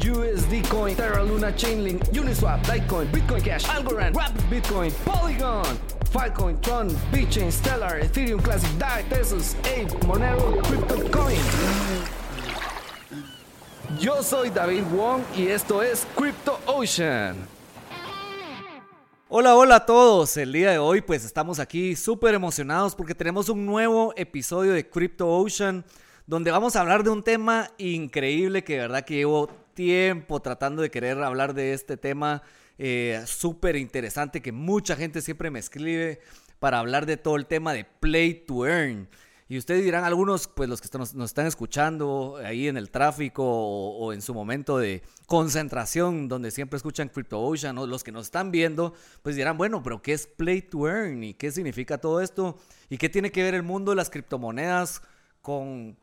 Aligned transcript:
USD 0.00 0.66
Coin, 0.68 0.96
Terra 0.96 1.22
Luna, 1.22 1.52
Chainlink, 1.52 2.02
Uniswap, 2.12 2.66
Litecoin, 2.66 3.06
Bitcoin 3.12 3.42
Cash, 3.42 3.68
Algorand, 3.68 4.16
Rapid 4.16 4.44
Bitcoin, 4.48 4.92
Polygon, 5.04 5.78
Filecoin, 6.10 6.58
Tron, 6.62 6.88
BitChain, 7.12 7.52
Stellar, 7.52 8.00
Ethereum 8.00 8.40
Classic, 8.40 8.70
DAI, 8.78 9.04
Tesos, 9.10 9.56
Ape, 9.60 10.06
Monero, 10.06 10.56
CryptoCoin. 10.62 11.38
Yo 13.98 14.22
soy 14.22 14.48
David 14.48 14.84
Wong 14.90 15.22
y 15.36 15.48
esto 15.48 15.82
es 15.82 16.06
Crypto 16.16 16.58
Ocean. 16.64 17.36
Hola, 19.28 19.54
hola 19.54 19.76
a 19.76 19.86
todos. 19.86 20.36
El 20.38 20.52
día 20.52 20.70
de 20.70 20.78
hoy 20.78 21.02
pues 21.02 21.26
estamos 21.26 21.58
aquí 21.58 21.94
súper 21.94 22.34
emocionados 22.34 22.94
porque 22.94 23.14
tenemos 23.14 23.50
un 23.50 23.66
nuevo 23.66 24.14
episodio 24.16 24.72
de 24.72 24.88
Crypto 24.88 25.28
Ocean 25.28 25.84
donde 26.26 26.50
vamos 26.50 26.76
a 26.76 26.80
hablar 26.80 27.02
de 27.02 27.10
un 27.10 27.22
tema 27.22 27.70
increíble 27.76 28.64
que 28.64 28.74
de 28.74 28.78
verdad 28.80 29.04
que 29.04 29.14
llevo 29.14 29.50
tiempo 29.74 30.40
tratando 30.40 30.82
de 30.82 30.90
querer 30.90 31.22
hablar 31.22 31.54
de 31.54 31.72
este 31.72 31.96
tema 31.96 32.42
eh, 32.78 33.22
súper 33.26 33.76
interesante 33.76 34.40
que 34.40 34.52
mucha 34.52 34.96
gente 34.96 35.20
siempre 35.20 35.50
me 35.50 35.58
escribe 35.58 36.20
para 36.58 36.78
hablar 36.78 37.06
de 37.06 37.16
todo 37.16 37.36
el 37.36 37.46
tema 37.46 37.72
de 37.72 37.84
play 37.84 38.34
to 38.34 38.66
earn. 38.66 39.08
Y 39.50 39.58
ustedes 39.58 39.82
dirán, 39.82 40.04
algunos, 40.04 40.46
pues 40.46 40.68
los 40.68 40.80
que 40.80 40.96
nos, 40.96 41.12
están 41.12 41.46
escuchando 41.46 42.38
ahí 42.44 42.68
en 42.68 42.76
el 42.76 42.88
tráfico 42.88 43.42
o, 43.44 44.12
en 44.12 44.22
su 44.22 44.32
momento 44.32 44.78
de 44.78 45.02
concentración, 45.26 46.28
donde 46.28 46.52
siempre 46.52 46.76
escuchan 46.76 47.08
Crypto 47.08 47.40
Ocean, 47.40 47.76
o 47.76 47.86
los 47.86 48.04
que 48.04 48.12
nos 48.12 48.26
están 48.26 48.52
viendo, 48.52 48.94
pues 49.22 49.34
dirán, 49.34 49.58
bueno, 49.58 49.82
pero 49.82 50.02
¿qué 50.02 50.12
es 50.12 50.28
Play 50.28 50.62
to 50.62 50.86
Earn? 50.86 51.24
¿Y 51.24 51.34
qué 51.34 51.50
significa 51.50 51.98
todo 51.98 52.20
esto? 52.20 52.58
¿Y 52.88 52.96
qué 52.96 53.08
tiene 53.08 53.32
que 53.32 53.42
ver 53.42 53.56
el 53.56 53.64
mundo 53.64 53.90
de 53.90 53.96
las 53.96 54.08
criptomonedas 54.08 55.02
con 55.42 55.98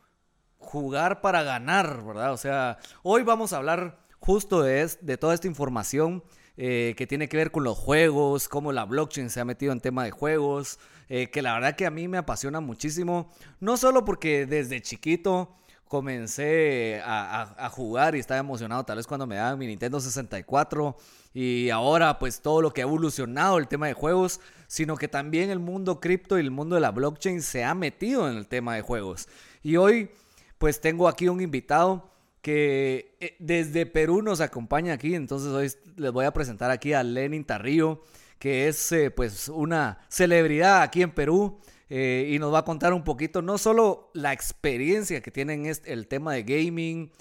jugar 0.59 1.21
para 1.21 1.43
ganar, 1.43 2.03
¿verdad? 2.05 2.33
O 2.33 2.37
sea, 2.37 2.77
hoy 3.03 3.23
vamos 3.23 3.53
a 3.53 3.57
hablar 3.57 3.99
justo 4.19 4.61
de, 4.61 4.89
de 5.01 5.17
toda 5.17 5.33
esta 5.33 5.47
información 5.47 6.23
eh, 6.59 6.95
que 6.97 7.05
tiene 7.05 7.29
que 7.29 7.37
ver 7.37 7.51
con 7.51 7.63
los 7.63 7.77
juegos, 7.77 8.47
cómo 8.47 8.71
la 8.71 8.85
blockchain 8.85 9.29
se 9.29 9.39
ha 9.39 9.45
metido 9.45 9.71
en 9.71 9.79
tema 9.79 10.03
de 10.03 10.09
juegos, 10.09 10.79
eh, 11.07 11.29
que 11.29 11.43
la 11.43 11.53
verdad 11.53 11.75
que 11.75 11.85
a 11.85 11.91
mí 11.91 12.07
me 12.07 12.17
apasiona 12.17 12.59
muchísimo, 12.61 13.31
no 13.59 13.77
solo 13.77 14.03
porque 14.03 14.47
desde 14.47 14.81
chiquito 14.81 15.55
comencé 15.87 16.99
a, 17.05 17.69
jugar 17.71 18.15
y 18.15 18.19
estaba 18.19 18.39
emocionado 18.39 18.83
tal 18.83 18.97
vez 18.97 19.05
cuando 19.05 19.27
me 19.27 19.35
daban 19.35 19.59
mi 19.59 19.67
Nintendo 19.67 19.99
64 19.99 20.97
y 21.33 21.69
ahora 21.69 22.17
pues 22.17 22.41
todo 22.41 22.61
lo 22.61 22.73
que 22.73 22.81
ha 22.81 22.85
evolucionado 22.85 23.59
el 23.59 23.67
tema 23.67 23.85
de 23.85 23.93
juegos, 23.93 24.41
sino 24.65 24.97
que 24.97 25.07
también 25.07 25.51
el 25.51 25.59
mundo 25.59 25.99
cripto 25.99 26.37
y 26.37 26.41
el 26.41 26.51
mundo 26.51 26.73
de 26.75 26.81
la 26.81 26.91
blockchain 26.91 27.41
se 27.43 27.63
ha 27.63 27.75
metido 27.75 28.27
en 28.29 28.35
el 28.35 28.47
tema 28.47 28.73
de 28.75 28.81
juegos. 28.81 29.29
Y 29.61 29.77
hoy 29.77 30.09
pues 30.57 30.81
tengo 30.81 31.07
aquí 31.07 31.27
un 31.27 31.41
invitado 31.41 32.09
que 32.41 33.17
eh, 33.19 33.35
desde 33.39 33.85
Perú 33.85 34.21
nos 34.21 34.41
acompaña 34.41 34.93
aquí, 34.93 35.15
entonces 35.15 35.49
hoy 35.49 35.71
les 35.97 36.11
voy 36.11 36.25
a 36.25 36.31
presentar 36.31 36.71
aquí 36.71 36.93
a 36.93 37.03
Lenin 37.03 37.43
Tarrillo, 37.43 38.01
que 38.39 38.67
es 38.67 38.91
eh, 38.91 39.11
pues 39.11 39.49
una 39.49 39.99
celebridad 40.09 40.81
aquí 40.81 41.01
en 41.01 41.11
Perú 41.11 41.59
eh, 41.89 42.29
y 42.31 42.39
nos 42.39 42.53
va 42.53 42.59
a 42.59 42.65
contar 42.65 42.93
un 42.93 43.03
poquito 43.03 43.41
no 43.41 43.57
solo 43.57 44.11
la 44.13 44.33
experiencia 44.33 45.21
que 45.21 45.31
tienen 45.31 45.65
este, 45.65 45.91
el 45.93 46.07
tema 46.07 46.33
de 46.33 46.43
gaming, 46.43 47.11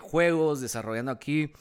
juegos, 0.00 0.60
desarrollando 0.60 1.12
aquí 1.12 1.52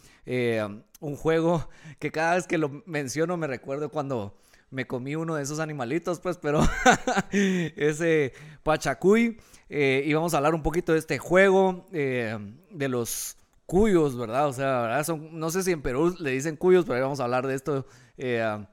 un 1.02 1.16
juego 1.16 1.70
que 2.00 2.12
cada 2.12 2.36
vez 2.36 2.48
que 2.48 2.58
lo 2.58 2.82
menciono 2.86 3.38
me 3.38 3.48
recuerdo 3.48 3.90
cuando 3.90 4.38
me 4.72 4.88
comí 4.88 5.16
uno 5.16 5.36
de 5.36 5.44
esos 5.44 5.60
animalitos, 5.60 6.20
pues, 6.22 6.38
pero 6.38 6.62
ese 7.32 8.34
Pachacuy. 8.64 9.38
Eh, 9.74 10.04
y 10.06 10.14
vamos 10.14 10.34
a 10.34 10.38
hablar 10.38 10.54
un 10.54 10.64
poquito 10.64 10.92
de 10.92 11.00
este 11.00 11.18
juego, 11.18 11.88
eh, 11.94 12.38
de 12.72 12.90
los 12.90 13.38
cuyos, 13.66 14.18
¿verdad? 14.18 14.50
O 14.50 14.54
sea. 14.54 15.02
Son, 15.06 15.40
no 15.40 15.50
sé 15.50 15.64
si 15.64 15.72
en 15.72 15.82
Perú 15.82 16.14
le 16.20 16.32
dicen 16.32 16.58
cuyos, 16.58 16.84
pero 16.84 16.96
ahí 16.98 17.02
vamos 17.02 17.22
a 17.22 17.24
hablar 17.24 17.48
de 17.48 17.56
esto, 17.56 17.86
eh, 18.18 18.66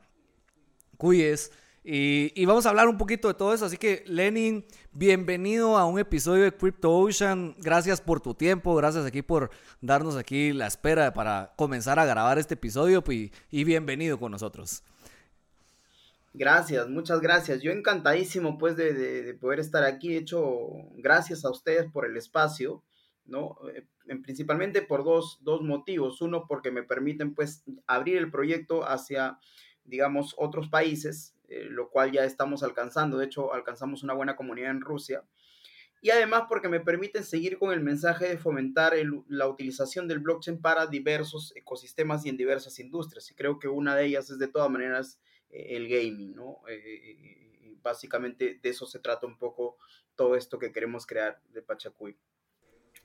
cuyes. 0.97 1.53
Y, 1.85 2.33
y, 2.35 2.45
vamos 2.47 2.67
a 2.67 2.71
hablar 2.71 2.89
un 2.89 2.99
poquito 2.99 3.29
de 3.29 3.35
todo 3.35 3.55
eso. 3.55 3.65
Así 3.65 3.77
que, 3.77 4.03
Lenin, 4.09 4.67
bienvenido 4.91 5.79
a 5.79 5.87
un 5.87 6.01
episodio 6.01 6.43
de 6.43 6.53
Crypto 6.53 6.93
Ocean. 6.93 7.55
Gracias 7.59 8.01
por 8.01 8.21
tu 8.21 8.35
tiempo, 8.35 8.75
gracias 8.75 9.07
aquí 9.07 9.23
por 9.23 9.51
darnos 9.81 10.17
aquí 10.17 10.53
la 10.53 10.67
espera 10.67 11.15
para 11.15 11.53
comenzar 11.55 12.01
a 12.01 12.07
grabar 12.07 12.41
este 12.41 12.55
episodio 12.55 13.05
y, 13.09 13.31
y 13.53 13.63
bienvenido 13.63 14.19
con 14.19 14.33
nosotros. 14.33 14.83
Gracias, 16.39 16.89
muchas 16.89 17.21
gracias. 17.21 17.63
Yo 17.63 17.73
encantadísimo 17.73 18.59
pues 18.59 18.77
de, 18.77 19.37
poder 19.41 19.59
estar 19.59 19.83
aquí. 19.83 20.11
De 20.11 20.19
hecho, 20.19 20.69
gracias 20.95 21.45
a 21.45 21.51
ustedes 21.51 21.91
por 21.91 22.07
el 22.07 22.17
espacio, 22.17 22.85
¿no? 23.25 23.57
Eh, 23.75 23.85
principalmente 24.23 24.81
por 24.81 25.03
dos, 25.03 25.41
motivos. 25.63 26.21
Uno, 26.21 26.47
porque 26.47 26.71
me 26.71 26.85
permiten 26.85 27.35
pues 27.35 27.65
abrir 27.89 28.19
el 28.19 28.31
proyecto 28.31 28.89
hacia, 28.89 29.41
digamos, 29.83 30.37
otros 30.39 30.69
países, 30.69 31.35
eh, 31.49 31.67
lo 31.69 31.91
cual 31.91 32.13
ya 32.13 32.23
estamos 32.25 32.63
alcanzando. 32.63 33.19
De 33.19 33.27
hecho, 33.27 33.53
alcanzamos 33.53 34.05
una 34.05 34.15
buena 34.15 34.37
comunidad 34.37 34.71
en 34.71 34.81
Rusia. 34.81 35.25
Y 36.01 36.11
además 36.11 36.45
porque 36.49 36.69
me 36.69 36.79
permiten 36.79 37.25
seguir 37.25 37.59
con 37.59 37.73
el 37.73 37.81
mensaje 37.81 38.29
de 38.29 38.39
fomentar 38.39 38.93
la 39.27 39.49
utilización 39.49 40.07
del 40.07 40.21
blockchain 40.21 40.61
para 40.61 40.87
diversos 40.87 41.53
ecosistemas 41.57 42.25
y 42.25 42.29
en 42.29 42.37
diversas 42.37 42.79
industrias. 42.79 43.29
Y 43.33 43.35
creo 43.35 43.59
que 43.59 43.67
una 43.67 43.97
de 43.97 44.07
ellas 44.07 44.31
es 44.31 44.39
de 44.39 44.47
todas 44.47 44.71
maneras 44.71 45.19
el 45.51 45.89
gaming, 45.89 46.35
¿no? 46.35 46.61
Eh, 46.69 46.75
eh, 46.77 47.77
básicamente 47.83 48.59
de 48.63 48.69
eso 48.69 48.87
se 48.87 48.99
trata 48.99 49.27
un 49.27 49.39
poco 49.39 49.79
todo 50.15 50.37
esto 50.37 50.59
que 50.59 50.73
queremos 50.73 51.07
crear 51.07 51.41
de 51.53 51.63
Pachacuy. 51.63 52.17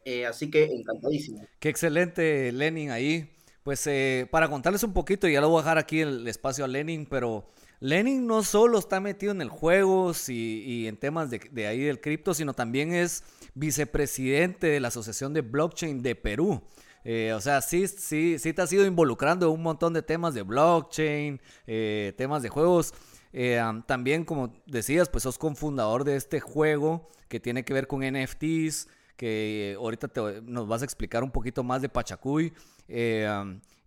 Eh, 0.06 0.26
así 0.26 0.50
que 0.50 0.66
encantadísimo. 0.66 1.48
Qué 1.59 1.70
excelente, 1.70 2.52
Lenin, 2.52 2.92
ahí. 2.92 3.30
Pues 3.64 3.88
para 4.30 4.50
contarles 4.50 4.84
un 4.84 4.92
poquito, 4.92 5.26
ya 5.26 5.40
lo 5.40 5.48
voy 5.48 5.59
a 5.59 5.62
dejar 5.62 5.78
aquí 5.78 6.02
el 6.02 6.28
espacio 6.28 6.66
a 6.66 6.68
Lenin, 6.68 7.06
pero 7.06 7.48
Lenin 7.80 8.28
no 8.28 8.44
solo 8.44 8.78
está 8.78 9.00
metido 9.00 9.31
en 9.31 9.42
el 9.42 9.48
juego 9.48 10.12
y, 10.28 10.86
en 10.86 10.98
temas 10.98 11.30
de, 11.30 11.40
de 11.50 11.68
ahí 11.68 11.80
del 11.80 12.02
cripto, 12.02 12.34
sino 12.34 12.54
también 12.54 12.94
es 12.94 13.24
vicepresidente 13.54 14.68
de 14.68 14.81
la 14.81 14.90
Asociación 14.90 15.34
de 15.34 15.42
Blockchain 15.42 16.02
de 16.02 16.16
Perú. 16.16 16.62
Eh, 17.03 17.34
o 17.34 17.41
sea, 17.41 17.62
sí, 17.62 17.88
sí, 17.88 18.38
sí 18.40 18.53
te 18.53 18.62
has 18.62 18.72
ido 18.72 18.86
involucrando 18.86 19.47
en 19.47 19.53
un 19.53 19.62
montón 19.62 19.94
de 19.94 20.02
temas 20.02 20.34
de 20.34 20.44
blockchain, 20.44 21.41
eh, 21.68 22.14
temas 22.18 22.44
de 22.44 22.50
juegos. 22.50 22.94
Eh, 23.34 23.62
también, 23.86 24.25
como 24.25 24.53
decías, 24.66 25.09
pues 25.09 25.24
sos 25.24 25.38
cofundador 25.38 26.03
de 26.03 26.16
este 26.16 26.40
juego 26.40 27.09
que 27.28 27.40
tiene 27.40 27.66
que 27.66 27.74
ver 27.74 27.88
con 27.88 28.02
NFTs, 28.03 28.88
que 29.18 29.75
ahorita 29.78 30.09
nos 30.44 30.68
vas 30.68 30.81
a 30.81 30.86
explicar 30.86 31.24
un 31.24 31.31
poquito 31.31 31.63
más 31.63 31.81
de 31.81 31.90
Pachacuy. 31.90 32.53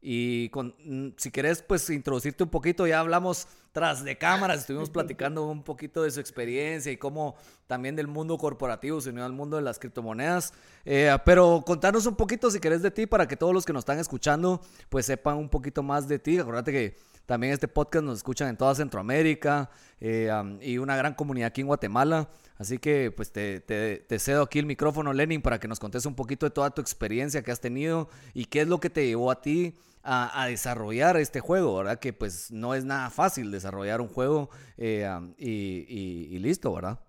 y 0.02 0.50
mm, 0.52 1.08
si 1.16 1.30
querés, 1.30 1.62
pues 1.62 1.88
introducirte 1.90 2.44
un 2.44 2.50
poquito, 2.50 2.86
ya 2.86 3.00
hablamos 3.00 3.48
tras 3.76 4.02
de 4.02 4.16
cámaras, 4.16 4.60
estuvimos 4.60 4.88
platicando 4.96 5.46
un 5.46 5.62
poquito 5.62 6.02
de 6.02 6.10
su 6.10 6.18
experiencia 6.18 6.90
y 6.90 6.96
cómo 6.96 7.36
también 7.66 7.94
del 7.94 8.06
mundo 8.06 8.38
corporativo 8.38 9.02
se 9.02 9.10
unió 9.10 9.22
al 9.26 9.34
mundo 9.34 9.58
de 9.58 9.62
las 9.62 9.78
criptomonedas. 9.78 10.54
Eh, 10.86 11.14
pero 11.26 11.62
contanos 11.66 12.06
un 12.06 12.16
poquito, 12.16 12.50
si 12.50 12.58
querés, 12.58 12.80
de 12.80 12.90
ti 12.90 13.04
para 13.04 13.28
que 13.28 13.36
todos 13.36 13.52
los 13.52 13.66
que 13.66 13.74
nos 13.74 13.82
están 13.82 13.98
escuchando, 13.98 14.62
pues 14.88 15.04
sepan 15.04 15.36
un 15.36 15.50
poquito 15.50 15.82
más 15.82 16.08
de 16.08 16.18
ti. 16.18 16.38
Acuérdate 16.38 16.72
que 16.72 16.96
también 17.26 17.52
este 17.52 17.68
podcast 17.68 18.02
nos 18.02 18.16
escuchan 18.16 18.48
en 18.48 18.56
toda 18.56 18.74
Centroamérica 18.74 19.68
eh, 20.00 20.30
y 20.62 20.78
una 20.78 20.96
gran 20.96 21.12
comunidad 21.12 21.48
aquí 21.48 21.60
en 21.60 21.66
Guatemala. 21.66 22.30
Así 22.56 22.78
que 22.78 23.10
pues 23.10 23.30
te, 23.30 23.60
te, 23.60 24.18
cedo 24.18 24.44
aquí 24.44 24.58
el 24.58 24.64
micrófono, 24.64 25.12
Lenin, 25.12 25.42
para 25.42 25.60
que 25.60 25.68
nos 25.68 25.78
contes 25.78 26.06
un 26.06 26.14
poquito 26.14 26.46
de 26.46 26.50
toda 26.50 26.70
tu 26.70 26.80
experiencia 26.80 27.42
que 27.42 27.52
has 27.52 27.60
tenido 27.60 28.08
y 28.32 28.46
qué 28.46 28.62
es 28.62 28.68
lo 28.68 28.80
que 28.80 28.88
te 28.88 29.06
llevó 29.06 29.30
a 29.30 29.42
ti 29.42 29.74
a, 30.06 30.46
desarrollar 30.46 31.16
este 31.16 31.40
juego, 31.40 31.76
¿verdad? 31.76 31.98
Que 31.98 32.12
pues 32.12 32.50
no 32.52 32.74
es 32.74 32.84
nada 32.84 33.10
fácil 33.10 33.50
desarrollar 33.50 34.00
un 34.00 34.08
juego 34.08 34.50
eh, 34.76 35.08
y, 35.36 36.38
listo, 36.38 36.72
¿verdad? 36.72 37.00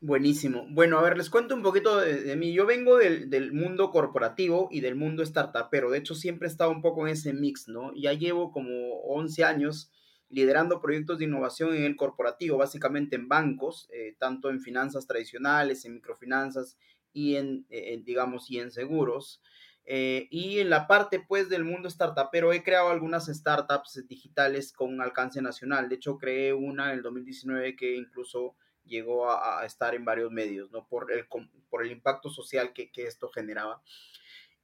Buenísimo. 0.00 0.66
Bueno, 0.70 0.98
a 0.98 1.02
ver, 1.02 1.16
les 1.16 1.30
cuento 1.30 1.54
un 1.54 1.62
poquito 1.62 2.00
de, 2.00 2.34
mí. 2.36 2.52
Yo 2.52 2.64
vengo 2.66 2.96
del, 2.96 3.28
del, 3.28 3.52
mundo 3.52 3.90
corporativo 3.90 4.68
y 4.70 4.80
del 4.80 4.94
mundo 4.94 5.22
startup, 5.22 5.68
pero 5.70 5.90
de 5.90 5.98
hecho 5.98 6.14
siempre 6.14 6.48
he 6.48 6.50
estado 6.50 6.70
un 6.70 6.82
poco 6.82 7.06
en 7.06 7.12
ese 7.12 7.32
mix, 7.32 7.68
¿no? 7.68 7.92
Ya 7.94 8.12
llevo 8.12 8.50
como 8.50 9.00
11 9.02 9.44
años 9.44 9.90
liderando 10.28 10.80
proyectos 10.80 11.18
de 11.18 11.26
innovación 11.26 11.74
en 11.74 11.84
el 11.84 11.96
corporativo, 11.96 12.58
básicamente 12.58 13.16
en 13.16 13.28
bancos, 13.28 13.88
eh, 13.92 14.16
tanto 14.18 14.50
en 14.50 14.60
finanzas 14.60 15.06
tradicionales, 15.06 15.84
en 15.84 15.94
microfinanzas 15.94 16.76
y 17.12 17.36
en, 17.36 17.66
digamos, 18.04 18.50
y 18.50 18.58
en 18.58 18.70
seguros. 18.70 19.40
Eh, 19.88 20.26
y 20.30 20.58
en 20.58 20.68
la 20.68 20.88
parte 20.88 21.20
pues 21.20 21.48
del 21.48 21.64
mundo 21.64 21.88
startupero 21.88 22.52
he 22.52 22.64
creado 22.64 22.90
algunas 22.90 23.26
startups 23.26 24.04
digitales 24.08 24.72
con 24.72 25.00
alcance 25.00 25.40
nacional. 25.40 25.88
De 25.88 25.94
hecho, 25.94 26.18
creé 26.18 26.52
una 26.52 26.92
en 26.92 26.98
el 26.98 27.02
2019 27.02 27.76
que 27.76 27.94
incluso 27.94 28.56
llegó 28.84 29.30
a, 29.30 29.64
estar 29.64 29.94
en 29.94 30.04
varios 30.04 30.30
medios, 30.30 30.70
¿no? 30.70 30.86
Por 30.88 31.12
el, 31.12 31.26
por 31.70 31.84
el 31.84 31.92
impacto 31.92 32.30
social 32.30 32.72
que, 32.72 32.90
que 32.90 33.04
esto 33.06 33.28
generaba. 33.28 33.82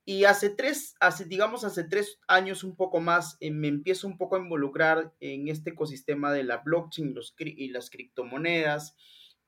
Y 0.05 0.25
hace 0.25 0.51
tres, 0.51 0.97
hace, 0.99 1.25
digamos, 1.27 1.63
hace 1.63 1.85
tres 1.85 2.19
años 2.27 2.65
un 2.65 2.75
poco 2.75 3.01
más, 3.01 3.37
eh, 3.39 3.53
me 3.53 3.69
empiezo 3.69 4.09
un 4.09 4.19
poco 4.19 4.35
a 4.35 4.41
involucrar 4.41 5.13
en 5.21 5.47
este 5.47 5.71
ecosistema 5.71 6.33
de 6.33 6.43
la 6.43 6.59
blockchain 6.59 7.15
los, 7.15 7.35
y 7.39 7.69
las 7.69 7.89
criptomonedas. 7.89 8.97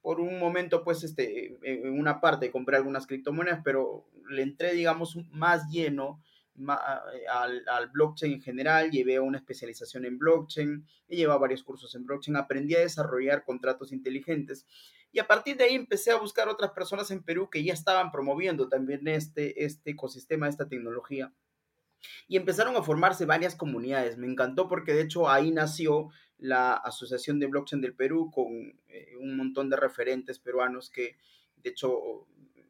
Por 0.04 0.20
un 0.20 0.38
momento, 0.38 0.84
pues, 0.84 1.02
este, 1.02 1.56
en 1.62 1.98
una 1.98 2.20
parte 2.20 2.50
compré 2.50 2.76
algunas 2.76 3.06
criptomonedas, 3.06 3.62
pero 3.64 4.04
le 4.28 4.42
entré, 4.42 4.74
digamos, 4.74 5.16
más 5.32 5.70
lleno 5.70 6.22
eh, 6.58 7.26
al, 7.32 7.64
al, 7.66 7.88
blockchain 7.88 8.34
en 8.34 8.42
general, 8.42 8.90
llevé 8.90 9.18
una 9.18 9.38
especialización 9.38 10.04
en 10.04 10.18
blockchain, 10.18 10.86
he 11.08 11.16
llevado 11.16 11.40
varios 11.40 11.62
cursos 11.62 11.94
en 11.94 12.04
blockchain, 12.04 12.36
aprendí 12.36 12.74
a 12.74 12.80
desarrollar 12.80 13.44
contratos 13.44 13.92
inteligentes 13.92 14.66
y 15.14 15.20
a 15.20 15.28
partir 15.28 15.56
de 15.56 15.62
ahí 15.62 15.76
empecé 15.76 16.10
a 16.10 16.18
buscar 16.18 16.48
otras 16.48 16.72
personas 16.72 17.08
en 17.12 17.22
Perú 17.22 17.48
que 17.48 17.62
ya 17.62 17.72
estaban 17.72 18.10
promoviendo 18.10 18.68
también 18.68 19.06
este, 19.06 19.64
este 19.64 19.92
ecosistema, 19.92 20.48
esta 20.48 20.68
tecnología. 20.68 21.32
Y 22.26 22.36
empezaron 22.36 22.74
a 22.76 22.82
formarse 22.82 23.24
varias 23.24 23.54
comunidades. 23.54 24.18
Me 24.18 24.26
encantó 24.26 24.66
porque 24.68 24.92
de 24.92 25.02
hecho 25.02 25.30
ahí 25.30 25.52
nació 25.52 26.08
la 26.38 26.74
Asociación 26.74 27.38
de 27.38 27.46
Blockchain 27.46 27.80
del 27.80 27.94
Perú 27.94 28.30
con 28.30 28.78
eh, 28.88 29.16
un 29.18 29.36
montón 29.36 29.70
de 29.70 29.76
referentes 29.76 30.38
peruanos 30.38 30.90
que 30.90 31.16
de 31.56 31.70
hecho 31.70 32.26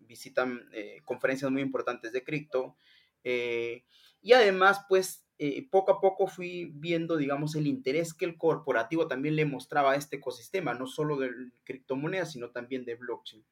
visitan 0.06 0.68
eh, 0.72 1.00
conferencias 1.04 1.50
muy 1.50 1.62
importantes 1.62 2.12
de 2.12 2.22
cripto. 2.22 2.76
Eh, 3.24 3.84
y 4.22 4.32
además, 4.32 4.80
pues 4.88 5.22
poco 5.70 5.92
a 5.92 6.00
poco 6.00 6.26
fui 6.26 6.70
viendo, 6.74 7.16
digamos, 7.16 7.56
el 7.56 7.66
interés 7.66 8.14
que 8.14 8.24
el 8.24 8.38
corporativo 8.38 9.08
también 9.08 9.36
le 9.36 9.44
mostraba 9.44 9.92
a 9.92 9.96
este 9.96 10.16
ecosistema, 10.16 10.74
no 10.74 10.86
solo 10.86 11.18
de 11.18 11.30
criptomonedas, 11.64 12.32
sino 12.32 12.50
también 12.50 12.84
de 12.84 12.94
blockchain. 12.94 13.44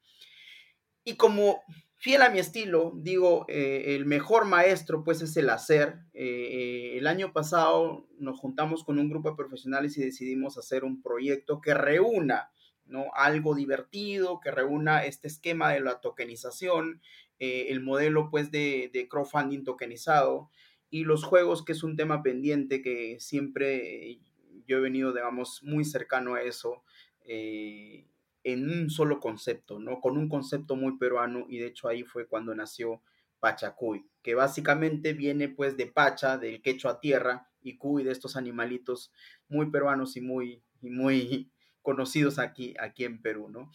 Y 1.03 1.17
como 1.17 1.61
fiel 2.03 2.21
a 2.21 2.29
mi 2.29 2.39
estilo, 2.39 2.91
digo, 2.97 3.45
eh, 3.47 3.95
el 3.95 4.05
mejor 4.05 4.43
maestro 4.43 5.05
pues 5.05 5.21
es 5.21 5.37
el 5.37 5.49
hacer. 5.49 5.99
Eh, 6.13 6.97
el 6.97 7.07
año 7.07 7.31
pasado 7.31 8.09
nos 8.19 8.39
juntamos 8.39 8.83
con 8.83 8.99
un 8.99 9.09
grupo 9.09 9.29
de 9.29 9.37
profesionales 9.37 9.97
y 9.97 10.03
decidimos 10.03 10.57
hacer 10.57 10.83
un 10.83 11.01
proyecto 11.01 11.61
que 11.61 11.73
reúna 11.73 12.51
¿no? 12.85 13.05
algo 13.15 13.55
divertido, 13.55 14.41
que 14.41 14.51
reúna 14.51 15.05
este 15.05 15.29
esquema 15.29 15.71
de 15.71 15.79
la 15.79 16.01
tokenización, 16.01 17.01
el 17.39 17.81
modelo 17.81 18.29
pues 18.29 18.51
de, 18.51 18.89
de 18.93 19.09
crowdfunding 19.09 19.63
tokenizado, 19.63 20.49
y 20.89 21.05
los 21.05 21.23
juegos, 21.23 21.63
que 21.65 21.71
es 21.71 21.83
un 21.83 21.95
tema 21.95 22.21
pendiente 22.21 22.81
que 22.81 23.17
siempre 23.19 24.19
yo 24.67 24.77
he 24.77 24.81
venido, 24.81 25.13
digamos, 25.13 25.63
muy 25.63 25.85
cercano 25.85 26.35
a 26.35 26.41
eso, 26.41 26.83
eh, 27.25 28.05
en 28.43 28.69
un 28.69 28.89
solo 28.89 29.19
concepto, 29.19 29.79
¿no? 29.79 30.01
Con 30.01 30.17
un 30.17 30.29
concepto 30.29 30.75
muy 30.75 30.97
peruano 30.97 31.45
y 31.47 31.59
de 31.59 31.67
hecho 31.67 31.87
ahí 31.87 32.03
fue 32.03 32.27
cuando 32.27 32.53
nació 32.55 33.01
Pachacuy, 33.39 34.05
que 34.21 34.35
básicamente 34.35 35.13
viene 35.13 35.49
pues 35.49 35.77
de 35.77 35.87
Pacha, 35.87 36.37
del 36.37 36.61
quecho 36.61 36.89
a 36.89 36.99
tierra, 36.99 37.49
y 37.61 37.77
Cuy 37.77 38.03
de 38.03 38.11
estos 38.11 38.35
animalitos 38.35 39.11
muy 39.47 39.69
peruanos 39.71 40.17
y 40.17 40.21
muy, 40.21 40.63
y 40.81 40.89
muy 40.89 41.51
conocidos 41.81 42.39
aquí, 42.39 42.73
aquí 42.79 43.05
en 43.05 43.21
Perú, 43.21 43.49
¿no? 43.49 43.71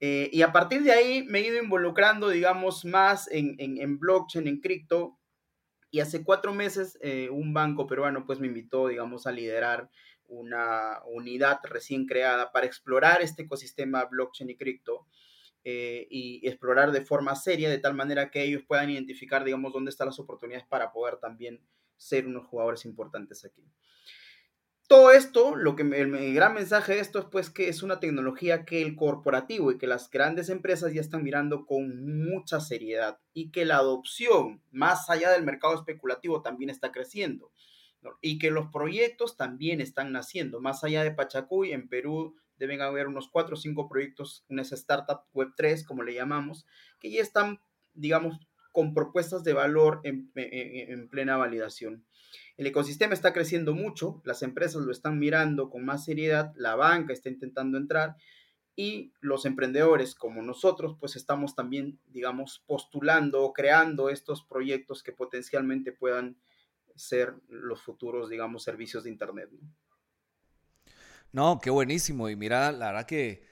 Eh, 0.00 0.30
y 0.32 0.42
a 0.42 0.52
partir 0.52 0.82
de 0.82 0.92
ahí 0.92 1.22
me 1.24 1.38
he 1.38 1.46
ido 1.46 1.62
involucrando, 1.62 2.28
digamos, 2.28 2.84
más 2.84 3.30
en, 3.30 3.54
en, 3.58 3.78
en 3.78 3.98
blockchain, 3.98 4.48
en 4.48 4.60
cripto, 4.60 5.18
y 5.92 6.00
hace 6.00 6.24
cuatro 6.24 6.54
meses 6.54 6.98
eh, 7.02 7.28
un 7.30 7.52
banco 7.52 7.86
peruano 7.86 8.24
pues 8.24 8.40
me 8.40 8.46
invitó, 8.46 8.88
digamos, 8.88 9.26
a 9.26 9.32
liderar 9.32 9.90
una 10.32 11.02
unidad 11.06 11.60
recién 11.64 12.06
creada 12.06 12.52
para 12.52 12.66
explorar 12.66 13.22
este 13.22 13.42
ecosistema 13.42 14.04
blockchain 14.06 14.50
y 14.50 14.56
cripto 14.56 15.06
eh, 15.64 16.06
y 16.10 16.46
explorar 16.48 16.90
de 16.90 17.02
forma 17.02 17.36
seria 17.36 17.68
de 17.70 17.78
tal 17.78 17.94
manera 17.94 18.30
que 18.30 18.42
ellos 18.42 18.62
puedan 18.66 18.90
identificar, 18.90 19.44
digamos, 19.44 19.72
dónde 19.72 19.90
están 19.90 20.08
las 20.08 20.18
oportunidades 20.18 20.66
para 20.66 20.90
poder 20.92 21.18
también 21.18 21.60
ser 21.96 22.26
unos 22.26 22.46
jugadores 22.46 22.84
importantes 22.84 23.44
aquí. 23.44 23.62
Todo 24.88 25.12
esto, 25.12 25.54
lo 25.54 25.76
que 25.76 25.82
el, 25.82 26.34
gran 26.34 26.54
mensaje 26.54 26.94
de 26.94 27.00
esto 27.00 27.20
es 27.20 27.24
pues 27.26 27.48
que 27.48 27.68
es 27.68 27.82
una 27.82 28.00
tecnología 28.00 28.64
que 28.64 28.82
el 28.82 28.96
corporativo 28.96 29.70
y 29.70 29.78
que 29.78 29.86
las 29.86 30.10
grandes 30.10 30.48
empresas 30.48 30.92
ya 30.92 31.00
están 31.00 31.22
mirando 31.22 31.64
con 31.66 32.26
mucha 32.26 32.60
seriedad 32.60 33.18
y 33.32 33.50
que 33.50 33.64
la 33.64 33.76
adopción 33.76 34.62
más 34.70 35.08
allá 35.08 35.30
del 35.30 35.44
mercado 35.44 35.74
especulativo 35.74 36.42
también 36.42 36.68
está 36.68 36.90
creciendo 36.90 37.52
y 38.20 38.38
que 38.38 38.50
los 38.50 38.68
proyectos 38.70 39.36
también 39.36 39.80
están 39.80 40.12
naciendo. 40.12 40.60
Más 40.60 40.84
allá 40.84 41.04
de 41.04 41.12
Pachacuy, 41.12 41.72
en 41.72 41.88
Perú 41.88 42.36
deben 42.56 42.80
haber 42.80 43.08
unos 43.08 43.28
cuatro 43.28 43.54
o 43.54 43.58
cinco 43.58 43.88
proyectos, 43.88 44.44
unas 44.48 44.72
startup 44.72 45.22
web 45.32 45.52
3, 45.56 45.84
como 45.84 46.02
le 46.02 46.14
llamamos, 46.14 46.66
que 47.00 47.10
ya 47.10 47.20
están, 47.20 47.60
digamos, 47.94 48.38
con 48.72 48.94
propuestas 48.94 49.44
de 49.44 49.52
valor 49.52 50.00
en, 50.04 50.30
en 50.34 51.08
plena 51.08 51.36
validación. 51.36 52.04
El 52.56 52.66
ecosistema 52.66 53.14
está 53.14 53.32
creciendo 53.32 53.74
mucho, 53.74 54.22
las 54.24 54.42
empresas 54.42 54.82
lo 54.82 54.92
están 54.92 55.18
mirando 55.18 55.70
con 55.70 55.84
más 55.84 56.04
seriedad, 56.04 56.52
la 56.56 56.74
banca 56.76 57.12
está 57.12 57.28
intentando 57.28 57.78
entrar 57.78 58.16
y 58.74 59.12
los 59.20 59.44
emprendedores 59.44 60.14
como 60.14 60.42
nosotros 60.42 60.96
pues 60.98 61.16
estamos 61.16 61.54
también, 61.54 61.98
digamos, 62.06 62.62
postulando 62.66 63.42
o 63.42 63.52
creando 63.52 64.08
estos 64.08 64.44
proyectos 64.44 65.02
que 65.02 65.12
potencialmente 65.12 65.92
puedan 65.92 66.36
ser 66.96 67.34
los 67.48 67.82
futuros, 67.82 68.28
digamos, 68.28 68.62
servicios 68.62 69.04
de 69.04 69.10
Internet. 69.10 69.50
No, 71.32 71.58
qué 71.60 71.70
buenísimo. 71.70 72.28
Y 72.28 72.36
mira, 72.36 72.72
la 72.72 72.86
verdad 72.86 73.06
que 73.06 73.44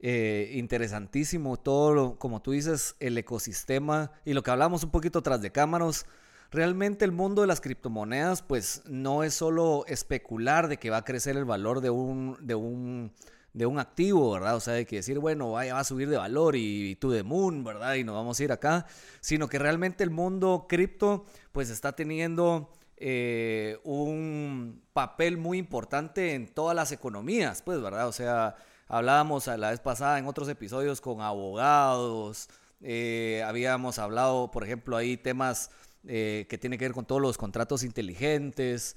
eh, 0.00 0.50
interesantísimo 0.54 1.58
todo, 1.58 1.94
lo, 1.94 2.18
como 2.18 2.42
tú 2.42 2.52
dices, 2.52 2.96
el 3.00 3.16
ecosistema 3.16 4.12
y 4.24 4.34
lo 4.34 4.42
que 4.42 4.50
hablamos 4.50 4.84
un 4.84 4.90
poquito 4.90 5.22
tras 5.22 5.40
de 5.40 5.52
cámaras 5.52 6.06
realmente 6.52 7.04
el 7.04 7.12
mundo 7.12 7.40
de 7.40 7.48
las 7.48 7.60
criptomonedas 7.60 8.42
pues 8.42 8.82
no 8.86 9.24
es 9.24 9.34
solo 9.34 9.84
especular 9.88 10.68
de 10.68 10.76
que 10.76 10.90
va 10.90 10.98
a 10.98 11.04
crecer 11.04 11.36
el 11.36 11.46
valor 11.46 11.80
de 11.80 11.90
un, 11.90 12.36
de 12.40 12.54
un, 12.54 13.12
de 13.54 13.66
un 13.66 13.78
activo, 13.78 14.32
¿verdad? 14.32 14.56
O 14.56 14.60
sea, 14.60 14.74
de 14.74 14.86
que 14.86 14.96
decir, 14.96 15.18
bueno, 15.18 15.52
vaya, 15.52 15.74
va 15.74 15.80
a 15.80 15.84
subir 15.84 16.08
de 16.08 16.18
valor 16.18 16.54
y, 16.54 16.96
tú 16.96 17.10
de 17.10 17.22
moon, 17.22 17.64
¿verdad? 17.64 17.94
Y 17.94 18.04
nos 18.04 18.14
vamos 18.14 18.38
a 18.38 18.44
ir 18.44 18.52
acá, 18.52 18.86
sino 19.20 19.48
que 19.48 19.58
realmente 19.58 20.04
el 20.04 20.10
mundo 20.10 20.66
cripto 20.68 21.24
pues 21.50 21.70
está 21.70 21.92
teniendo... 21.92 22.70
Eh, 23.04 23.80
un 23.82 24.80
papel 24.92 25.36
muy 25.36 25.58
importante 25.58 26.34
en 26.34 26.46
todas 26.46 26.76
las 26.76 26.92
economías, 26.92 27.60
pues, 27.60 27.82
¿verdad? 27.82 28.06
O 28.06 28.12
sea, 28.12 28.54
hablábamos 28.86 29.48
la 29.48 29.70
vez 29.70 29.80
pasada 29.80 30.20
en 30.20 30.26
otros 30.28 30.48
episodios 30.48 31.00
con 31.00 31.20
abogados, 31.20 32.48
eh, 32.80 33.42
habíamos 33.44 33.98
hablado, 33.98 34.52
por 34.52 34.62
ejemplo, 34.62 34.96
ahí 34.96 35.16
temas 35.16 35.72
eh, 36.06 36.46
que 36.48 36.58
tiene 36.58 36.78
que 36.78 36.84
ver 36.84 36.92
con 36.92 37.04
todos 37.04 37.20
los 37.20 37.36
contratos 37.36 37.82
inteligentes. 37.82 38.96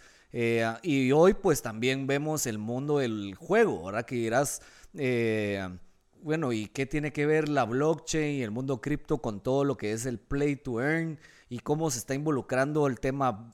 Y 0.83 1.11
hoy 1.11 1.33
pues 1.33 1.63
también 1.63 2.05
vemos 2.05 2.45
el 2.45 2.59
mundo 2.59 2.99
del 2.99 3.33
juego, 3.33 3.85
¿verdad? 3.85 4.05
Que 4.05 4.15
dirás, 4.15 4.61
bueno, 6.21 6.53
¿y 6.53 6.67
qué 6.67 6.85
tiene 6.85 7.11
que 7.11 7.25
ver 7.25 7.49
la 7.49 7.63
blockchain 7.63 8.35
y 8.35 8.43
el 8.43 8.51
mundo 8.51 8.81
cripto 8.81 9.17
con 9.17 9.41
todo 9.41 9.63
lo 9.63 9.77
que 9.77 9.93
es 9.93 10.05
el 10.05 10.19
play 10.19 10.57
to 10.57 10.79
earn 10.79 11.17
y 11.49 11.59
cómo 11.59 11.91
se 11.91 11.99
está 11.99 12.13
involucrando 12.13 12.87
el 12.87 12.99
tema 12.99 13.53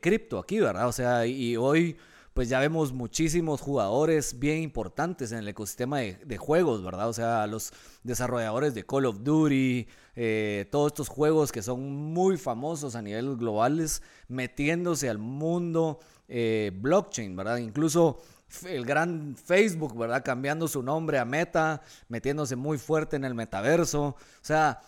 cripto 0.00 0.38
aquí, 0.38 0.60
¿verdad? 0.60 0.88
O 0.88 0.92
sea, 0.92 1.26
y 1.26 1.56
hoy 1.56 1.96
pues 2.34 2.48
ya 2.48 2.60
vemos 2.60 2.92
muchísimos 2.92 3.60
jugadores 3.60 4.38
bien 4.38 4.62
importantes 4.62 5.32
en 5.32 5.38
el 5.38 5.48
ecosistema 5.48 5.98
de, 5.98 6.38
juegos, 6.38 6.82
¿verdad? 6.82 7.08
O 7.08 7.12
sea, 7.12 7.46
los 7.46 7.72
desarrolladores 8.04 8.72
de 8.72 8.86
Call 8.86 9.06
of 9.06 9.22
Duty, 9.22 9.88
eh, 10.14 10.68
todos 10.70 10.92
estos 10.92 11.08
juegos 11.08 11.50
que 11.50 11.60
son 11.60 11.82
muy 11.82 12.36
famosos 12.38 12.94
a 12.94 13.02
nivel 13.02 13.36
globales, 13.36 14.02
metiéndose 14.28 15.10
al 15.10 15.18
mundo 15.18 15.98
eh, 16.28 16.70
blockchain, 16.74 17.34
¿verdad? 17.34 17.56
Incluso 17.56 18.22
el 18.64 18.84
gran 18.86 19.36
Facebook, 19.36 19.96
¿verdad? 19.98 20.22
Cambiando 20.24 20.68
su 20.68 20.82
nombre 20.82 21.18
a 21.18 21.24
Meta, 21.24 21.82
metiéndose 22.08 22.54
muy 22.54 22.78
fuerte 22.78 23.16
en 23.16 23.24
el 23.24 23.34
metaverso. 23.34 24.02
O 24.04 24.16
sea, 24.40 24.80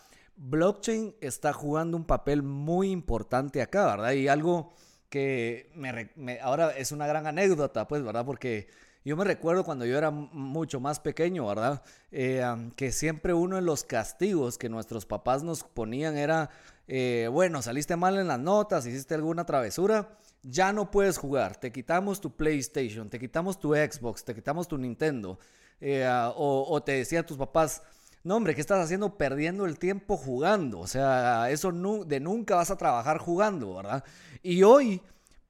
blockchain 0.43 1.15
está 1.21 1.53
jugando 1.53 1.97
un 1.97 2.05
papel 2.05 2.43
muy 2.43 2.91
importante 2.91 3.63
acá, 3.63 3.87
¿verdad? 3.87 4.13
Y 4.13 4.29
algo 4.29 4.75
que 5.09 5.71
me, 5.75 6.41
ahora 6.41 6.71
es 6.71 6.91
una 6.91 7.07
gran 7.07 7.27
anécdota, 7.27 7.87
pues, 7.87 8.03
¿verdad? 8.03 8.25
Porque 8.25 8.67
yo 9.05 9.17
me 9.17 9.25
recuerdo 9.25 9.65
cuando 9.65 9.87
yo 9.87 9.97
era 9.97 10.11
mucho 10.11 10.81
más 10.81 10.99
pequeño, 10.99 11.47
¿verdad? 11.47 11.83
Eh, 12.11 12.45
que 12.77 12.91
siempre 12.93 13.35
uno 13.35 13.57
de 13.57 13.63
los 13.63 13.85
castigos 13.85 14.59
que 14.59 14.69
nuestros 14.69 15.07
papás 15.07 15.45
nos 15.45 15.63
ponían 15.63 16.17
era, 16.17 16.51
eh, 16.89 17.29
bueno, 17.31 17.63
saliste 17.63 17.95
mal 17.95 18.19
en 18.19 18.29
las 18.29 18.41
notas, 18.41 18.85
hiciste 18.87 19.15
alguna 19.15 19.47
travesura, 19.47 20.19
ya 20.43 20.73
no 20.73 20.91
puedes 20.91 21.19
jugar, 21.19 21.57
te 21.57 21.71
quitamos 21.71 22.21
tu 22.21 22.35
PlayStation, 22.35 23.09
te 23.09 23.21
quitamos 23.21 23.61
tu 23.61 23.75
Xbox, 23.75 24.25
te 24.25 24.35
quitamos 24.35 24.67
tu 24.67 24.77
Nintendo. 24.77 25.39
Eh, 25.81 26.09
o, 26.37 26.67
o, 26.69 26.83
te 26.83 26.93
decían 26.93 27.27
tus 27.27 27.37
papás, 27.37 27.83
no, 28.25 28.37
hombre, 28.37 28.55
¿qué 28.55 28.61
estás 28.61 28.85
haciendo 28.85 29.17
perdiendo 29.17 29.67
el 29.67 29.79
tiempo 29.79 30.17
jugando? 30.17 30.79
O 30.81 30.87
sea, 30.87 31.51
eso 31.51 31.73
de 32.05 32.21
nunca 32.21 32.55
vas 32.55 32.71
a 32.71 32.77
trabajar 32.77 33.19
jugando, 33.19 33.75
¿verdad? 33.75 34.05
Y 34.43 34.63
hoy, 34.63 35.01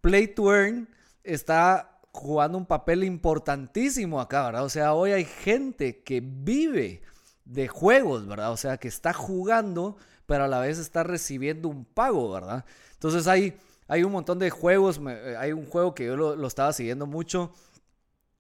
Play 0.01 0.29
to 0.29 0.55
Earn 0.55 0.89
está 1.23 2.01
jugando 2.13 2.57
un 2.57 2.67
papel 2.67 3.05
importantísimo 3.05 4.21
acá, 4.21 4.47
¿verdad? 4.47 4.65
O 4.65 4.71
sea, 4.71 4.95
hoy 4.95 5.13
hay 5.13 5.25
gente 5.25 6.03
que 6.03 6.23
vive 6.25 7.03
de 7.45 7.69
juegos, 7.69 8.27
¿verdad? 8.27 8.53
O 8.53 8.57
sea, 8.57 8.79
que 8.79 8.89
está 8.89 9.13
jugando, 9.13 9.97
pero 10.25 10.45
a 10.45 10.49
la 10.49 10.61
vez 10.61 10.79
está 10.79 11.03
recibiendo 11.03 11.69
un 11.69 11.85
pago, 11.85 12.33
¿verdad? 12.33 12.65
Entonces 12.95 13.27
hay, 13.27 13.55
hay 13.87 14.03
un 14.03 14.13
montón 14.13 14.39
de 14.39 14.49
juegos, 14.49 14.99
hay 15.39 15.53
un 15.53 15.67
juego 15.67 15.95
que 15.95 16.07
yo 16.07 16.17
lo 16.17 16.47
estaba 16.47 16.73
siguiendo 16.73 17.07
mucho 17.07 17.53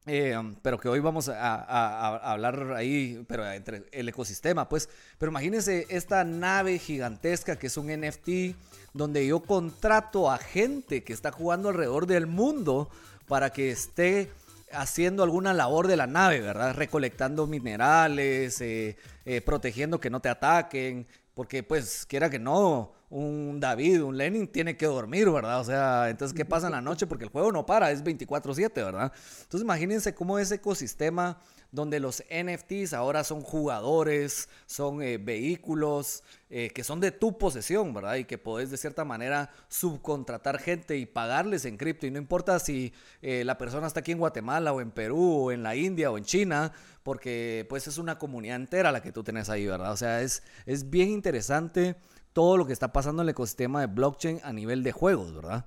eh, 0.06 0.36
pero 0.62 0.78
que 0.80 0.88
hoy 0.88 0.98
vamos 1.00 1.28
a, 1.28 2.32
hablar 2.32 2.72
ahí, 2.74 3.24
pero 3.28 3.50
entre 3.50 3.84
el 3.92 4.08
ecosistema, 4.08 4.68
pues. 4.68 4.88
Pero 5.18 5.30
imagínense 5.30 5.86
esta 5.90 6.24
nave 6.24 6.78
gigantesca 6.78 7.56
que 7.56 7.68
es 7.68 7.76
un 7.76 7.86
NFT, 7.86 8.56
donde 8.94 9.26
yo 9.26 9.40
contrato 9.40 10.30
a 10.30 10.38
gente 10.38 11.04
que 11.04 11.12
está 11.12 11.30
jugando 11.30 11.68
alrededor 11.68 12.06
del 12.06 12.26
mundo 12.26 12.90
para 13.28 13.50
que 13.50 13.70
esté 13.70 14.30
haciendo 14.72 15.22
alguna 15.22 15.54
labor 15.54 15.86
de 15.86 15.96
la 15.96 16.06
nave, 16.06 16.40
¿verdad? 16.40 16.74
Recolectando 16.74 17.46
minerales, 17.46 18.60
eh, 18.60 18.96
eh, 19.24 19.40
protegiendo 19.40 20.00
que 20.00 20.10
no 20.10 20.20
te 20.20 20.28
ataquen, 20.28 21.06
porque 21.34 21.62
pues 21.62 22.06
quiera 22.06 22.28
que 22.28 22.38
no, 22.38 22.92
un 23.12 23.60
David, 23.60 24.02
un 24.02 24.16
Lenin 24.16 24.48
tiene 24.48 24.74
que 24.74 24.86
dormir, 24.86 25.28
¿verdad? 25.30 25.60
O 25.60 25.64
sea, 25.64 26.08
entonces, 26.08 26.34
¿qué 26.34 26.46
pasa 26.46 26.68
en 26.68 26.72
la 26.72 26.80
noche? 26.80 27.06
Porque 27.06 27.24
el 27.24 27.30
juego 27.30 27.52
no 27.52 27.66
para, 27.66 27.90
es 27.90 28.02
24/7, 28.02 28.72
¿verdad? 28.74 29.12
Entonces, 29.42 29.60
imagínense 29.60 30.14
cómo 30.14 30.38
ese 30.38 30.54
ecosistema 30.54 31.38
donde 31.70 32.00
los 32.00 32.22
NFTs 32.30 32.94
ahora 32.94 33.22
son 33.22 33.42
jugadores, 33.42 34.48
son 34.66 35.02
eh, 35.02 35.18
vehículos 35.18 36.22
eh, 36.48 36.70
que 36.70 36.84
son 36.84 37.00
de 37.00 37.10
tu 37.12 37.36
posesión, 37.36 37.92
¿verdad? 37.92 38.16
Y 38.16 38.24
que 38.24 38.38
podés 38.38 38.70
de 38.70 38.78
cierta 38.78 39.04
manera 39.04 39.50
subcontratar 39.68 40.58
gente 40.58 40.96
y 40.96 41.04
pagarles 41.04 41.66
en 41.66 41.76
cripto. 41.76 42.06
Y 42.06 42.10
no 42.10 42.18
importa 42.18 42.58
si 42.60 42.94
eh, 43.20 43.44
la 43.44 43.58
persona 43.58 43.86
está 43.86 44.00
aquí 44.00 44.12
en 44.12 44.18
Guatemala 44.18 44.72
o 44.72 44.80
en 44.80 44.90
Perú 44.90 45.46
o 45.46 45.52
en 45.52 45.62
la 45.62 45.76
India 45.76 46.10
o 46.10 46.16
en 46.16 46.24
China, 46.24 46.72
porque 47.02 47.66
pues 47.68 47.86
es 47.86 47.98
una 47.98 48.18
comunidad 48.18 48.56
entera 48.56 48.90
la 48.90 49.02
que 49.02 49.12
tú 49.12 49.22
tenés 49.22 49.50
ahí, 49.50 49.66
¿verdad? 49.66 49.92
O 49.92 49.96
sea, 49.96 50.22
es, 50.22 50.42
es 50.64 50.88
bien 50.88 51.10
interesante 51.10 51.96
todo 52.32 52.56
lo 52.56 52.66
que 52.66 52.72
está 52.72 52.92
pasando 52.92 53.22
en 53.22 53.26
el 53.28 53.32
ecosistema 53.32 53.80
de 53.80 53.86
blockchain 53.86 54.40
a 54.42 54.52
nivel 54.52 54.82
de 54.82 54.92
juegos, 54.92 55.34
¿verdad? 55.34 55.66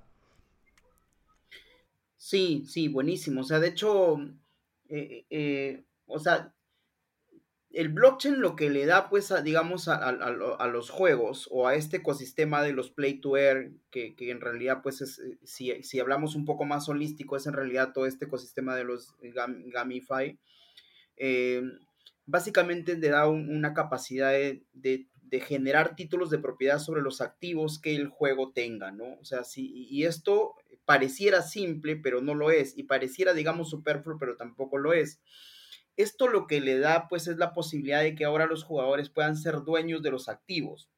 Sí, 2.17 2.65
sí, 2.67 2.87
buenísimo. 2.87 3.41
O 3.41 3.43
sea, 3.43 3.59
de 3.59 3.67
hecho, 3.67 4.17
eh, 4.89 5.25
eh, 5.29 5.83
o 6.07 6.17
sea, 6.17 6.53
el 7.71 7.89
blockchain 7.89 8.39
lo 8.39 8.55
que 8.55 8.69
le 8.69 8.87
da, 8.87 9.09
pues, 9.09 9.31
digamos, 9.43 9.87
a, 9.89 10.11
los 10.67 10.89
juegos 10.89 11.47
o 11.51 11.67
a 11.67 11.75
este 11.75 11.97
ecosistema 11.97 12.63
de 12.63 12.73
los 12.73 12.89
play 12.89 13.19
to 13.19 13.37
earn, 13.37 13.79
que, 13.91 14.15
en 14.17 14.41
realidad, 14.41 14.81
pues, 14.81 15.01
es, 15.01 15.19
eh, 15.19 15.37
si, 15.83 15.99
hablamos 15.99 16.35
un 16.35 16.45
poco 16.45 16.65
más 16.65 16.89
holístico, 16.89 17.35
es 17.35 17.45
en 17.45 17.53
realidad 17.53 17.93
todo 17.93 18.07
este 18.07 18.25
ecosistema 18.25 18.75
de 18.75 18.85
los 18.85 19.13
Gamify, 19.21 20.39
básicamente 22.25 22.97
le 22.97 23.09
da 23.09 23.27
una 23.27 23.75
capacidad 23.75 24.31
de 24.31 25.07
generar 25.39 25.95
títulos 25.95 26.29
de 26.29 26.39
propiedad 26.39 26.79
sobre 26.79 27.01
los 27.01 27.21
activos 27.21 27.79
que 27.79 27.95
el 27.95 28.07
juego 28.09 28.51
tenga, 28.51 28.91
¿no? 28.91 29.17
O 29.19 29.25
sea, 29.25 29.43
sí, 29.43 29.87
y 29.89 30.05
esto 30.05 30.55
pareciera 30.85 31.41
simple, 31.41 31.95
pero 31.95 32.21
no 32.21 32.35
lo 32.35 32.51
es, 32.51 32.77
y 32.77 32.83
pareciera, 32.83 33.33
digamos, 33.33 33.69
superfluo, 33.69 34.17
pero 34.19 34.37
tampoco 34.37 34.77
lo 34.77 34.93
es. 34.93 35.21
Esto 35.97 36.27
lo 36.27 36.47
que 36.47 36.61
le 36.61 36.77
da, 36.79 37.07
pues, 37.07 37.27
es 37.27 37.37
la 37.37 37.53
posibilidad 37.53 38.01
de 38.01 38.15
que 38.15 38.25
ahora 38.25 38.45
los 38.45 38.63
jugadores 38.63 39.09
puedan 39.09 39.37
ser 39.37 39.63
dueños 39.63 40.03
de 40.03 40.11
los 40.11 40.29
activos 40.29 40.89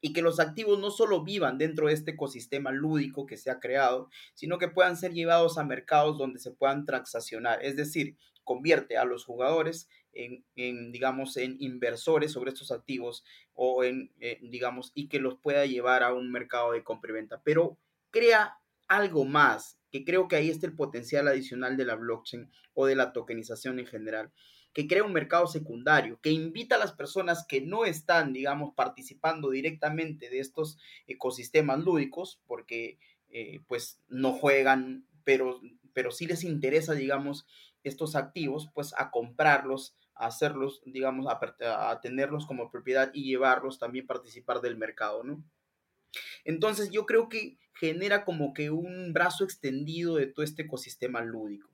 y 0.00 0.12
que 0.12 0.20
los 0.20 0.38
activos 0.38 0.78
no 0.78 0.90
solo 0.90 1.24
vivan 1.24 1.56
dentro 1.56 1.86
de 1.86 1.94
este 1.94 2.10
ecosistema 2.10 2.70
lúdico 2.70 3.24
que 3.24 3.38
se 3.38 3.50
ha 3.50 3.58
creado, 3.58 4.10
sino 4.34 4.58
que 4.58 4.68
puedan 4.68 4.98
ser 4.98 5.14
llevados 5.14 5.56
a 5.56 5.64
mercados 5.64 6.18
donde 6.18 6.40
se 6.40 6.50
puedan 6.50 6.84
transaccionar, 6.84 7.64
es 7.64 7.76
decir, 7.76 8.18
convierte 8.42 8.98
a 8.98 9.06
los 9.06 9.24
jugadores 9.24 9.88
en, 10.14 10.92
digamos, 10.92 11.36
en 11.36 11.56
inversores 11.60 12.32
sobre 12.32 12.50
estos 12.50 12.70
activos 12.70 13.24
o 13.52 13.84
en, 13.84 14.12
eh, 14.20 14.38
digamos, 14.42 14.92
y 14.94 15.08
que 15.08 15.20
los 15.20 15.38
pueda 15.38 15.66
llevar 15.66 16.02
a 16.02 16.12
un 16.12 16.30
mercado 16.30 16.72
de 16.72 16.84
compra 16.84 17.10
y 17.10 17.14
venta. 17.14 17.42
Pero 17.44 17.78
crea 18.10 18.58
algo 18.88 19.24
más, 19.24 19.78
que 19.90 20.04
creo 20.04 20.28
que 20.28 20.36
ahí 20.36 20.50
está 20.50 20.66
el 20.66 20.76
potencial 20.76 21.28
adicional 21.28 21.76
de 21.76 21.84
la 21.84 21.96
blockchain 21.96 22.50
o 22.74 22.86
de 22.86 22.96
la 22.96 23.12
tokenización 23.12 23.78
en 23.78 23.86
general, 23.86 24.32
que 24.72 24.86
crea 24.88 25.04
un 25.04 25.12
mercado 25.12 25.46
secundario, 25.46 26.20
que 26.20 26.30
invita 26.30 26.74
a 26.74 26.78
las 26.80 26.92
personas 26.92 27.46
que 27.46 27.60
no 27.60 27.84
están, 27.84 28.32
digamos, 28.32 28.74
participando 28.74 29.50
directamente 29.50 30.30
de 30.30 30.40
estos 30.40 30.78
ecosistemas 31.06 31.78
lúdicos, 31.80 32.40
porque 32.46 32.98
eh, 33.28 33.60
pues 33.68 34.00
no 34.08 34.32
juegan, 34.32 35.06
pero, 35.24 35.60
pero 35.92 36.10
sí 36.10 36.26
les 36.26 36.44
interesa, 36.44 36.94
digamos, 36.94 37.46
estos 37.84 38.16
activos, 38.16 38.70
pues 38.74 38.94
a 38.98 39.10
comprarlos 39.10 39.94
a 40.16 40.26
hacerlos, 40.26 40.82
digamos, 40.86 41.26
a, 41.28 42.00
tenerlos 42.00 42.46
como 42.46 42.70
propiedad 42.70 43.10
y 43.12 43.24
llevarlos 43.24 43.78
también 43.78 44.06
participar 44.06 44.60
del 44.60 44.76
mercado, 44.76 45.24
¿no? 45.24 45.44
Entonces 46.44 46.90
yo 46.90 47.06
creo 47.06 47.28
que 47.28 47.58
genera 47.74 48.24
como 48.24 48.54
que 48.54 48.70
un 48.70 49.12
brazo 49.12 49.44
extendido 49.44 50.16
de 50.16 50.26
todo 50.26 50.44
este 50.44 50.62
ecosistema 50.62 51.22
lúdico. 51.22 51.70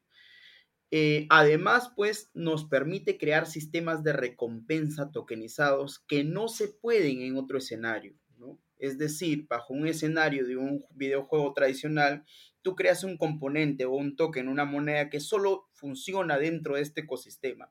Eh, 0.90 1.26
además, 1.30 1.92
pues 1.94 2.30
nos 2.35 2.64
permite 2.64 3.16
crear 3.16 3.47
sistemas 3.47 4.02
de 4.02 4.12
recompensa 4.12 5.12
tokenizados 5.12 6.00
que 6.00 6.25
no 6.25 6.49
se 6.49 6.68
pueden 6.68 7.20
en 7.20 7.37
otro 7.37 7.59
escenario, 7.59 8.16
¿no? 8.38 8.59
Es 8.78 8.99
decir, 8.99 9.47
bajo 9.47 9.75
un 9.75 9.87
escenario 9.87 10.47
de 10.47 10.56
un 10.56 10.85
videojuego 10.90 11.52
tradicional, 11.52 12.25
tú 12.62 12.75
creas 12.75 13.04
un 13.04 13.18
componente 13.18 13.85
o 13.85 13.92
un 13.92 14.16
token, 14.16 14.49
una 14.49 14.64
moneda 14.64 15.11
que 15.11 15.20
solo 15.20 15.68
funciona 15.75 16.38
dentro 16.38 16.75
de 16.75 16.82
este 16.82 17.02
ecosistema 17.02 17.70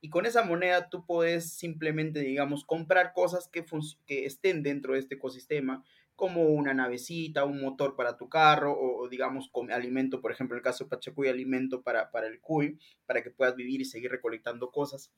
y 0.00 0.10
con 0.10 0.26
esa 0.26 0.44
moneda 0.44 0.90
tú 0.90 1.04
puedes 1.04 1.52
simplemente, 1.52 2.20
digamos, 2.20 2.64
comprar 2.64 3.12
cosas 3.12 3.48
que, 3.48 3.64
que 4.06 4.26
estén 4.26 4.62
dentro 4.62 4.94
de 4.94 5.00
este 5.00 5.16
ecosistema, 5.16 5.84
como 6.14 6.46
una 6.46 6.74
navecita, 6.74 7.44
un 7.44 7.60
motor 7.60 7.94
para 7.94 8.16
tu 8.16 8.28
carro 8.28 8.76
o, 8.76 9.08
digamos, 9.08 9.48
con 9.50 9.70
alimento, 9.70 10.20
por 10.20 10.32
ejemplo, 10.32 10.56
en 10.56 10.58
el 10.58 10.64
caso 10.64 10.84
de 10.84 10.90
Pachacuy, 10.90 11.28
alimento 11.28 11.82
para, 11.82 12.10
para 12.10 12.26
el 12.26 12.40
cuy, 12.40 12.78
para 13.06 13.22
que 13.22 13.30
puedas 13.30 13.54
vivir 13.54 13.80
y 13.80 13.84
seguir 13.84 14.10
recolectando 14.10 14.70
cosas. 14.72 15.12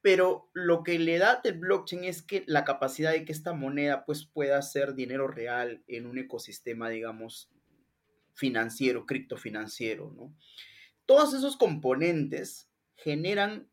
Pero 0.00 0.48
lo 0.54 0.82
que 0.82 0.98
le 0.98 1.18
da 1.18 1.40
el 1.44 1.58
blockchain 1.58 2.04
es 2.04 2.22
que 2.22 2.44
la 2.46 2.64
capacidad 2.64 3.12
de 3.12 3.24
que 3.24 3.32
esta 3.32 3.52
moneda 3.52 4.04
pues 4.04 4.24
pueda 4.24 4.60
ser 4.62 4.94
dinero 4.94 5.28
real 5.28 5.82
en 5.86 6.06
un 6.06 6.18
ecosistema, 6.18 6.88
digamos, 6.88 7.50
financiero, 8.32 9.06
criptofinanciero, 9.06 10.12
¿no? 10.16 10.34
Todos 11.06 11.34
esos 11.34 11.56
componentes 11.56 12.67
generan, 12.98 13.68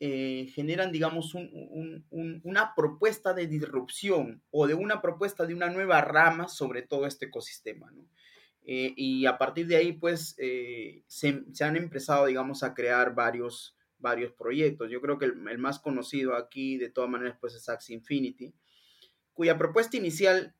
eh, 0.00 0.50
generan 0.54 0.90
digamos, 0.90 1.34
una 1.34 2.74
propuesta 2.74 3.34
de 3.34 3.46
disrupción 3.46 4.42
o 4.50 4.66
de 4.66 4.74
una 4.74 5.02
propuesta 5.02 5.46
de 5.46 5.54
una 5.54 5.68
nueva 5.68 6.00
rama 6.00 6.48
sobre 6.48 6.82
todo 6.82 7.06
este 7.06 7.26
ecosistema, 7.26 7.92
eh, 8.62 8.92
y 8.96 9.26
a 9.26 9.38
partir 9.38 9.66
de 9.66 9.76
ahí, 9.76 9.92
pues, 9.92 10.34
eh, 10.38 11.02
se, 11.06 11.42
han 11.60 11.76
empezado, 11.76 12.26
digamos, 12.26 12.62
a 12.62 12.74
crear 12.74 13.14
varios, 13.14 13.74
varios 13.98 14.32
proyectos. 14.32 14.90
Yo 14.90 15.00
creo 15.00 15.18
que 15.18 15.24
el, 15.24 15.48
el, 15.48 15.58
más 15.58 15.78
conocido 15.78 16.36
aquí, 16.36 16.76
de 16.76 16.90
todas 16.90 17.10
maneras, 17.10 17.36
pues, 17.40 17.54
es 17.54 17.68
Axie 17.68 17.94
Infinity, 17.94 18.52
cuya 19.32 19.56
propuesta 19.58 19.96
inicial, 19.96 20.54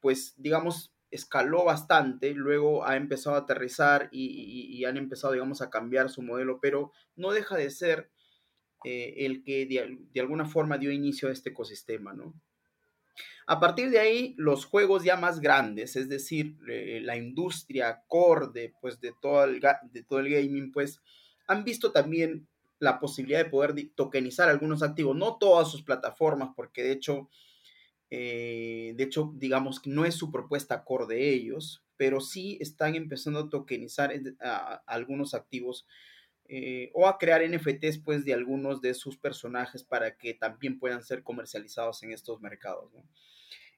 pues, 0.00 0.34
digamos, 0.38 0.92
escaló 1.10 1.64
bastante, 1.64 2.32
luego 2.34 2.84
ha 2.84 2.96
empezado 2.96 3.36
a 3.36 3.40
aterrizar 3.40 4.08
y, 4.12 4.84
han 4.84 4.96
empezado, 4.96 5.32
digamos, 5.32 5.62
a 5.62 5.70
cambiar 5.70 6.10
su 6.10 6.22
modelo, 6.22 6.60
pero 6.60 6.92
no 7.16 7.32
deja 7.32 7.56
de 7.56 7.70
ser 7.70 8.10
eh, 8.84 9.14
el 9.18 9.42
que 9.42 9.66
de, 9.66 10.20
alguna 10.20 10.44
forma 10.44 10.78
dio 10.78 10.92
inicio 10.92 11.28
a 11.28 11.32
este 11.32 11.50
ecosistema, 11.50 12.12
¿no? 12.12 12.34
A 13.46 13.58
partir 13.58 13.90
de 13.90 13.98
ahí, 13.98 14.34
los 14.36 14.66
juegos 14.66 15.04
ya 15.04 15.16
más 15.16 15.40
grandes, 15.40 15.96
es 15.96 16.08
decir, 16.08 16.56
eh, 16.68 17.00
la 17.02 17.16
industria 17.16 18.02
core 18.06 18.48
de, 18.52 18.74
pues, 18.80 19.00
de, 19.00 19.14
todo 19.20 19.44
el, 19.44 19.60
de 19.90 20.02
todo 20.02 20.20
el 20.20 20.28
gaming, 20.28 20.70
pues, 20.70 21.00
han 21.46 21.64
visto 21.64 21.90
también 21.90 22.46
la 22.78 23.00
posibilidad 23.00 23.42
de 23.42 23.50
poder 23.50 23.74
tokenizar 23.94 24.48
algunos 24.48 24.82
activos, 24.82 25.16
no 25.16 25.36
todas 25.38 25.70
sus 25.70 25.82
plataformas, 25.82 26.50
porque 26.54 26.82
de 26.82 26.92
hecho 26.92 27.28
eh, 28.10 28.94
de 28.96 29.04
hecho, 29.04 29.32
digamos 29.36 29.80
que 29.80 29.90
no 29.90 30.04
es 30.04 30.14
su 30.14 30.30
propuesta 30.30 30.84
core 30.84 31.06
de 31.06 31.32
ellos, 31.32 31.84
pero 31.96 32.20
sí 32.20 32.56
están 32.60 32.94
empezando 32.94 33.40
a 33.40 33.48
tokenizar 33.50 34.12
algunos 34.86 35.34
activos 35.34 35.86
eh, 36.46 36.90
o 36.94 37.06
a 37.06 37.18
crear 37.18 37.42
NFTs 37.46 37.98
pues, 37.98 38.24
de 38.24 38.32
algunos 38.32 38.80
de 38.80 38.94
sus 38.94 39.18
personajes 39.18 39.82
para 39.82 40.16
que 40.16 40.32
también 40.32 40.78
puedan 40.78 41.02
ser 41.02 41.22
comercializados 41.22 42.02
en 42.02 42.12
estos 42.12 42.40
mercados. 42.40 42.90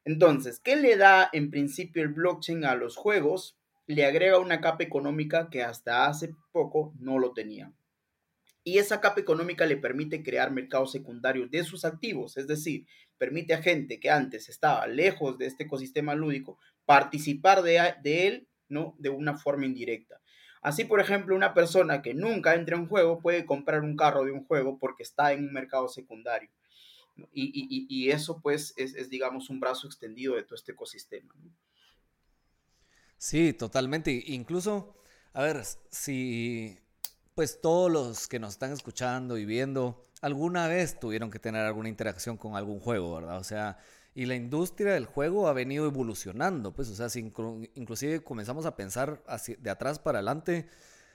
Entonces, 0.04 0.60
¿qué 0.60 0.76
le 0.76 0.96
da 0.96 1.28
en 1.32 1.50
principio 1.50 2.02
el 2.02 2.10
blockchain 2.10 2.64
a 2.64 2.76
los 2.76 2.96
juegos? 2.96 3.58
Le 3.86 4.04
agrega 4.04 4.38
una 4.38 4.60
capa 4.60 4.84
económica 4.84 5.50
que 5.50 5.62
hasta 5.62 6.06
hace 6.06 6.34
poco 6.52 6.94
no 7.00 7.18
lo 7.18 7.32
tenía. 7.32 7.72
Y 8.62 8.78
esa 8.78 9.00
capa 9.00 9.20
económica 9.20 9.66
le 9.66 9.76
permite 9.76 10.22
crear 10.22 10.52
mercados 10.52 10.92
secundarios 10.92 11.50
de 11.50 11.64
sus 11.64 11.84
activos, 11.84 12.36
es 12.36 12.46
decir, 12.46 12.86
permite 13.20 13.52
a 13.52 13.62
gente 13.62 14.00
que 14.00 14.08
antes 14.08 14.48
estaba 14.48 14.86
lejos 14.86 15.36
de 15.36 15.44
este 15.44 15.64
ecosistema 15.64 16.14
lúdico 16.14 16.58
participar 16.86 17.60
de, 17.60 18.26
él, 18.26 18.48
¿no? 18.70 18.96
De 18.98 19.10
una 19.10 19.36
forma 19.36 19.66
indirecta. 19.66 20.22
Así, 20.62 20.84
por 20.84 21.00
ejemplo, 21.00 21.36
una 21.36 21.52
persona 21.52 22.00
que 22.00 22.14
nunca 22.14 22.54
entra 22.54 22.76
en 22.76 22.82
un 22.82 22.88
juego 22.88 23.20
puede 23.20 23.44
comprar 23.44 23.82
un 23.82 23.94
carro 23.94 24.24
de 24.24 24.32
un 24.32 24.46
juego 24.46 24.78
porque 24.78 25.02
está 25.02 25.34
en 25.34 25.44
un 25.44 25.52
mercado 25.52 25.86
secundario. 25.88 26.48
Y, 27.34 28.08
eso, 28.10 28.40
pues, 28.40 28.72
es, 28.78 29.10
digamos, 29.10 29.50
un 29.50 29.60
brazo 29.60 29.86
extendido 29.86 30.36
de 30.36 30.42
todo 30.42 30.54
este 30.54 30.72
ecosistema. 30.72 31.34
Sí, 33.18 33.52
totalmente. 33.52 34.18
Incluso, 34.28 34.96
a 35.34 35.42
ver, 35.42 35.62
si, 35.90 36.78
pues, 37.34 37.60
todos 37.60 37.92
los 37.92 38.28
que 38.28 38.38
nos 38.38 38.54
están 38.54 38.72
escuchando 38.72 39.36
y 39.36 39.44
viendo, 39.44 40.09
alguna 40.20 40.68
vez 40.68 40.98
tuvieron 40.98 41.30
que 41.30 41.38
tener 41.38 41.64
alguna 41.64 41.88
interacción 41.88 42.36
con 42.36 42.56
algún 42.56 42.80
juego, 42.80 43.14
¿verdad? 43.14 43.38
O 43.38 43.44
sea, 43.44 43.78
y 44.14 44.26
la 44.26 44.34
industria 44.34 44.92
del 44.92 45.06
juego 45.06 45.48
ha 45.48 45.52
venido 45.52 45.86
evolucionando, 45.86 46.72
pues, 46.72 46.88
o 46.88 46.94
sea, 46.94 47.08
si 47.08 47.32
inclusive 47.74 48.22
comenzamos 48.22 48.66
a 48.66 48.76
pensar 48.76 49.22
de 49.58 49.70
atrás 49.70 49.98
para 49.98 50.18
adelante, 50.18 50.68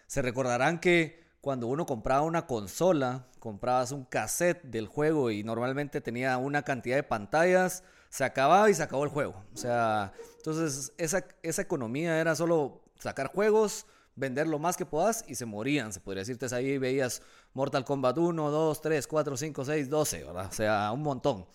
se 0.08 0.22
recordarán 0.22 0.80
que 0.80 1.24
cuando 1.42 1.68
uno 1.68 1.86
compraba 1.86 2.22
una 2.22 2.48
consola, 2.48 3.28
comprabas 3.40 3.92
un 3.92 4.06
cassette 4.06 4.64
del 4.64 4.88
juego 4.88 5.30
y 5.30 5.44
normalmente 5.44 6.02
tenía 6.02 6.38
una 6.38 6.64
cantidad 6.64 6.96
de 6.96 7.04
pantallas, 7.04 7.84
se 8.10 8.24
acababa 8.24 8.70
y 8.70 8.74
se 8.74 8.82
acabó 8.82 9.04
el 9.04 9.10
juego. 9.10 9.44
O 9.54 9.58
sea, 9.58 10.14
entonces 10.38 10.94
esa, 10.98 11.26
esa 11.44 11.62
economía 11.62 12.20
era 12.20 12.34
solo 12.34 12.82
sacar 12.98 13.28
juegos, 13.28 13.86
vender 14.16 14.48
lo 14.48 14.60
más 14.60 14.78
que 14.78 14.86
puedas 14.86 15.26
y 15.28 15.36
se 15.36 15.46
morían, 15.46 15.94
se 15.94 16.00
podría 16.00 16.22
decirte. 16.22 16.54
Ahí 16.56 16.78
veías 16.78 17.22
Mortal 17.54 17.86
Kombat 17.86 18.18
1, 18.18 18.52
2, 18.52 18.82
3, 18.82 19.08
4, 19.08 19.38
5, 19.38 19.66
6, 19.66 19.90
12, 19.90 20.24
¿verdad? 20.24 20.48
O 20.50 20.54
sea, 20.54 20.92
un 20.92 21.02
montón. 21.02 21.46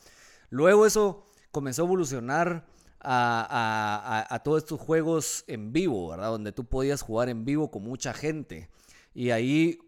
Luego 0.51 0.87
eso 0.87 1.25
comenzó 1.53 1.83
a 1.83 1.87
evolucionar 1.87 2.67
a, 3.01 4.27
a, 4.29 4.35
a, 4.35 4.39
todos 4.43 4.63
estos 4.63 4.79
juegos 4.79 5.45
en 5.47 5.73
vivo, 5.73 6.09
¿verdad? 6.09 6.29
Donde 6.31 6.53
tú 6.53 6.67
podías 6.67 7.03
jugar 7.03 7.29
en 7.29 7.45
vivo 7.45 7.71
con 7.71 7.83
mucha 7.83 8.13
gente. 8.13 8.69
Y 9.15 9.31
ahí 9.31 9.79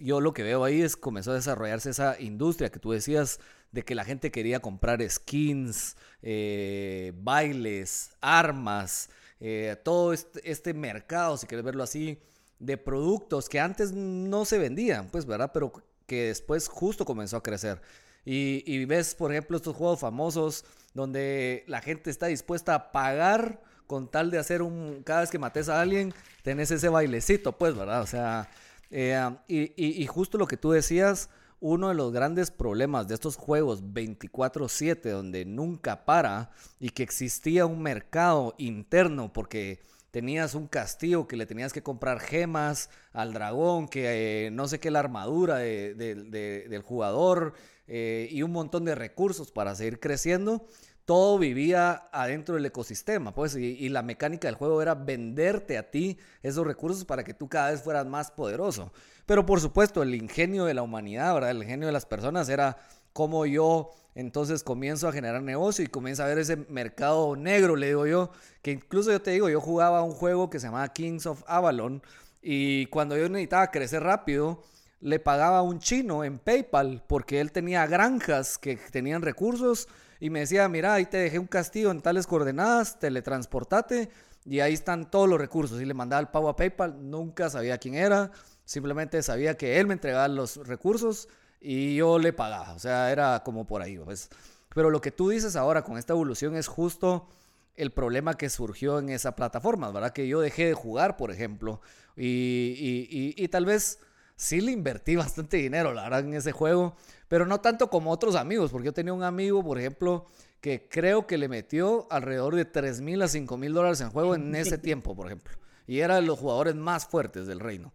yo 0.00 0.20
lo 0.20 0.32
que 0.32 0.42
veo 0.42 0.64
ahí 0.64 0.82
es 0.82 0.96
comenzó 0.96 1.30
a 1.30 1.34
desarrollarse 1.34 1.90
esa 1.90 2.20
industria 2.20 2.70
que 2.70 2.80
tú 2.80 2.90
decías 2.90 3.38
de 3.70 3.84
que 3.84 3.94
la 3.94 4.04
gente 4.04 4.30
quería 4.30 4.60
comprar 4.60 5.08
skins, 5.08 5.96
eh, 6.20 7.12
bailes, 7.16 8.10
armas, 8.20 9.08
eh, 9.44 9.76
todo 9.82 10.12
este, 10.12 10.72
mercado, 10.72 11.36
si 11.36 11.48
quieres 11.48 11.64
verlo 11.64 11.82
así, 11.82 12.18
de 12.60 12.76
productos 12.78 13.48
que 13.48 13.58
antes 13.58 13.90
no 13.92 14.44
se 14.44 14.58
vendían, 14.58 15.08
pues, 15.08 15.26
¿verdad? 15.26 15.50
Pero 15.52 15.72
que 16.06 16.28
después 16.28 16.68
justo 16.68 17.04
comenzó 17.04 17.38
a 17.38 17.42
crecer. 17.42 17.82
Y, 18.24 18.62
y 18.64 18.84
ves, 18.84 19.16
por 19.16 19.32
ejemplo, 19.32 19.56
estos 19.56 19.74
juegos 19.74 19.98
famosos 19.98 20.64
donde 20.94 21.64
la 21.66 21.80
gente 21.80 22.08
está 22.08 22.26
dispuesta 22.26 22.74
a 22.74 22.92
pagar 22.92 23.60
con 23.88 24.08
tal 24.08 24.30
de 24.30 24.38
hacer 24.38 24.62
un, 24.62 25.02
cada 25.02 25.22
vez 25.22 25.30
que 25.30 25.40
mates 25.40 25.68
a 25.68 25.80
alguien, 25.80 26.14
tenés 26.42 26.70
ese 26.70 26.88
bailecito, 26.88 27.58
pues, 27.58 27.74
¿verdad? 27.74 28.02
O 28.02 28.06
sea, 28.06 28.48
eh, 28.90 29.28
y, 29.48 30.06
justo 30.06 30.38
lo 30.38 30.46
que 30.46 30.56
tú 30.56 30.70
decías, 30.70 31.30
uno 31.62 31.88
de 31.88 31.94
los 31.94 32.12
grandes 32.12 32.50
problemas 32.50 33.06
de 33.06 33.14
estos 33.14 33.36
juegos 33.36 33.82
24/7, 33.94 35.10
donde 35.10 35.44
nunca 35.44 36.04
para 36.04 36.50
y 36.80 36.90
que 36.90 37.04
existía 37.04 37.66
un 37.66 37.80
mercado 37.80 38.54
interno 38.58 39.32
porque 39.32 39.80
tenías 40.10 40.56
un 40.56 40.66
castillo 40.66 41.28
que 41.28 41.36
le 41.36 41.46
tenías 41.46 41.72
que 41.72 41.82
comprar 41.82 42.18
gemas 42.18 42.90
al 43.12 43.32
dragón, 43.32 43.86
que 43.86 44.46
eh, 44.46 44.50
no 44.50 44.66
sé 44.66 44.80
qué 44.80 44.90
la 44.90 44.98
armadura 44.98 45.58
del 45.58 46.82
jugador 46.82 47.54
eh, 47.86 48.28
y 48.30 48.42
un 48.42 48.50
montón 48.50 48.84
de 48.84 48.96
recursos 48.96 49.52
para 49.52 49.76
seguir 49.76 50.00
creciendo 50.00 50.66
todo 51.04 51.38
vivía 51.38 52.08
adentro 52.12 52.54
del 52.54 52.66
ecosistema, 52.66 53.34
pues, 53.34 53.56
y, 53.56 53.88
la 53.88 54.02
mecánica 54.02 54.48
del 54.48 54.54
juego 54.54 54.80
era 54.80 54.94
venderte 54.94 55.76
a 55.76 55.90
ti 55.90 56.18
esos 56.42 56.66
recursos 56.66 57.04
para 57.04 57.24
que 57.24 57.34
tú 57.34 57.48
cada 57.48 57.70
vez 57.70 57.82
fueras 57.82 58.06
más 58.06 58.30
poderoso. 58.30 58.92
Pero 59.26 59.44
por 59.44 59.60
supuesto, 59.60 60.02
el 60.02 60.14
ingenio 60.14 60.64
de 60.64 60.74
la 60.74 60.82
humanidad, 60.82 61.34
¿verdad? 61.34 61.50
El 61.50 61.62
ingenio 61.62 61.86
de 61.86 61.92
las 61.92 62.06
personas 62.06 62.48
era 62.48 62.78
cómo 63.12 63.46
yo 63.46 63.90
entonces 64.14 64.62
comienzo 64.62 65.08
a 65.08 65.12
generar 65.12 65.42
negocio 65.42 65.84
y 65.84 65.88
comienzo 65.88 66.22
a 66.22 66.26
ver 66.26 66.38
ese 66.38 66.56
mercado 66.68 67.34
negro, 67.36 67.76
le 67.76 67.88
digo 67.88 68.06
yo, 68.06 68.30
que 68.60 68.72
incluso 68.72 69.10
yo 69.10 69.22
te 69.22 69.30
digo, 69.30 69.48
yo 69.48 69.60
jugaba 69.60 70.02
un 70.02 70.12
juego 70.12 70.50
que 70.50 70.60
se 70.60 70.66
llamaba 70.66 70.92
Kings 70.92 71.26
of 71.26 71.42
Avalon 71.46 72.02
y 72.42 72.86
cuando 72.86 73.16
yo 73.16 73.28
necesitaba 73.28 73.70
crecer 73.70 74.02
rápido, 74.02 74.62
le 75.00 75.18
pagaba 75.18 75.58
a 75.58 75.62
un 75.62 75.78
chino 75.78 76.24
en 76.24 76.38
PayPal 76.38 77.02
porque 77.06 77.40
él 77.40 77.52
tenía 77.52 77.86
granjas 77.86 78.58
que 78.58 78.76
tenían 78.76 79.22
recursos 79.22 79.88
y 80.22 80.30
me 80.30 80.38
decía, 80.38 80.68
mira, 80.68 80.94
ahí 80.94 81.06
te 81.06 81.16
dejé 81.16 81.40
un 81.40 81.48
castillo 81.48 81.90
en 81.90 82.00
tales 82.00 82.28
coordenadas, 82.28 83.00
teletransportate 83.00 84.08
y 84.44 84.60
ahí 84.60 84.72
están 84.72 85.10
todos 85.10 85.28
los 85.28 85.36
recursos. 85.36 85.82
Y 85.82 85.84
le 85.84 85.94
mandaba 85.94 86.20
el 86.20 86.28
pago 86.28 86.48
a 86.48 86.54
PayPal, 86.54 87.10
nunca 87.10 87.50
sabía 87.50 87.76
quién 87.78 87.96
era, 87.96 88.30
simplemente 88.64 89.20
sabía 89.24 89.56
que 89.56 89.80
él 89.80 89.88
me 89.88 89.94
entregaba 89.94 90.28
los 90.28 90.64
recursos 90.64 91.28
y 91.60 91.96
yo 91.96 92.20
le 92.20 92.32
pagaba. 92.32 92.72
O 92.72 92.78
sea, 92.78 93.10
era 93.10 93.42
como 93.42 93.66
por 93.66 93.82
ahí. 93.82 93.98
Pues. 93.98 94.30
Pero 94.72 94.90
lo 94.90 95.00
que 95.00 95.10
tú 95.10 95.30
dices 95.30 95.56
ahora 95.56 95.82
con 95.82 95.98
esta 95.98 96.12
evolución 96.12 96.54
es 96.54 96.68
justo 96.68 97.26
el 97.74 97.90
problema 97.90 98.34
que 98.34 98.48
surgió 98.48 99.00
en 99.00 99.08
esa 99.08 99.34
plataforma, 99.34 99.90
¿verdad? 99.90 100.12
Que 100.12 100.28
yo 100.28 100.40
dejé 100.40 100.66
de 100.66 100.74
jugar, 100.74 101.16
por 101.16 101.32
ejemplo, 101.32 101.80
y, 102.14 102.76
y, 102.78 103.34
y 103.36 103.48
tal 103.48 103.64
vez 103.64 103.98
sí 104.42 104.60
le 104.60 104.72
invertí 104.72 105.16
bastante 105.24 105.56
dinero, 105.56 105.92
la 105.92 106.02
verdad, 106.02 106.20
en 106.20 106.34
ese 106.34 106.52
juego, 106.52 106.96
pero 107.28 107.46
no 107.46 107.60
tanto 107.60 107.88
como 107.88 108.10
otros 108.10 108.34
amigos, 108.34 108.70
porque 108.70 108.86
yo 108.86 108.92
tenía 108.92 109.12
un 109.12 109.22
amigo, 109.22 109.64
por 109.64 109.78
ejemplo, 109.78 110.26
que 110.60 110.88
creo 110.88 111.26
que 111.26 111.38
le 111.38 111.48
metió 111.48 112.06
alrededor 112.10 112.56
de 112.56 112.64
3 112.64 113.00
mil 113.00 113.22
a 113.22 113.28
5 113.28 113.56
mil 113.56 113.72
dólares 113.72 114.00
en 114.00 114.10
juego 114.10 114.34
en 114.34 114.54
ese 114.54 114.78
tiempo, 114.78 115.14
por 115.14 115.26
ejemplo, 115.26 115.54
y 115.86 116.00
era 116.00 116.16
de 116.16 116.22
los 116.22 116.38
jugadores 116.38 116.74
más 116.74 117.06
fuertes 117.06 117.46
del 117.46 117.60
reino. 117.60 117.92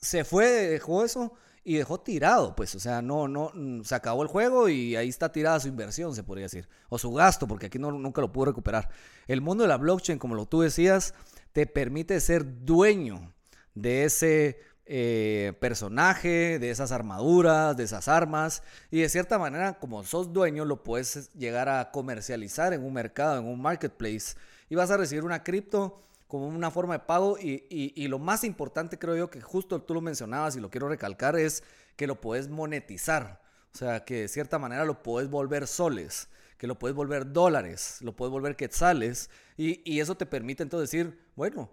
Se 0.00 0.24
fue, 0.24 0.46
dejó 0.46 1.04
eso 1.04 1.34
y 1.64 1.76
dejó 1.76 2.00
tirado, 2.00 2.56
pues, 2.56 2.74
o 2.74 2.80
sea, 2.80 3.02
no, 3.02 3.28
no, 3.28 3.52
mm, 3.54 3.82
se 3.82 3.94
acabó 3.94 4.22
el 4.22 4.28
juego 4.28 4.68
y 4.68 4.96
ahí 4.96 5.08
está 5.08 5.30
tirada 5.30 5.60
su 5.60 5.68
inversión, 5.68 6.14
se 6.14 6.24
podría 6.24 6.46
decir, 6.46 6.68
o 6.88 6.98
su 6.98 7.12
gasto, 7.12 7.46
porque 7.46 7.66
aquí 7.66 7.78
no, 7.78 7.92
nunca 7.92 8.20
lo 8.20 8.32
pudo 8.32 8.46
recuperar. 8.46 8.88
El 9.28 9.42
mundo 9.42 9.62
de 9.62 9.68
la 9.68 9.76
blockchain, 9.76 10.18
como 10.18 10.34
lo 10.34 10.46
tú 10.46 10.62
decías, 10.62 11.14
te 11.52 11.66
permite 11.66 12.18
ser 12.20 12.64
dueño 12.64 13.32
de 13.74 14.04
ese 14.04 14.58
eh, 14.84 15.52
personaje, 15.60 16.58
de 16.58 16.70
esas 16.70 16.90
armaduras, 16.90 17.76
de 17.76 17.84
esas 17.84 18.08
armas. 18.08 18.62
Y 18.90 19.00
de 19.00 19.08
cierta 19.08 19.38
manera, 19.38 19.78
como 19.78 20.02
sos 20.04 20.32
dueño, 20.32 20.64
lo 20.64 20.82
puedes 20.82 21.32
llegar 21.34 21.68
a 21.68 21.90
comercializar 21.90 22.72
en 22.72 22.84
un 22.84 22.92
mercado, 22.92 23.38
en 23.38 23.46
un 23.46 23.60
marketplace. 23.60 24.34
Y 24.68 24.74
vas 24.74 24.90
a 24.90 24.96
recibir 24.96 25.24
una 25.24 25.44
cripto 25.44 26.02
como 26.26 26.48
una 26.48 26.70
forma 26.70 26.94
de 26.94 27.00
pago. 27.00 27.36
Y, 27.38 28.06
lo 28.08 28.18
más 28.18 28.42
importante, 28.44 28.98
creo 28.98 29.16
yo, 29.16 29.30
que 29.30 29.40
justo 29.40 29.80
tú 29.82 29.94
lo 29.94 30.00
mencionabas 30.00 30.56
y 30.56 30.60
lo 30.60 30.70
quiero 30.70 30.88
recalcar, 30.88 31.36
es 31.36 31.62
que 31.96 32.06
lo 32.06 32.20
puedes 32.20 32.48
monetizar. 32.48 33.40
O 33.72 33.76
sea, 33.78 34.04
que 34.04 34.22
de 34.22 34.28
cierta 34.28 34.58
manera 34.58 34.84
lo 34.84 35.02
puedes 35.02 35.30
volver 35.30 35.66
soles, 35.66 36.28
que 36.58 36.66
lo 36.66 36.78
puedes 36.78 36.94
volver 36.94 37.32
dólares, 37.32 37.98
lo 38.00 38.16
puedes 38.16 38.32
volver 38.32 38.56
quetzales. 38.56 39.30
Y, 39.56 39.80
y 39.90 40.00
eso 40.00 40.16
te 40.16 40.26
permite 40.26 40.62
entonces 40.62 40.90
decir, 40.90 41.18
bueno, 41.36 41.70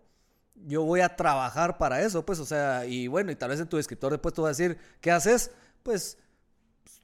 yo 0.65 0.83
voy 0.83 1.01
a 1.01 1.15
trabajar 1.15 1.77
para 1.77 2.01
eso, 2.01 2.25
pues, 2.25 2.39
o 2.39 2.45
sea, 2.45 2.85
y 2.85 3.07
bueno, 3.07 3.31
y 3.31 3.35
tal 3.35 3.49
vez 3.49 3.59
en 3.59 3.67
tu 3.67 3.77
escritor 3.77 4.11
después 4.11 4.33
tú 4.33 4.43
vas 4.43 4.59
a 4.59 4.63
decir, 4.63 4.77
¿qué 5.01 5.11
haces? 5.11 5.51
Pues 5.83 6.17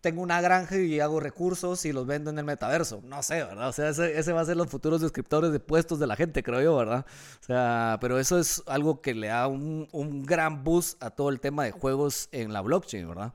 tengo 0.06 0.22
una 0.22 0.40
granja 0.40 0.78
y 0.78 1.00
hago 1.00 1.20
recursos 1.20 1.84
y 1.84 1.92
los 1.92 2.06
vendo 2.06 2.30
en 2.30 2.38
el 2.38 2.46
metaverso. 2.46 3.02
No 3.06 3.24
sé, 3.24 3.44
¿verdad? 3.44 3.70
O 3.70 3.74
sea, 3.74 3.90
ese, 3.90 4.34
va 4.34 4.42
a 4.42 4.46
ser 4.46 4.56
los 4.56 4.70
futuros 4.70 5.02
descriptores 5.02 5.52
de 5.52 5.60
puestos 5.60 5.98
de 5.98 6.06
la 6.06 6.16
gente, 6.16 6.44
creo 6.44 6.62
yo, 6.62 6.78
¿verdad? 6.78 7.08
O 7.42 7.44
sea, 7.44 7.98
pero 8.00 8.20
eso 8.20 8.38
es 8.38 8.62
algo 8.68 9.02
que 9.02 9.16
le 9.16 9.30
da 9.30 9.48
un, 9.48 10.24
gran 10.24 10.64
boost 10.64 11.02
a 11.04 11.10
todo 11.10 11.30
el 11.30 11.40
tema 11.40 11.64
de 11.64 11.72
juegos 11.72 12.30
en 12.32 12.54
la 12.54 12.62
blockchain, 12.62 13.08
¿verdad? 13.08 13.34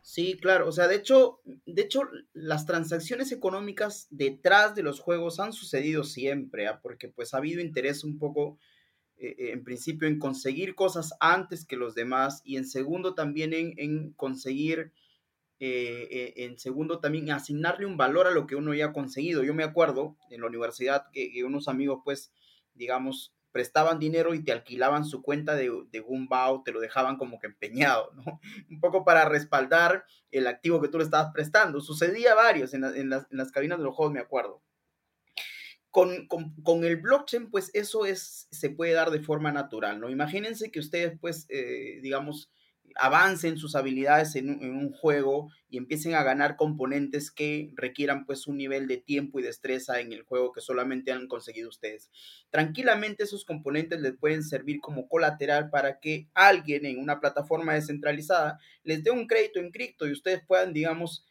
Sí, 0.00 0.36
claro. 0.40 0.68
O 0.68 0.72
sea, 0.72 0.86
de 0.86 0.94
hecho, 0.94 1.40
de 1.44 1.82
hecho, 1.82 2.02
las 2.32 2.66
transacciones 2.66 3.32
económicas 3.32 4.06
detrás 4.10 4.76
de 4.76 4.84
los 4.84 5.00
juegos 5.00 5.40
han 5.40 5.52
sucedido 5.52 6.04
siempre, 6.04 6.68
¿ah? 6.68 6.78
porque 6.80 7.08
pues 7.08 7.34
ha 7.34 7.38
habido 7.38 7.60
interés 7.60 8.04
un 8.04 8.20
poco 8.20 8.58
eh, 9.22 9.36
eh, 9.38 9.52
en 9.52 9.62
principio 9.62 10.08
en 10.08 10.18
conseguir 10.18 10.74
cosas 10.74 11.14
antes 11.20 11.64
que 11.64 11.76
los 11.76 11.94
demás 11.94 12.42
y 12.44 12.56
en 12.56 12.66
segundo 12.66 13.14
también 13.14 13.52
en, 13.54 14.12
conseguir, 14.14 14.92
eh, 15.60 16.34
en 16.38 16.58
segundo 16.58 16.98
también 16.98 17.30
asignarle 17.30 17.86
un 17.86 17.96
valor 17.96 18.26
a 18.26 18.32
lo 18.32 18.48
que 18.48 18.56
uno 18.56 18.74
ya 18.74 18.86
ha 18.86 18.92
conseguido. 18.92 19.44
Yo 19.44 19.54
me 19.54 19.62
acuerdo 19.62 20.16
en 20.28 20.40
la 20.40 20.48
universidad 20.48 21.06
que, 21.12 21.44
unos 21.44 21.68
amigos 21.68 22.00
pues, 22.04 22.32
digamos, 22.74 23.32
prestaban 23.52 24.00
dinero 24.00 24.34
y 24.34 24.42
te 24.42 24.50
alquilaban 24.50 25.04
su 25.04 25.22
cuenta 25.22 25.54
de, 25.54 25.70
de 25.92 26.00
Gumbao, 26.00 26.64
te 26.64 26.72
lo 26.72 26.80
dejaban 26.80 27.16
como 27.16 27.38
que 27.38 27.46
empeñado, 27.46 28.10
¿no? 28.16 28.40
Un 28.68 28.80
poco 28.80 29.04
para 29.04 29.24
respaldar 29.24 30.04
el 30.32 30.48
activo 30.48 30.80
que 30.82 30.88
tú 30.88 30.98
le 30.98 31.04
estabas 31.04 31.32
prestando. 31.32 31.80
Sucedía 31.80 32.34
varios 32.34 32.74
en, 32.74 32.80
las, 32.80 32.96
en 32.96 33.08
las 33.30 33.52
cabinas 33.52 33.78
de 33.78 33.84
los 33.84 33.94
juegos, 33.94 34.12
me 34.12 34.18
acuerdo. 34.18 34.62
Con, 35.92 36.84
el 36.84 36.96
blockchain, 36.96 37.50
pues 37.50 37.70
eso 37.74 38.06
es, 38.06 38.48
se 38.50 38.70
puede 38.70 38.92
dar 38.92 39.10
de 39.10 39.20
forma 39.20 39.52
natural, 39.52 40.00
¿no? 40.00 40.10
Imagínense 40.10 40.72
que 40.72 40.80
ustedes, 40.80 41.18
pues, 41.20 41.46
eh, 41.50 42.00
digamos, 42.02 42.50
avancen 42.96 43.56
sus 43.56 43.74
habilidades 43.74 44.36
en 44.36 44.50
un, 44.50 44.92
juego 44.92 45.50
y 45.68 45.78
empiecen 45.78 46.14
a 46.14 46.22
ganar 46.22 46.56
componentes 46.56 47.30
que 47.30 47.70
requieran 47.74 48.26
pues 48.26 48.46
un 48.46 48.56
nivel 48.56 48.86
de 48.86 48.98
tiempo 48.98 49.38
y 49.38 49.42
destreza 49.42 50.00
en 50.00 50.12
el 50.12 50.22
juego 50.22 50.52
que 50.52 50.60
solamente 50.60 51.12
han 51.12 51.26
conseguido 51.28 51.68
ustedes. 51.68 52.10
Tranquilamente 52.50 53.24
esos 53.24 53.44
componentes 53.44 54.00
les 54.00 54.16
pueden 54.16 54.42
servir 54.42 54.80
como 54.80 55.08
colateral 55.08 55.70
para 55.70 55.98
que 56.00 56.28
alguien 56.34 56.86
en 56.86 56.98
una 56.98 57.20
plataforma 57.20 57.74
descentralizada 57.74 58.58
les 58.84 59.02
dé 59.02 59.10
un 59.10 59.26
crédito 59.26 59.60
en 59.60 59.70
cripto 59.70 60.06
y 60.06 60.12
ustedes 60.12 60.42
puedan, 60.46 60.72
digamos, 60.72 61.26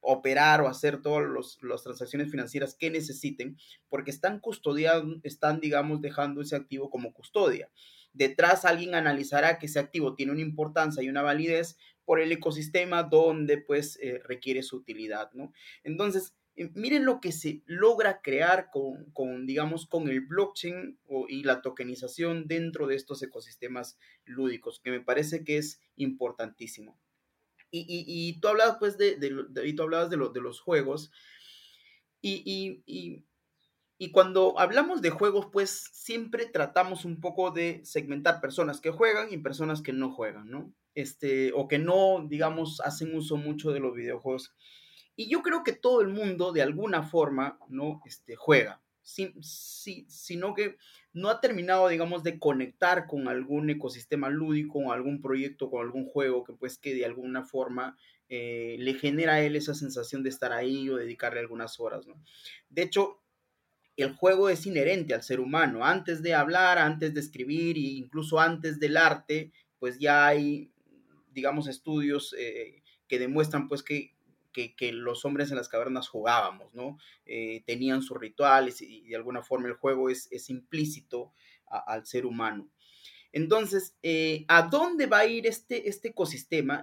operar 0.00 0.60
o 0.60 0.68
hacer 0.68 1.02
todas 1.02 1.56
las 1.62 1.82
transacciones 1.82 2.30
financieras 2.30 2.74
que 2.74 2.90
necesiten, 2.90 3.56
porque 3.88 4.10
están 4.10 4.40
custodiando, 4.40 5.20
están, 5.22 5.60
digamos, 5.60 6.00
dejando 6.00 6.40
ese 6.40 6.56
activo 6.56 6.90
como 6.90 7.12
custodia. 7.12 7.70
Detrás 8.12 8.64
alguien 8.64 8.94
analizará 8.94 9.58
que 9.58 9.66
ese 9.66 9.78
activo 9.78 10.14
tiene 10.14 10.32
una 10.32 10.40
importancia 10.40 11.02
y 11.02 11.08
una 11.08 11.22
validez 11.22 11.76
por 12.04 12.20
el 12.20 12.32
ecosistema 12.32 13.02
donde 13.02 13.58
pues 13.58 13.98
eh, 14.00 14.20
requiere 14.24 14.62
su 14.62 14.76
utilidad, 14.76 15.30
¿no? 15.34 15.52
Entonces, 15.84 16.34
eh, 16.56 16.70
miren 16.74 17.04
lo 17.04 17.20
que 17.20 17.32
se 17.32 17.62
logra 17.66 18.20
crear 18.22 18.70
con, 18.72 19.10
con 19.12 19.46
digamos, 19.46 19.86
con 19.86 20.08
el 20.08 20.22
blockchain 20.22 20.98
y 21.28 21.44
la 21.44 21.60
tokenización 21.60 22.48
dentro 22.48 22.86
de 22.86 22.96
estos 22.96 23.22
ecosistemas 23.22 23.98
lúdicos, 24.24 24.80
que 24.80 24.90
me 24.90 25.00
parece 25.00 25.44
que 25.44 25.58
es 25.58 25.80
importantísimo. 25.96 26.98
Y, 27.70 27.84
y, 28.06 28.40
tú 28.40 28.48
hablabas, 28.48 28.76
pues, 28.78 28.96
de, 28.96 29.16
de, 29.16 29.72
tú 29.74 29.82
hablabas 29.82 30.10
de, 30.10 30.16
de 30.16 30.40
los 30.40 30.60
juegos. 30.60 31.10
Y, 32.20 32.82
y, 32.86 34.12
cuando 34.12 34.58
hablamos 34.58 35.02
de 35.02 35.10
juegos, 35.10 35.48
pues, 35.52 35.90
siempre 35.92 36.46
tratamos 36.46 37.04
un 37.04 37.20
poco 37.20 37.50
de 37.50 37.80
segmentar 37.84 38.40
personas 38.40 38.80
que 38.80 38.90
juegan 38.90 39.32
y 39.32 39.38
personas 39.38 39.82
que 39.82 39.92
no 39.92 40.12
juegan, 40.12 40.50
¿no? 40.50 40.72
Este, 40.94 41.52
o 41.52 41.68
que 41.68 41.78
no, 41.78 42.24
digamos, 42.28 42.80
hacen 42.80 43.14
uso 43.14 43.36
mucho 43.36 43.72
de 43.72 43.80
los 43.80 43.94
videojuegos. 43.94 44.54
Y 45.14 45.28
yo 45.28 45.42
creo 45.42 45.62
que 45.62 45.72
todo 45.72 46.00
el 46.00 46.08
mundo, 46.08 46.52
de 46.52 46.62
alguna 46.62 47.02
forma, 47.02 47.58
¿no? 47.68 48.00
Este, 48.06 48.36
juega 48.36 48.80
sino 49.08 50.54
que 50.54 50.76
no 51.12 51.30
ha 51.30 51.40
terminado, 51.40 51.88
digamos, 51.88 52.22
de 52.22 52.38
conectar 52.38 53.06
con 53.06 53.28
algún 53.28 53.70
ecosistema 53.70 54.28
lúdico, 54.28 54.84
con 54.84 54.92
algún 54.92 55.20
proyecto, 55.20 55.70
con 55.70 55.84
algún 55.84 56.06
juego 56.06 56.44
que 56.44 56.52
pues 56.52 56.78
que 56.78 56.94
de 56.94 57.06
alguna 57.06 57.44
forma 57.44 57.96
eh, 58.28 58.76
le 58.78 58.94
genera 58.94 59.34
a 59.34 59.40
él 59.40 59.56
esa 59.56 59.74
sensación 59.74 60.22
de 60.22 60.28
estar 60.28 60.52
ahí 60.52 60.90
o 60.90 60.96
dedicarle 60.96 61.40
algunas 61.40 61.80
horas, 61.80 62.06
¿no? 62.06 62.22
De 62.68 62.82
hecho, 62.82 63.22
el 63.96 64.14
juego 64.14 64.48
es 64.50 64.66
inherente 64.66 65.14
al 65.14 65.22
ser 65.22 65.40
humano. 65.40 65.84
Antes 65.84 66.22
de 66.22 66.34
hablar, 66.34 66.78
antes 66.78 67.14
de 67.14 67.20
escribir 67.20 67.76
e 67.76 67.80
incluso 67.80 68.38
antes 68.38 68.78
del 68.78 68.96
arte, 68.96 69.52
pues 69.78 69.98
ya 69.98 70.26
hay, 70.26 70.70
digamos, 71.32 71.66
estudios 71.66 72.34
eh, 72.38 72.82
que 73.08 73.18
demuestran 73.18 73.66
pues 73.66 73.82
que 73.82 74.12
que, 74.76 74.92
los 74.92 75.24
hombres 75.24 75.50
en 75.50 75.56
las 75.56 75.68
cavernas 75.68 76.08
jugábamos, 76.08 76.74
¿no? 76.74 76.98
Eh, 77.26 77.62
tenían 77.66 78.02
sus 78.02 78.18
rituales 78.18 78.80
y, 78.82 79.08
de 79.08 79.16
alguna 79.16 79.42
forma 79.42 79.68
el 79.68 79.74
juego 79.74 80.10
es, 80.10 80.28
implícito 80.50 81.32
al 81.66 82.06
ser 82.06 82.26
humano. 82.26 82.70
Entonces, 83.32 83.96
eh, 84.02 84.44
¿a 84.48 84.62
dónde 84.62 85.06
va 85.06 85.18
a 85.18 85.26
ir 85.26 85.46
este, 85.46 85.88
este 85.88 86.08
ecosistema? 86.08 86.82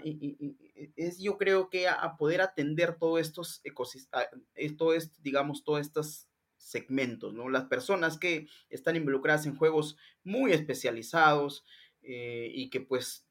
es 0.96 1.20
yo 1.20 1.38
creo 1.38 1.70
que 1.70 1.88
a, 1.88 2.16
poder 2.18 2.42
atender 2.42 2.98
todos 2.98 3.20
estos 3.20 3.62
ecosistemas, 3.64 4.28
es, 4.56 5.22
digamos, 5.22 5.64
todos 5.64 5.82
estos 5.82 6.28
segmentos, 6.58 7.34
¿no? 7.34 7.50
Las 7.50 7.66
personas 7.66 8.18
que 8.18 8.48
están 8.70 8.96
involucradas 8.96 9.46
en 9.46 9.56
juegos 9.56 9.98
muy 10.24 10.52
especializados 10.52 11.66
eh, 12.02 12.52
y 12.54 12.70
que 12.70 12.82
pues 12.82 13.25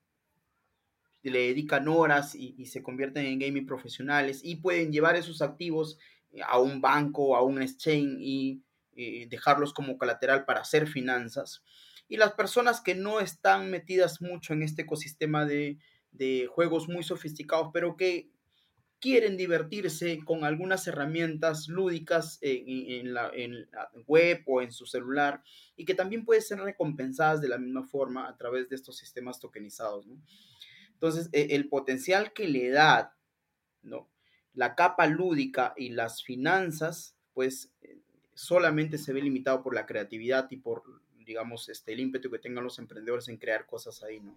le 1.31 1.41
dedican 1.41 1.89
horas 1.89 2.35
y, 2.35 2.67
se 2.67 2.83
convierten 2.83 3.25
en 3.25 3.39
gaming 3.39 3.67
profesionales 3.67 4.41
y 4.45 4.57
pueden 4.57 4.93
llevar 4.93 5.17
esos 5.17 5.41
activos 5.43 5.99
eh, 6.33 6.41
a 6.47 6.59
un 6.59 6.81
banco, 6.81 7.37
a 7.37 7.43
un 7.43 7.63
exchange 7.63 8.19
y 8.21 8.63
eh, 8.95 9.27
dejarlos 9.31 9.73
como 9.73 9.97
colateral 9.97 10.45
para 10.45 10.61
hacer 10.61 10.87
finanzas. 10.87 11.63
Y 12.09 12.17
las 12.19 12.35
personas 12.35 12.81
que 12.81 12.95
no 12.95 13.21
están 13.21 13.71
metidas 13.71 14.21
mucho 14.21 14.53
en 14.53 14.63
este 14.63 14.83
ecosistema 14.83 15.47
de, 15.47 15.79
juegos 16.49 16.89
muy 16.89 17.03
sofisticados, 17.03 17.71
pero 17.73 17.97
que 17.97 18.31
quieren 19.01 19.37
divertirse 19.37 20.21
con 20.25 20.45
algunas 20.45 20.87
herramientas 20.87 21.69
lúdicas 21.69 22.39
en, 22.41 23.13
la, 23.13 23.31
en, 23.35 23.63
la, 23.73 23.91
web 24.07 24.43
o 24.47 24.63
en 24.63 24.73
su 24.73 24.87
celular 24.87 25.43
y 25.77 25.85
que 25.85 25.95
también 25.95 26.25
pueden 26.25 26.43
ser 26.43 26.59
recompensadas 26.59 27.41
de 27.41 27.49
la 27.49 27.59
misma 27.59 27.83
forma 27.83 28.29
a 28.29 28.37
través 28.37 28.69
de 28.69 28.77
estos 28.77 28.97
sistemas 28.97 29.41
tokenizados. 29.41 30.07
¿no? 30.07 30.17
Entonces, 30.95 31.29
e, 31.33 31.55
el 31.55 31.69
potencial 31.69 32.33
que 32.33 32.49
le 32.49 32.71
da, 32.71 33.17
¿no? 33.83 34.09
La 34.55 34.75
capa 34.75 35.07
lúdica 35.07 35.75
y 35.77 35.91
las 35.91 36.23
finanzas, 36.23 37.17
pues 37.35 37.73
eh, 37.83 37.99
solamente 38.35 38.99
se 38.99 39.13
ve 39.13 39.23
limitado 39.23 39.63
por 39.63 39.75
la 39.75 39.87
creatividad 39.87 40.49
y 40.51 40.57
por, 40.57 40.83
digamos, 41.27 41.69
este, 41.69 41.93
el 41.93 42.01
ímpetu 42.01 42.31
que 42.31 42.39
tengan 42.39 42.65
los 42.65 42.79
emprendedores 42.79 43.29
en 43.29 43.37
crear 43.37 43.67
cosas 43.67 44.03
ahí, 44.03 44.21
¿no? 44.21 44.37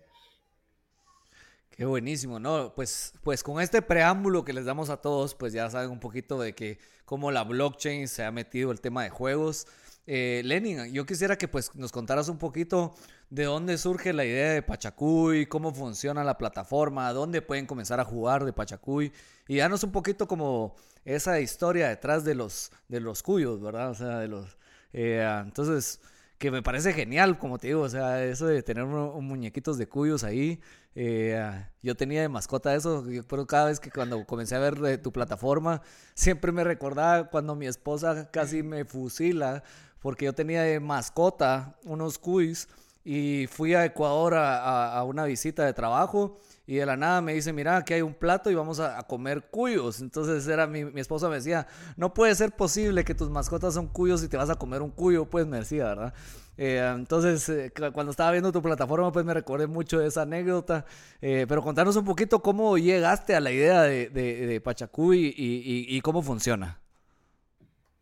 Qué 1.78 1.86
buenísimo, 1.86 2.40
¿no? 2.40 2.74
Pues, 2.74 3.14
pues 3.22 3.44
con 3.44 3.62
este 3.62 3.84
preámbulo 3.84 4.44
que 4.44 4.52
les 4.52 4.66
damos 4.66 4.90
a 4.90 4.98
todos, 4.98 5.36
pues 5.36 5.54
ya 5.54 5.70
saben 5.70 5.92
un 5.92 6.00
poquito 6.00 6.40
de 6.40 6.54
que 6.54 6.80
cómo 7.06 7.30
la 7.30 7.44
blockchain 7.44 8.08
se 8.08 8.24
ha 8.24 8.32
metido 8.32 8.72
el 8.72 8.82
tema 8.82 9.04
de 9.04 9.12
juegos. 9.12 9.68
Eh, 10.08 10.42
Lenin, 10.44 10.92
yo 10.92 11.06
quisiera 11.06 11.38
que 11.38 11.48
pues 11.48 11.76
nos 11.76 11.92
contaras 11.92 12.30
un 12.30 12.40
poquito 12.40 12.96
de 13.30 13.44
dónde 13.44 13.78
surge 13.78 14.14
la 14.14 14.26
idea 14.26 14.54
de 14.54 14.62
Pachacuy, 14.62 15.46
cómo 15.48 15.74
funciona 15.74 16.24
la 16.24 16.38
plataforma, 16.38 17.12
dónde 17.12 17.42
pueden 17.42 17.66
comenzar 17.66 18.00
a 18.00 18.06
jugar 18.06 18.46
de 18.46 18.54
Pachacuy 18.54 19.12
y 19.48 19.58
danos 19.58 19.84
un 19.84 19.92
poquito 19.92 20.28
como 20.28 20.76
esa 21.04 21.40
historia 21.40 21.90
detrás 21.90 22.24
de 22.24 22.36
los, 22.36 22.72
de 22.88 23.00
los 23.00 23.24
cuyos, 23.24 23.62
¿verdad? 23.62 23.92
O 23.92 23.96
sea, 23.96 24.20
de 24.20 24.28
los... 24.28 24.58
Eh, 24.94 25.26
entonces, 25.44 26.00
que 26.38 26.52
me 26.52 26.62
parece 26.62 26.94
genial, 26.94 27.38
como 27.38 27.58
te 27.58 27.68
digo, 27.68 27.82
o 27.82 27.90
sea, 27.90 28.24
eso 28.24 28.48
de 28.48 28.62
tener 28.64 28.84
un, 28.84 29.26
muñequitos 29.26 29.78
de 29.78 29.88
cuyos 29.88 30.24
ahí. 30.24 30.62
Eh, 30.96 31.66
yo 31.82 31.96
tenía 31.96 32.22
de 32.22 32.30
mascota 32.30 32.74
eso, 32.76 33.06
pero 33.28 33.46
cada 33.46 33.68
vez 33.68 33.80
que 33.80 33.92
cuando 33.92 34.26
comencé 34.26 34.56
a 34.56 34.60
ver 34.60 35.02
tu 35.02 35.12
plataforma, 35.12 35.82
siempre 36.16 36.52
me 36.52 36.64
recordaba 36.64 37.30
cuando 37.30 37.56
mi 37.56 37.68
esposa 37.68 38.30
casi 38.32 38.64
me 38.64 38.86
fusila 38.86 39.64
porque 40.00 40.26
yo 40.26 40.34
tenía 40.34 40.64
de 40.64 40.80
mascota 40.80 41.76
unos 41.84 42.18
cuis 42.18 42.68
y 43.10 43.48
fui 43.48 43.74
a 43.74 43.86
Ecuador 43.86 44.34
a, 44.36 45.02
una 45.04 45.24
visita 45.24 45.66
de 45.66 45.72
trabajo 45.72 46.38
y 46.66 46.76
de 46.76 46.86
la 46.86 46.98
nada 46.98 47.22
me 47.22 47.34
dice, 47.34 47.54
mira, 47.54 47.78
aquí 47.78 47.94
hay 47.94 48.02
un 48.02 48.14
plato 48.14 48.52
y 48.52 48.56
vamos 48.56 48.82
a, 48.82 49.02
comer 49.04 49.48
cuyos. 49.50 50.02
Entonces 50.02 50.46
era 50.46 50.68
mi, 50.68 50.84
mi, 50.84 51.00
esposa 51.00 51.30
me 51.30 51.36
decía, 51.36 51.68
no 51.96 52.14
puede 52.14 52.36
ser 52.36 52.52
posible 52.52 53.06
que 53.06 53.16
tus 53.16 53.30
mascotas 53.30 53.76
son 53.76 53.88
cuyos 53.88 54.22
y 54.26 54.28
te 54.28 54.36
vas 54.36 54.50
a 54.50 54.56
comer 54.56 54.82
un 54.82 54.92
cuyo, 54.92 55.24
pues 55.24 55.48
me 55.48 55.60
decía, 55.60 55.86
¿verdad? 55.86 56.14
Eh, 56.58 56.86
entonces, 56.98 57.48
eh, 57.48 57.72
cuando 57.94 58.12
estaba 58.12 58.32
viendo 58.32 58.52
tu 58.52 58.62
plataforma, 58.62 59.10
pues 59.14 59.24
me 59.24 59.34
recordé 59.34 59.68
mucho 59.68 60.00
de 60.00 60.08
esa 60.08 60.24
anécdota. 60.24 60.86
Eh, 61.22 61.46
pero 61.48 61.62
contanos 61.62 61.96
un 61.96 62.04
poquito 62.04 62.42
cómo 62.42 62.78
llegaste 62.78 63.36
a 63.36 63.40
la 63.40 63.54
idea 63.54 63.84
de, 63.84 64.10
de, 64.10 64.60
Pachacuy 64.60 65.34
y, 65.38 65.96
y 65.96 66.02
cómo 66.02 66.22
funciona. 66.22 66.82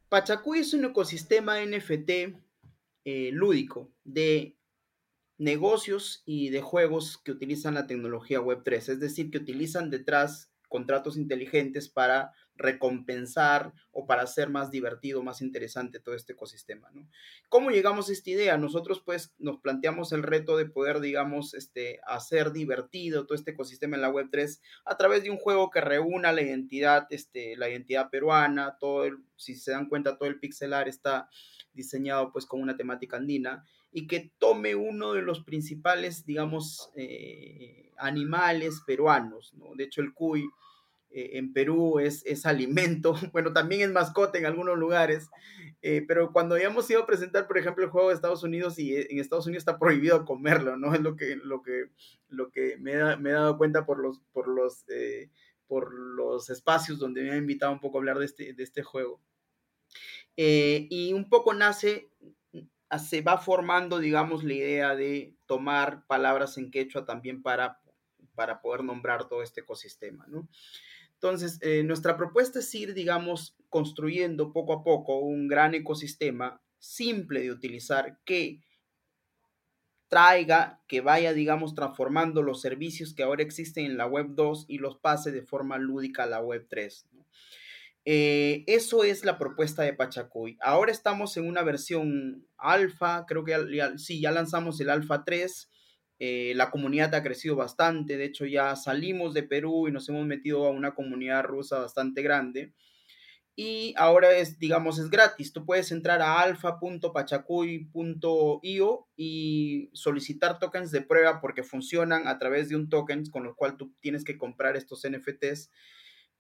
Pachacuy 0.09 0.61
es 0.61 0.73
un 0.73 0.85
ecosistema 0.85 1.63
NFT 1.63 2.33
lúdico 3.33 3.91
de 4.03 4.54
negocios 5.37 6.23
y 6.25 6.49
de 6.49 6.61
juegos 6.61 7.17
que 7.17 7.31
utilizan 7.31 7.73
la 7.73 7.87
tecnología 7.87 8.39
Web3, 8.39 8.89
es 8.89 8.99
decir, 8.99 9.31
que 9.31 9.37
utilizan 9.37 9.89
detrás 9.89 10.51
contratos 10.69 11.17
inteligentes 11.17 11.89
para 11.89 12.33
recompensar 12.55 13.73
o 13.91 14.05
para 14.05 14.23
hacer 14.23 14.49
más 14.49 14.71
divertido, 14.71 15.23
más 15.23 15.41
interesante 15.41 15.99
todo 15.99 16.15
este 16.15 16.33
ecosistema, 16.33 16.89
¿no? 16.91 17.07
¿Cómo 17.49 17.69
llegamos 17.69 18.09
a 18.09 18.13
esta 18.13 18.29
idea? 18.29 18.57
Nosotros 18.57 19.01
pues 19.03 19.33
nos 19.37 19.59
planteamos 19.59 20.11
el 20.11 20.23
reto 20.23 20.57
de 20.57 20.65
poder, 20.65 20.99
digamos, 20.99 21.53
este, 21.53 21.99
hacer 22.05 22.51
divertido 22.51 23.25
todo 23.25 23.35
este 23.35 23.51
ecosistema 23.51 23.95
en 23.95 24.01
la 24.01 24.11
Web3 24.11 24.59
a 24.85 24.97
través 24.97 25.23
de 25.23 25.31
un 25.31 25.37
juego 25.37 25.69
que 25.69 25.81
reúna 25.81 26.31
la 26.31 26.41
identidad, 26.41 27.07
este, 27.09 27.57
la 27.57 27.69
identidad 27.69 28.09
peruana, 28.09 28.77
todo 28.79 29.05
si 29.35 29.55
se 29.55 29.71
dan 29.71 29.89
cuenta, 29.89 30.17
todo 30.17 30.29
el 30.29 30.39
pixelar 30.39 30.87
está 30.87 31.29
diseñado 31.73 32.31
pues 32.31 32.45
con 32.45 32.61
una 32.61 32.77
temática 32.77 33.17
andina 33.17 33.65
y 33.91 34.07
que 34.07 34.31
tome 34.39 34.75
uno 34.75 35.13
de 35.13 35.21
los 35.21 35.43
principales, 35.43 36.25
digamos, 36.25 36.89
eh, 36.95 37.91
animales 37.97 38.81
peruanos, 38.85 39.53
¿no? 39.53 39.73
De 39.75 39.85
hecho, 39.85 40.01
el 40.01 40.13
cuy 40.13 40.49
eh, 41.15 41.37
en 41.37 41.53
Perú 41.53 41.99
es, 41.99 42.25
es, 42.25 42.45
alimento, 42.45 43.15
bueno, 43.31 43.53
también 43.53 43.79
es 43.79 43.89
mascota 43.89 44.37
en 44.37 44.45
algunos 44.45 44.77
lugares, 44.77 45.29
eh, 45.81 46.03
pero 46.05 46.33
cuando 46.33 46.55
habíamos 46.55 46.89
ido 46.89 47.03
a 47.03 47.05
presentar, 47.05 47.47
por 47.47 47.57
ejemplo, 47.57 47.85
el 47.85 47.89
juego 47.89 48.09
de 48.09 48.15
Estados 48.15 48.43
Unidos 48.43 48.77
y 48.77 48.97
en 48.97 49.17
Estados 49.17 49.45
Unidos 49.45 49.61
está 49.61 49.79
prohibido 49.79 50.25
comerlo, 50.25 50.75
¿no? 50.75 50.93
Es 50.93 50.99
lo 50.99 51.15
que, 51.15 51.37
lo 51.37 51.61
que, 51.61 51.85
lo 52.27 52.51
que 52.51 52.75
me, 52.79 52.91
he 52.91 53.31
dado 53.31 53.57
cuenta 53.57 53.85
por 53.85 53.99
los, 53.99 54.19
por 54.33 54.49
los, 54.49 54.83
por 55.67 55.93
los 55.93 56.49
espacios 56.49 56.99
donde 56.99 57.23
me 57.23 57.31
han 57.31 57.37
invitado 57.37 57.71
un 57.71 57.79
poco 57.79 57.97
a 57.97 58.01
hablar 58.01 58.19
de 58.19 58.25
este, 58.25 58.53
de 58.53 58.63
este 58.63 58.83
juego. 58.83 59.21
y 60.35 61.13
un 61.13 61.29
poco 61.29 61.53
nace 61.53 62.09
se 62.99 63.21
va 63.21 63.37
formando, 63.37 63.99
digamos, 63.99 64.43
la 64.43 64.53
idea 64.53 64.95
de 64.95 65.33
tomar 65.45 66.05
palabras 66.07 66.57
en 66.57 66.71
quechua 66.71 67.05
también 67.05 67.41
para 67.41 67.79
para 68.35 68.61
poder 68.61 68.83
nombrar 68.83 69.27
todo 69.27 69.41
este 69.41 69.61
ecosistema, 69.61 70.25
¿no? 70.27 70.47
Entonces, 71.15 71.59
eh, 71.61 71.83
nuestra 71.83 72.17
propuesta 72.17 72.59
es 72.59 72.75
ir, 72.75 72.93
digamos, 72.93 73.55
construyendo 73.69 74.53
poco 74.53 74.73
a 74.73 74.83
poco 74.83 75.19
un 75.19 75.47
gran 75.47 75.73
ecosistema 75.73 76.61
simple 76.79 77.41
de 77.41 77.51
utilizar 77.51 78.19
que 78.25 78.61
traiga, 80.07 80.81
que 80.87 81.01
vaya, 81.01 81.33
digamos, 81.33 81.73
transformando 81.73 82.41
los 82.41 82.61
servicios 82.61 83.13
que 83.13 83.23
ahora 83.23 83.43
existen 83.43 83.85
en 83.85 83.97
la 83.97 84.05
web 84.05 84.27
2 84.29 84.65
y 84.67 84.77
los 84.77 84.97
pase 84.97 85.31
de 85.31 85.41
forma 85.41 85.77
lúdica 85.77 86.23
a 86.23 86.27
la 86.27 86.41
web 86.41 86.67
3. 86.69 87.07
Eh, 88.07 88.63
eso 88.67 89.03
es 89.03 89.25
la 89.25 89.39
propuesta 89.39 89.81
de 89.81 89.93
Pachacuy. 89.93 90.57
Ahora 90.61 90.91
estamos 90.91 91.37
en 91.37 91.47
una 91.47 91.63
versión 91.63 92.45
alfa, 92.57 93.25
creo 93.27 93.43
que 93.43 93.57
ya, 93.75 93.97
sí, 93.97 94.21
ya 94.21 94.31
lanzamos 94.31 94.79
el 94.79 94.91
alfa 94.91 95.23
3. 95.23 95.69
Eh, 96.19 96.53
la 96.55 96.71
comunidad 96.71 97.13
ha 97.15 97.23
crecido 97.23 97.55
bastante, 97.55 98.17
de 98.17 98.25
hecho 98.25 98.45
ya 98.45 98.75
salimos 98.75 99.33
de 99.33 99.43
Perú 99.43 99.87
y 99.87 99.91
nos 99.91 100.07
hemos 100.07 100.25
metido 100.25 100.65
a 100.65 100.71
una 100.71 100.95
comunidad 100.95 101.43
rusa 101.43 101.79
bastante 101.79 102.21
grande 102.21 102.73
y 103.57 103.93
ahora 103.97 104.35
es, 104.35 104.59
digamos, 104.59 104.99
es 104.99 105.09
gratis. 105.09 105.53
Tú 105.53 105.65
puedes 105.65 105.93
entrar 105.93 106.21
a 106.21 106.41
alfa.pachacuy.io 106.41 109.07
y 109.15 109.89
solicitar 109.93 110.59
tokens 110.59 110.91
de 110.91 111.01
prueba 111.01 111.39
porque 111.39 111.63
funcionan 111.63 112.27
a 112.27 112.37
través 112.37 112.67
de 112.67 112.75
un 112.75 112.89
token 112.89 113.25
con 113.27 113.45
lo 113.45 113.55
cual 113.55 113.77
tú 113.77 113.93
tienes 114.01 114.25
que 114.25 114.37
comprar 114.37 114.75
estos 114.75 115.07
NFTs 115.09 115.71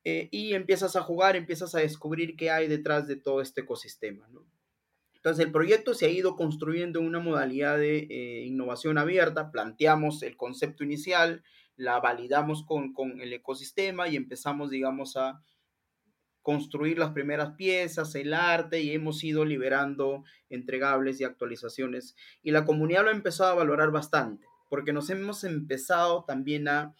eh, 0.03 0.27
y 0.29 0.55
empiezas 0.55 0.97
a 0.97 1.01
jugar, 1.01 1.37
empiezas 1.37 1.73
a 1.73 1.79
descubrir 1.79 2.35
qué 2.35 2.51
hay 2.51 2.67
detrás 2.67 3.07
de 3.07 3.15
todo 3.15 3.39
este 3.39 3.61
ecosistema. 3.61 4.27
Entonces 5.25 5.47
el 5.47 5.51
proyecto 5.51 5.95
se 5.95 6.05
ha 6.05 6.09
ido 6.09 6.35
construyendo 6.35 6.99
en 6.99 7.07
una 7.07 7.17
modalidad 7.17 7.79
de 7.79 7.97
eh, 8.11 8.45
innovación 8.45 8.99
abierta, 8.99 9.49
planteamos 9.49 10.21
el 10.21 10.37
concepto 10.37 10.83
inicial, 10.83 11.41
la 11.77 11.99
validamos 11.99 12.63
con, 12.63 12.93
con 12.93 13.19
el 13.19 13.33
ecosistema 13.33 14.07
y 14.07 14.17
empezamos, 14.17 14.69
digamos, 14.69 15.17
a 15.17 15.41
construir 16.43 16.99
las 16.99 17.09
primeras 17.09 17.55
piezas, 17.55 18.13
el 18.13 18.35
arte 18.35 18.81
y 18.81 18.91
hemos 18.91 19.23
ido 19.23 19.45
liberando 19.45 20.23
entregables 20.51 21.19
y 21.19 21.23
actualizaciones. 21.23 22.15
Y 22.43 22.51
la 22.51 22.63
comunidad 22.63 23.05
lo 23.05 23.09
ha 23.09 23.13
empezado 23.13 23.49
a 23.49 23.55
valorar 23.55 23.89
bastante, 23.89 24.45
porque 24.69 24.93
nos 24.93 25.09
hemos 25.09 25.43
empezado 25.43 26.23
también 26.25 26.67
a 26.67 26.93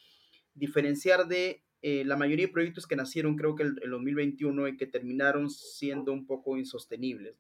diferenciar 0.56 1.28
de 1.28 1.64
eh, 1.84 2.04
la 2.04 2.18
mayoría 2.18 2.48
de 2.48 2.52
proyectos 2.52 2.88
que 2.88 2.96
nacieron 2.96 3.36
creo 3.36 3.54
que 3.54 3.62
en 3.62 3.76
el 3.84 3.92
2021 3.92 4.68
y 4.70 4.78
que 4.78 4.88
terminaron 4.88 5.52
siendo 5.52 6.12
un 6.12 6.26
poco 6.26 6.58
insostenibles. 6.58 7.36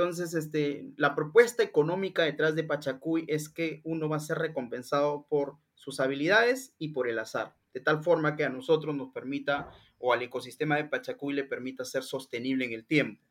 Entonces, 0.00 0.32
este, 0.32 0.94
la 0.96 1.14
propuesta 1.14 1.62
económica 1.62 2.22
detrás 2.22 2.54
de 2.54 2.64
Pachacuy 2.64 3.26
es 3.28 3.50
que 3.50 3.82
uno 3.84 4.08
va 4.08 4.16
a 4.16 4.20
ser 4.20 4.38
recompensado 4.38 5.26
por 5.28 5.58
sus 5.74 6.00
habilidades 6.00 6.74
y 6.78 6.88
por 6.88 7.06
el 7.06 7.18
azar, 7.18 7.54
de 7.74 7.80
tal 7.80 8.02
forma 8.02 8.34
que 8.34 8.44
a 8.44 8.48
nosotros 8.48 8.94
nos 8.94 9.12
permita 9.12 9.70
o 9.98 10.14
al 10.14 10.22
ecosistema 10.22 10.76
de 10.76 10.84
Pachacuy 10.84 11.34
le 11.34 11.44
permita 11.44 11.84
ser 11.84 12.02
sostenible 12.02 12.64
en 12.64 12.72
el 12.72 12.86
tiempo. 12.86 13.22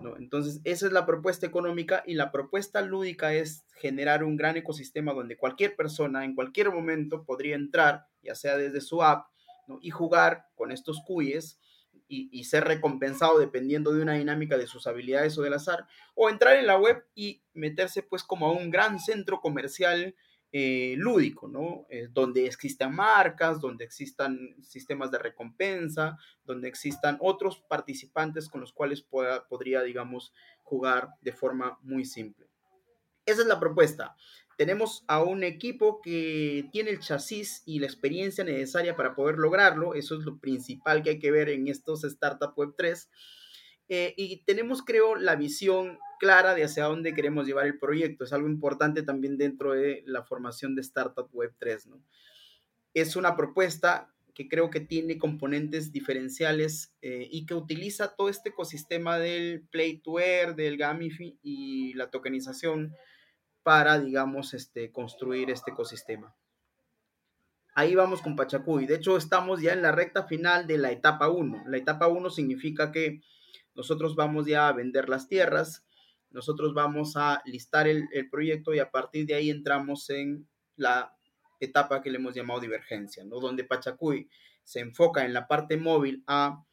¿no? 0.00 0.16
Entonces, 0.16 0.62
esa 0.64 0.86
es 0.86 0.92
la 0.92 1.04
propuesta 1.04 1.44
económica 1.46 2.02
y 2.06 2.14
la 2.14 2.32
propuesta 2.32 2.80
lúdica 2.80 3.34
es 3.34 3.66
generar 3.74 4.24
un 4.24 4.36
gran 4.36 4.56
ecosistema 4.56 5.12
donde 5.12 5.36
cualquier 5.36 5.76
persona 5.76 6.24
en 6.24 6.34
cualquier 6.34 6.70
momento 6.70 7.24
podría 7.26 7.56
entrar, 7.56 8.06
ya 8.22 8.34
sea 8.34 8.56
desde 8.56 8.80
su 8.80 9.02
app, 9.02 9.26
y 9.82 9.90
jugar 9.90 10.46
con 10.54 10.72
estos 10.72 11.02
cuyes 11.06 11.60
y, 12.10 12.44
ser 12.44 12.64
recompensado 12.64 13.38
dependiendo 13.38 13.92
de 13.92 14.02
una 14.02 14.14
dinámica 14.14 14.58
de 14.58 14.66
sus 14.66 14.86
habilidades 14.88 15.38
o 15.38 15.42
del 15.42 15.54
azar, 15.54 15.86
o 16.14 16.28
entrar 16.28 16.56
en 16.56 16.66
la 16.66 16.76
web 16.76 17.04
y 17.14 17.42
meterse 17.54 18.02
pues 18.02 18.24
como 18.24 18.46
a 18.46 18.52
un 18.52 18.70
gran 18.70 18.98
centro 18.98 19.40
comercial 19.40 20.16
eh, 20.52 20.96
lúdico, 20.98 21.46
¿no? 21.46 21.86
Eh, 21.88 22.08
donde 22.10 22.46
existan 22.46 22.92
marcas, 22.92 23.60
donde 23.60 23.84
existan 23.84 24.56
sistemas 24.60 25.12
de 25.12 25.18
recompensa, 25.18 26.18
donde 26.44 26.66
existan 26.66 27.18
otros 27.20 27.60
participantes 27.68 28.48
con 28.48 28.60
los 28.60 28.72
cuales 28.72 29.02
pueda, 29.02 29.46
podría, 29.46 29.82
digamos, 29.82 30.34
jugar 30.64 31.10
de 31.20 31.32
forma 31.32 31.78
muy 31.82 32.04
simple. 32.04 32.48
Esa 33.24 33.42
es 33.42 33.46
la 33.46 33.60
propuesta. 33.60 34.16
Tenemos 34.60 35.04
a 35.08 35.22
un 35.22 35.42
equipo 35.42 36.02
que 36.02 36.68
tiene 36.70 36.90
el 36.90 37.00
chasis 37.00 37.62
y 37.64 37.78
la 37.78 37.86
experiencia 37.86 38.44
necesaria 38.44 38.94
para 38.94 39.14
poder 39.14 39.38
lograrlo. 39.38 39.94
Eso 39.94 40.18
es 40.18 40.26
lo 40.26 40.38
principal 40.38 41.02
que 41.02 41.08
hay 41.08 41.18
que 41.18 41.30
ver 41.30 41.48
en 41.48 41.66
estos 41.66 42.04
Startup 42.04 42.52
Web 42.54 42.74
3. 42.76 43.08
Eh, 43.88 44.12
y 44.18 44.44
tenemos, 44.44 44.82
creo, 44.82 45.16
la 45.16 45.34
visión 45.34 45.98
clara 46.18 46.54
de 46.54 46.64
hacia 46.64 46.84
dónde 46.84 47.14
queremos 47.14 47.46
llevar 47.46 47.64
el 47.64 47.78
proyecto. 47.78 48.24
Es 48.24 48.34
algo 48.34 48.50
importante 48.50 49.02
también 49.02 49.38
dentro 49.38 49.72
de 49.72 50.02
la 50.04 50.24
formación 50.24 50.74
de 50.74 50.82
Startup 50.82 51.30
Web 51.32 51.54
3. 51.58 51.86
¿no? 51.86 52.04
Es 52.92 53.16
una 53.16 53.38
propuesta 53.38 54.12
que 54.34 54.46
creo 54.46 54.68
que 54.68 54.80
tiene 54.80 55.16
componentes 55.16 55.90
diferenciales 55.90 56.92
eh, 57.00 57.26
y 57.30 57.46
que 57.46 57.54
utiliza 57.54 58.14
todo 58.14 58.28
este 58.28 58.50
ecosistema 58.50 59.18
del 59.18 59.62
Play 59.70 60.02
to 60.02 60.20
Earn, 60.20 60.54
del 60.54 60.76
Gamify 60.76 61.38
y 61.42 61.94
la 61.94 62.10
tokenización 62.10 62.94
para, 63.70 64.00
digamos, 64.00 64.52
este, 64.52 64.90
construir 64.90 65.48
este 65.48 65.70
ecosistema. 65.70 66.34
Ahí 67.72 67.94
vamos 67.94 68.20
con 68.20 68.34
Pachacuy. 68.34 68.84
De 68.84 68.96
hecho, 68.96 69.16
estamos 69.16 69.62
ya 69.62 69.72
en 69.72 69.80
la 69.80 69.92
recta 69.92 70.24
final 70.24 70.66
de 70.66 70.76
la 70.76 70.90
etapa 70.90 71.28
1. 71.28 71.66
La 71.66 71.76
etapa 71.76 72.08
1 72.08 72.30
significa 72.30 72.90
que 72.90 73.20
nosotros 73.76 74.16
vamos 74.16 74.46
ya 74.46 74.66
a 74.66 74.72
vender 74.72 75.08
las 75.08 75.28
tierras, 75.28 75.86
nosotros 76.32 76.74
vamos 76.74 77.16
a 77.16 77.42
listar 77.44 77.86
el, 77.86 78.08
proyecto 78.28 78.74
y 78.74 78.80
a 78.80 78.90
partir 78.90 79.24
de 79.26 79.34
ahí 79.34 79.50
entramos 79.50 80.10
en 80.10 80.48
la 80.74 81.14
etapa 81.60 82.02
que 82.02 82.10
le 82.10 82.18
hemos 82.18 82.34
llamado 82.34 82.58
divergencia, 82.58 83.22
¿no? 83.22 83.38
Donde 83.38 83.62
Pachacuy 83.62 84.28
se 84.64 84.80
enfoca 84.80 85.24
en 85.24 85.32
la 85.32 85.46
parte 85.46 85.76
móvil 85.76 86.24
a 86.26 86.64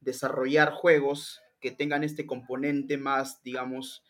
desarrollar 0.00 0.72
juegos 0.72 1.40
que 1.58 1.70
tengan 1.70 2.04
este 2.04 2.26
componente 2.26 2.98
más, 2.98 3.42
digamos, 3.42 4.04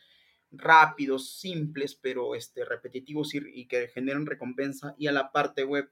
rápidos, 0.58 1.38
simples, 1.38 1.94
pero 1.94 2.34
este, 2.34 2.64
repetitivos 2.64 3.34
y, 3.34 3.66
que 3.66 3.88
generen 3.88 4.26
recompensa, 4.26 4.94
y 4.98 5.06
a 5.06 5.12
la 5.12 5.32
parte 5.32 5.64
web 5.64 5.90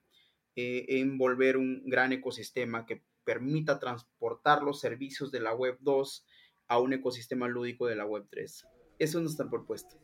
eh, 0.56 0.84
envolver 0.88 1.56
un 1.56 1.82
gran 1.86 2.12
ecosistema 2.12 2.86
que 2.86 3.02
permita 3.24 3.78
transportar 3.78 4.62
los 4.62 4.80
servicios 4.80 5.30
de 5.30 5.40
la 5.40 5.54
web 5.54 5.78
2 5.80 6.26
a 6.68 6.78
un 6.78 6.92
ecosistema 6.92 7.48
lúdico 7.48 7.86
de 7.86 7.96
la 7.96 8.06
web 8.06 8.26
3. 8.30 8.66
Eso 8.98 9.20
no 9.20 9.28
está 9.28 9.48
propuesto. 9.48 9.96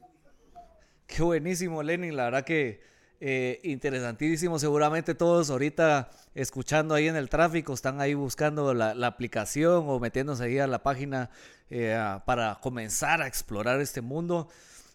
Qué 1.07 1.23
buenísimo, 1.23 1.83
Lenin. 1.83 2.17
La 2.17 2.25
verdad 2.25 2.45
que 2.45 2.81
eh, 3.21 3.61
interesantísimo. 3.65 4.59
Seguramente 4.59 5.15
todos 5.15 5.51
ahorita 5.51 6.09
escuchando 6.35 6.95
ahí 6.95 7.09
en 7.09 7.17
el 7.17 7.29
tráfico 7.29 7.73
están 7.73 8.01
ahí 8.01 8.15
buscando 8.15 8.73
la, 8.75 8.93
aplicación 9.07 9.85
o 9.89 9.99
metiéndose 9.99 10.45
ahí 10.45 10.59
a 10.61 10.69
la 10.69 10.83
página 10.85 11.31
eh, 11.69 11.99
para 12.25 12.59
comenzar 12.63 13.21
a 13.21 13.27
explorar 13.27 13.81
este 13.81 14.03
mundo. 14.03 14.49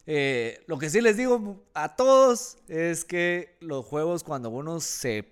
Eh, 0.05 0.63
lo 0.67 0.77
que 0.77 0.89
sí 0.89 1.01
les 1.01 1.17
digo 1.17 1.65
a 1.73 1.95
todos 1.95 2.57
es 2.69 3.03
que 3.03 3.57
los 3.59 3.85
juegos 3.85 4.23
cuando 4.23 4.49
uno 4.49 4.79
se 4.79 5.29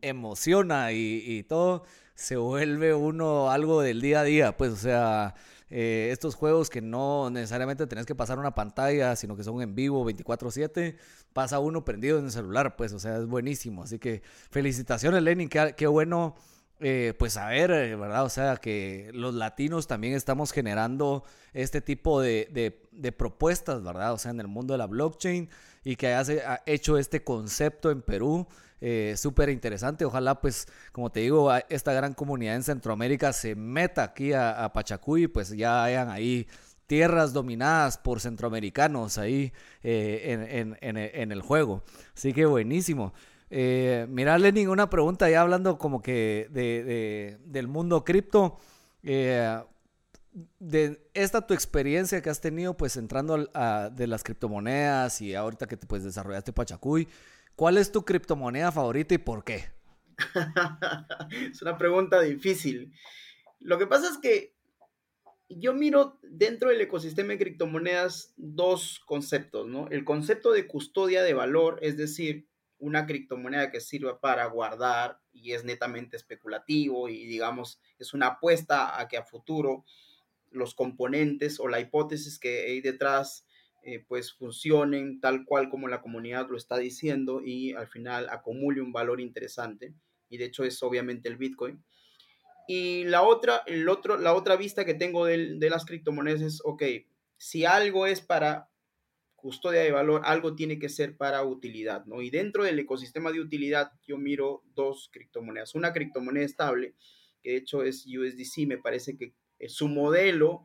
emociona 0.00 0.92
y, 0.92 1.22
y 1.26 1.42
todo, 1.42 1.84
se 2.14 2.36
vuelve 2.36 2.94
uno 2.94 3.50
algo 3.50 3.82
del 3.82 4.00
día 4.00 4.20
a 4.20 4.24
día. 4.24 4.56
Pues 4.56 4.72
o 4.72 4.76
sea... 4.76 5.34
Eh, 5.70 6.08
estos 6.10 6.34
juegos 6.34 6.68
que 6.68 6.80
no 6.80 7.30
necesariamente 7.30 7.86
tenés 7.86 8.04
que 8.04 8.14
pasar 8.14 8.38
una 8.38 8.54
pantalla, 8.54 9.14
sino 9.14 9.36
que 9.36 9.44
son 9.44 9.62
en 9.62 9.74
vivo 9.74 10.04
24/7, 10.04 10.96
pasa 11.32 11.60
uno 11.60 11.84
prendido 11.84 12.18
en 12.18 12.26
el 12.26 12.32
celular, 12.32 12.76
pues, 12.76 12.92
o 12.92 12.98
sea, 12.98 13.18
es 13.18 13.26
buenísimo. 13.26 13.84
Así 13.84 13.98
que 13.98 14.22
felicitaciones, 14.50 15.22
Lenin, 15.22 15.48
qué, 15.48 15.86
bueno. 15.86 16.36
Eh, 16.82 17.12
pues 17.18 17.34
saber, 17.34 17.70
eh, 17.72 17.94
¿verdad? 17.94 18.24
O 18.24 18.30
sea, 18.30 18.56
que 18.56 19.10
los 19.12 19.34
latinos 19.34 19.86
también 19.86 20.14
estamos 20.14 20.50
generando 20.50 21.24
este 21.52 21.82
tipo 21.82 22.22
de, 22.22 22.48
de, 22.50 22.88
de 22.90 23.12
propuestas, 23.12 23.82
¿verdad? 23.84 24.14
O 24.14 24.18
sea, 24.18 24.30
en 24.30 24.40
el 24.40 24.48
mundo 24.48 24.72
de 24.72 24.78
la 24.78 24.86
blockchain 24.86 25.50
y 25.84 25.96
que 25.96 26.14
haya 26.14 26.62
hecho 26.64 26.96
este 26.96 27.22
concepto 27.22 27.90
en 27.90 28.00
Perú 28.00 28.46
eh, 28.80 29.14
súper 29.16 29.48
interesante. 29.50 30.04
Ojalá, 30.04 30.40
pues, 30.40 30.66
como 30.92 31.10
te 31.10 31.20
digo, 31.20 31.50
esta 31.68 31.92
gran 31.92 32.14
comunidad 32.14 32.56
en 32.56 32.62
Centroamérica 32.62 33.32
se 33.32 33.54
meta 33.54 34.02
aquí 34.02 34.32
a, 34.32 34.70
Pachacuy, 34.72 35.28
pues 35.28 35.50
ya 35.50 35.84
hayan 35.84 36.10
ahí 36.10 36.46
tierras 36.86 37.32
dominadas 37.32 37.98
por 37.98 38.20
centroamericanos 38.20 39.16
ahí 39.18 39.52
eh, 39.82 40.76
en, 40.80 41.32
el 41.32 41.42
juego. 41.42 41.84
Así 42.16 42.32
que 42.32 42.46
buenísimo. 42.46 43.12
Eh, 43.48 44.06
mira, 44.08 44.38
Lenin, 44.38 44.68
una 44.68 44.90
pregunta 44.90 45.28
ya 45.28 45.42
hablando 45.42 45.78
como 45.78 46.02
que 46.02 46.48
de, 46.50 47.38
del 47.44 47.68
mundo 47.68 48.04
cripto. 48.04 48.58
Eh, 49.02 49.60
de 50.60 51.10
esta 51.14 51.44
tu 51.44 51.54
experiencia 51.54 52.22
que 52.22 52.30
has 52.30 52.40
tenido 52.40 52.76
pues 52.76 52.96
entrando 52.96 53.48
a, 53.52 53.90
de 53.90 54.06
las 54.06 54.22
criptomonedas 54.22 55.20
y 55.20 55.34
ahorita 55.34 55.66
que 55.66 55.76
te 55.76 55.86
pues 55.86 56.04
desarrollaste 56.04 56.52
Pachacuy, 56.52 57.08
¿Cuál 57.60 57.76
es 57.76 57.92
tu 57.92 58.06
criptomoneda 58.06 58.72
favorita 58.72 59.12
y 59.12 59.18
por 59.18 59.44
qué? 59.44 59.68
es 61.52 61.60
una 61.60 61.76
pregunta 61.76 62.18
difícil. 62.22 62.90
Lo 63.58 63.78
que 63.78 63.86
pasa 63.86 64.08
es 64.08 64.16
que 64.16 64.56
yo 65.50 65.74
miro 65.74 66.18
dentro 66.22 66.70
del 66.70 66.80
ecosistema 66.80 67.34
de 67.34 67.38
criptomonedas 67.38 68.32
dos 68.38 68.98
conceptos, 69.04 69.68
¿no? 69.68 69.88
El 69.88 70.06
concepto 70.06 70.52
de 70.52 70.66
custodia 70.66 71.22
de 71.22 71.34
valor, 71.34 71.78
es 71.82 71.98
decir, 71.98 72.48
una 72.78 73.04
criptomoneda 73.04 73.70
que 73.70 73.82
sirva 73.82 74.20
para 74.20 74.46
guardar 74.46 75.20
y 75.30 75.52
es 75.52 75.62
netamente 75.62 76.16
especulativo 76.16 77.10
y 77.10 77.26
digamos 77.26 77.78
es 77.98 78.14
una 78.14 78.28
apuesta 78.28 78.98
a 78.98 79.06
que 79.06 79.18
a 79.18 79.22
futuro 79.22 79.84
los 80.50 80.74
componentes 80.74 81.60
o 81.60 81.68
la 81.68 81.78
hipótesis 81.78 82.38
que 82.38 82.62
hay 82.68 82.80
detrás 82.80 83.46
eh, 83.82 84.04
pues 84.06 84.32
funcionen 84.32 85.20
tal 85.20 85.44
cual 85.44 85.70
como 85.70 85.88
la 85.88 86.02
comunidad 86.02 86.48
lo 86.50 86.56
está 86.56 86.76
diciendo 86.76 87.40
y 87.42 87.72
al 87.72 87.88
final 87.88 88.28
acumule 88.28 88.82
un 88.82 88.92
valor 88.92 89.20
interesante. 89.20 89.94
Y 90.28 90.38
de 90.38 90.46
hecho 90.46 90.64
es 90.64 90.82
obviamente 90.82 91.28
el 91.28 91.36
Bitcoin. 91.36 91.82
Y 92.68 93.04
la 93.04 93.22
otra, 93.22 93.62
el 93.66 93.88
otro, 93.88 94.16
la 94.18 94.34
otra 94.34 94.56
vista 94.56 94.84
que 94.84 94.94
tengo 94.94 95.26
de, 95.26 95.56
de 95.58 95.70
las 95.70 95.84
criptomonedas 95.84 96.42
es, 96.42 96.60
ok, 96.64 96.82
si 97.36 97.64
algo 97.64 98.06
es 98.06 98.20
para 98.20 98.70
custodia 99.40 99.80
de 99.80 99.90
valor, 99.90 100.22
algo 100.24 100.54
tiene 100.54 100.78
que 100.78 100.88
ser 100.88 101.16
para 101.16 101.42
utilidad, 101.44 102.04
¿no? 102.04 102.22
Y 102.22 102.30
dentro 102.30 102.64
del 102.64 102.78
ecosistema 102.78 103.32
de 103.32 103.40
utilidad 103.40 103.92
yo 104.06 104.18
miro 104.18 104.62
dos 104.74 105.08
criptomonedas. 105.12 105.74
Una 105.74 105.92
criptomoneda 105.92 106.44
estable, 106.44 106.94
que 107.42 107.52
de 107.52 107.56
hecho 107.56 107.82
es 107.82 108.06
USDC, 108.06 108.66
me 108.66 108.78
parece 108.78 109.16
que 109.16 109.32
su 109.68 109.88
modelo 109.88 110.64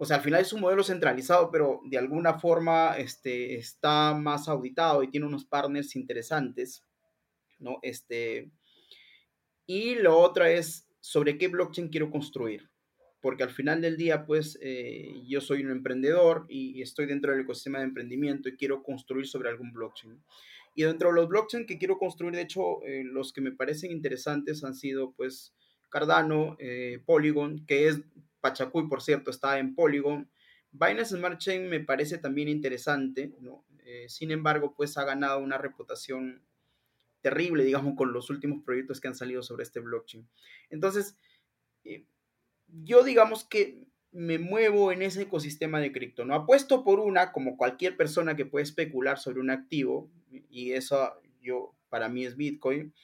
o 0.00 0.04
sea, 0.04 0.18
al 0.18 0.22
final 0.22 0.40
es 0.40 0.52
un 0.52 0.60
modelo 0.60 0.84
centralizado, 0.84 1.50
pero 1.50 1.80
de 1.84 1.98
alguna 1.98 2.38
forma 2.38 2.96
este, 2.96 3.56
está 3.56 4.14
más 4.14 4.48
auditado 4.48 5.02
y 5.02 5.10
tiene 5.10 5.26
unos 5.26 5.44
partners 5.44 5.96
interesantes, 5.96 6.84
¿no? 7.58 7.80
Este, 7.82 8.52
y 9.66 9.96
lo 9.96 10.16
otro 10.16 10.44
es 10.44 10.86
sobre 11.00 11.36
qué 11.36 11.48
blockchain 11.48 11.88
quiero 11.88 12.12
construir, 12.12 12.70
porque 13.20 13.42
al 13.42 13.50
final 13.50 13.80
del 13.80 13.96
día, 13.96 14.24
pues, 14.24 14.56
eh, 14.62 15.20
yo 15.26 15.40
soy 15.40 15.64
un 15.64 15.72
emprendedor 15.72 16.46
y 16.48 16.80
estoy 16.80 17.06
dentro 17.06 17.32
del 17.32 17.40
ecosistema 17.40 17.78
de 17.78 17.86
emprendimiento 17.86 18.48
y 18.48 18.56
quiero 18.56 18.84
construir 18.84 19.26
sobre 19.26 19.48
algún 19.48 19.72
blockchain. 19.72 20.22
Y 20.76 20.84
dentro 20.84 21.08
de 21.08 21.16
los 21.16 21.28
blockchain 21.28 21.66
que 21.66 21.76
quiero 21.76 21.98
construir, 21.98 22.36
de 22.36 22.42
hecho, 22.42 22.84
eh, 22.84 23.02
los 23.02 23.32
que 23.32 23.40
me 23.40 23.50
parecen 23.50 23.90
interesantes 23.90 24.62
han 24.62 24.76
sido, 24.76 25.12
pues, 25.16 25.52
Cardano, 25.90 26.56
eh, 26.60 27.02
Polygon, 27.04 27.66
que 27.66 27.88
es 27.88 28.00
Pachacuy, 28.40 28.88
por 28.88 29.02
cierto, 29.02 29.30
está 29.30 29.58
en 29.58 29.74
Polygon. 29.74 30.30
Binance 30.70 31.16
Smart 31.16 31.38
Chain 31.38 31.68
me 31.68 31.80
parece 31.80 32.18
también 32.18 32.48
interesante, 32.48 33.32
¿no? 33.40 33.64
Eh, 33.84 34.06
sin 34.08 34.30
embargo, 34.30 34.74
pues 34.76 34.98
ha 34.98 35.04
ganado 35.04 35.38
una 35.40 35.58
reputación 35.58 36.42
terrible, 37.20 37.64
digamos, 37.64 37.96
con 37.96 38.12
los 38.12 38.30
últimos 38.30 38.62
proyectos 38.62 39.00
que 39.00 39.08
han 39.08 39.14
salido 39.14 39.42
sobre 39.42 39.62
este 39.62 39.80
blockchain. 39.80 40.28
Entonces, 40.70 41.16
eh, 41.84 42.04
yo 42.84 43.02
digamos 43.02 43.44
que 43.44 43.86
me 44.10 44.38
muevo 44.38 44.92
en 44.92 45.02
ese 45.02 45.22
ecosistema 45.22 45.80
de 45.80 45.92
cripto, 45.92 46.24
¿no? 46.24 46.34
Apuesto 46.34 46.84
por 46.84 47.00
una, 47.00 47.32
como 47.32 47.56
cualquier 47.56 47.96
persona 47.96 48.36
que 48.36 48.46
puede 48.46 48.62
especular 48.62 49.18
sobre 49.18 49.40
un 49.40 49.50
activo, 49.50 50.10
y 50.50 50.72
eso 50.72 51.20
yo, 51.40 51.74
para 51.88 52.08
mí 52.08 52.24
es 52.24 52.36
Bitcoin, 52.36 52.94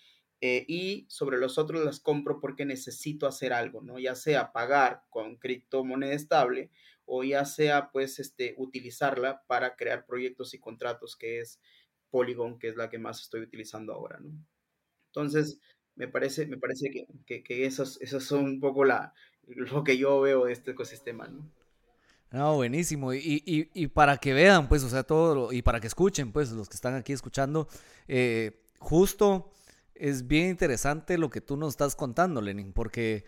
eh, 0.46 0.66
y 0.68 1.07
sobre 1.09 1.38
los 1.38 1.57
otros 1.57 1.83
las 1.87 2.00
compro 2.00 2.38
porque 2.38 2.66
necesito 2.66 3.26
hacer 3.26 3.54
algo, 3.54 3.80
¿no? 3.80 3.98
Ya 3.98 4.14
sea 4.14 4.52
pagar 4.52 5.02
con 5.09 5.37
criptomoneda 5.37 6.12
estable 6.12 6.70
o 7.07 7.24
ya 7.24 7.46
sea 7.46 7.90
pues 7.90 8.18
este, 8.18 8.54
utilizarla 8.59 9.42
para 9.46 9.74
crear 9.74 10.04
proyectos 10.04 10.52
y 10.52 10.59
contratos, 10.59 11.16
que 11.16 11.40
es 11.40 11.62
Polygon, 12.11 12.59
que 12.59 12.68
es 12.68 12.76
la 12.76 12.90
que 12.90 12.98
más 12.98 13.22
estoy 13.22 13.40
utilizando 13.40 13.94
ahora, 13.94 14.20
¿no? 14.20 14.33
Entonces, 15.07 15.61
me 15.94 16.09
parece, 16.09 16.44
me 16.44 16.59
parece 16.59 16.90
que, 16.90 17.07
que, 17.24 17.42
que 17.42 17.64
esos, 17.64 17.98
esos 18.02 18.22
son 18.24 18.44
un 18.44 18.61
poco 18.61 18.85
la, 18.85 19.14
lo 19.46 19.83
que 19.83 19.96
yo 19.96 20.20
veo 20.20 20.44
de 20.44 20.52
este 20.52 20.72
ecosistema, 20.72 21.26
¿no? 21.26 21.50
No, 22.33 22.57
buenísimo. 22.57 23.14
Y, 23.14 23.42
y, 23.46 23.70
y, 23.72 23.87
para 23.87 24.18
que 24.18 24.35
vean, 24.35 24.68
pues, 24.68 24.85
o 24.85 24.90
sea, 24.90 25.04
todo, 25.04 25.54
y 25.54 25.62
para 25.62 25.80
que 25.80 25.87
escuchen, 25.87 26.33
pues, 26.33 26.52
los 26.52 26.68
que 26.68 26.74
están 26.74 26.94
aquí 26.96 27.14
escuchando, 27.14 27.66
eh, 28.09 28.61
justo 28.78 29.50
es 29.94 30.26
bien 30.26 30.50
interesante 30.50 31.18
lo 31.18 31.30
que 31.30 31.40
tú 31.40 31.57
nos 31.57 31.74
estás 31.74 31.96
contando, 31.96 32.40
Lenin, 32.40 32.72
porque 32.72 33.24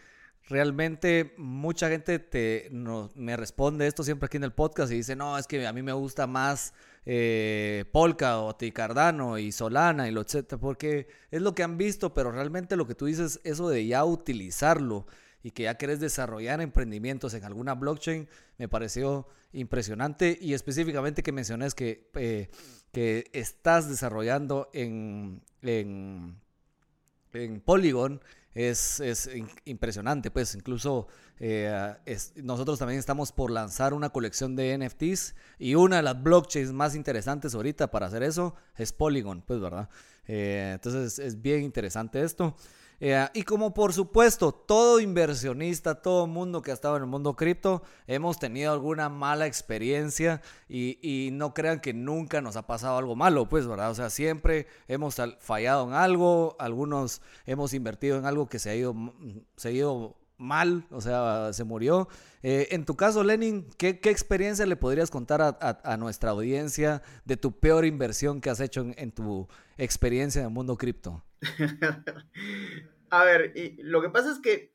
realmente 0.49 1.35
mucha 1.39 1.89
gente 1.89 2.19
te, 2.19 2.69
me 3.15 3.37
responde 3.37 3.87
esto 3.87 4.05
siempre 4.05 4.27
aquí 4.27 4.37
en 4.37 4.45
el 4.45 4.53
podcast 4.53 4.93
y 4.93 4.97
dice, 4.97 5.17
no, 5.17 5.37
es 5.39 5.47
que 5.47 5.67
a 5.67 5.73
mí 5.73 5.83
me 5.83 5.93
gusta 5.93 6.27
más 6.27 6.73
eh, 7.05 7.85
Polka 7.93 8.39
o 8.39 8.55
Ticardano 8.55 9.39
y 9.39 9.53
Solana 9.53 10.09
y 10.09 10.13
lo 10.13 10.21
etcétera, 10.21 10.61
porque 10.61 11.09
es 11.31 11.43
lo 11.43 11.55
que 11.55 11.63
han 11.63 11.77
visto, 11.77 12.15
pero 12.15 12.31
realmente 12.31 12.77
lo 12.77 12.87
que 12.87 12.95
tú 12.95 13.07
dices, 13.07 13.41
eso 13.45 13.69
de 13.69 13.87
ya 13.87 14.05
utilizarlo 14.05 15.07
y 15.43 15.51
que 15.53 15.65
ya 15.65 15.77
querés 15.77 16.01
desarrollar 16.01 16.61
emprendimientos 16.61 17.35
en 17.35 17.45
alguna 17.45 17.75
blockchain, 17.75 18.29
me 18.59 18.69
pareció 18.69 19.29
impresionante 19.53 20.37
y 20.41 20.55
específicamente 20.55 21.23
que 21.23 21.33
menciones 21.33 21.75
que, 21.75 22.11
eh, 22.15 22.49
que 22.93 23.31
estás 23.33 23.89
desarrollando 23.89 24.71
en 24.73 25.43
en 27.45 27.61
Polygon 27.61 28.21
es, 28.55 29.01
es 29.01 29.31
impresionante, 29.65 30.31
pues 30.31 30.55
incluso 30.55 31.09
eh, 31.39 31.95
nosotros 32.37 32.79
también 32.79 32.99
estamos 32.99 33.31
por 33.31 33.51
lanzar 33.51 33.93
una 33.93 34.09
colección 34.09 34.57
de 34.57 34.79
NFTs 34.79 35.35
y 35.59 35.75
una 35.75 35.97
de 35.97 36.03
las 36.03 36.23
blockchains 36.23 36.73
más 36.73 36.95
interesantes 36.95 37.55
ahorita 37.55 37.91
para 37.91 38.07
hacer 38.07 38.23
eso 38.23 38.55
es 38.77 38.93
Polygon, 38.93 39.43
pues 39.43 39.61
verdad. 39.61 39.91
Eh, 40.27 40.73
entonces 40.75 41.19
es 41.19 41.41
bien 41.41 41.63
interesante 41.63 42.23
esto. 42.23 42.57
Eh, 43.01 43.29
y 43.35 43.43
como 43.43 43.75
por 43.75 43.93
supuesto, 43.93 44.53
todo 44.53 45.01
inversionista, 45.01 45.97
todo 45.97 46.27
mundo 46.27 46.63
que 46.63 46.71
ha 46.71 46.75
estado 46.75 46.97
en 46.97 47.03
el 47.03 47.09
mundo 47.09 47.37
cripto, 47.37 47.83
hemos 48.07 48.39
tenido 48.39 48.73
alguna 48.73 49.09
mala 49.09 49.47
experiencia 49.47 50.41
y, 50.69 51.31
no 51.33 51.53
crean 51.53 51.81
que 51.81 51.93
nunca 51.93 52.41
nos 52.41 52.57
ha 52.57 52.67
pasado 52.67 52.97
algo 52.97 53.15
malo, 53.15 53.49
pues, 53.49 53.67
¿verdad? 53.67 53.91
O 53.91 53.95
sea, 53.95 54.11
siempre 54.11 54.67
hemos 54.89 55.17
fallado 55.41 55.87
en 55.89 55.93
algo, 55.93 56.57
algunos 56.59 57.21
hemos 57.45 57.75
invertido 57.75 58.19
en 58.19 58.25
algo 58.25 58.49
que 58.49 58.59
se 58.59 58.71
ha 58.71 58.75
ido, 58.75 58.95
ido 59.65 60.17
mal, 60.39 60.87
o 60.91 61.01
sea, 61.01 61.53
se 61.53 61.65
murió. 61.65 62.09
Eh, 62.43 62.69
en 62.71 62.85
tu 62.85 62.97
caso, 62.97 63.25
Lenin, 63.25 63.67
¿qué, 63.77 64.01
¿qué, 64.01 64.11
experiencia 64.11 64.65
le 64.67 64.77
podrías 64.77 65.11
contar 65.11 65.43
a, 65.43 65.97
nuestra 65.97 66.31
audiencia 66.31 67.03
de 67.25 67.37
tu 67.37 67.53
peor 67.59 67.85
inversión 67.85 68.41
que 68.41 68.51
has 68.51 68.61
hecho 68.61 68.87
en 68.97 69.13
tu 69.13 69.49
experiencia 69.77 70.41
en 70.41 70.47
el 70.47 70.53
mundo 70.53 70.77
cripto? 70.77 71.23
A 73.11 73.25
ver, 73.25 73.53
lo 73.79 74.03
que 74.03 74.11
pasa 74.11 74.33
es 74.33 74.39
que 74.41 74.75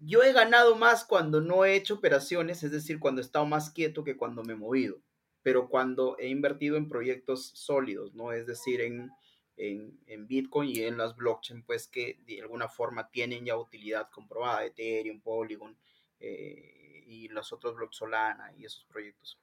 yo 0.00 0.22
he 0.22 0.32
ganado 0.32 0.76
más 0.76 1.04
cuando 1.04 1.40
no 1.40 1.64
he 1.64 1.74
hecho 1.74 1.94
operaciones, 1.94 2.62
es 2.62 2.70
decir, 2.70 2.98
cuando 2.98 3.20
he 3.20 3.24
estado 3.24 3.46
más 3.46 3.70
quieto 3.70 4.04
que 4.04 4.16
cuando 4.16 4.42
me 4.44 4.54
he 4.54 4.56
movido, 4.56 5.02
pero 5.42 5.68
cuando 5.68 6.16
he 6.18 6.28
invertido 6.28 6.76
en 6.76 6.88
proyectos 6.88 7.50
sólidos, 7.54 8.14
¿no? 8.14 8.32
Es 8.32 8.46
decir, 8.46 8.80
en, 8.80 9.10
en, 9.56 10.26
Bitcoin 10.26 10.70
y 10.70 10.82
en 10.82 10.98
las 10.98 11.16
blockchain, 11.16 11.62
pues 11.64 11.88
que 11.88 12.18
de 12.26 12.40
alguna 12.40 12.68
forma 12.68 13.10
tienen 13.10 13.44
ya 13.44 13.56
utilidad 13.56 14.08
comprobada, 14.10 14.64
Ethereum, 14.64 15.20
Polygon 15.20 15.76
eh, 16.20 17.04
y 17.06 17.28
los 17.28 17.52
otros 17.52 17.74
bloques 17.74 17.96
Solana 17.96 18.52
y 18.56 18.64
esos 18.64 18.84
proyectos. 18.86 19.38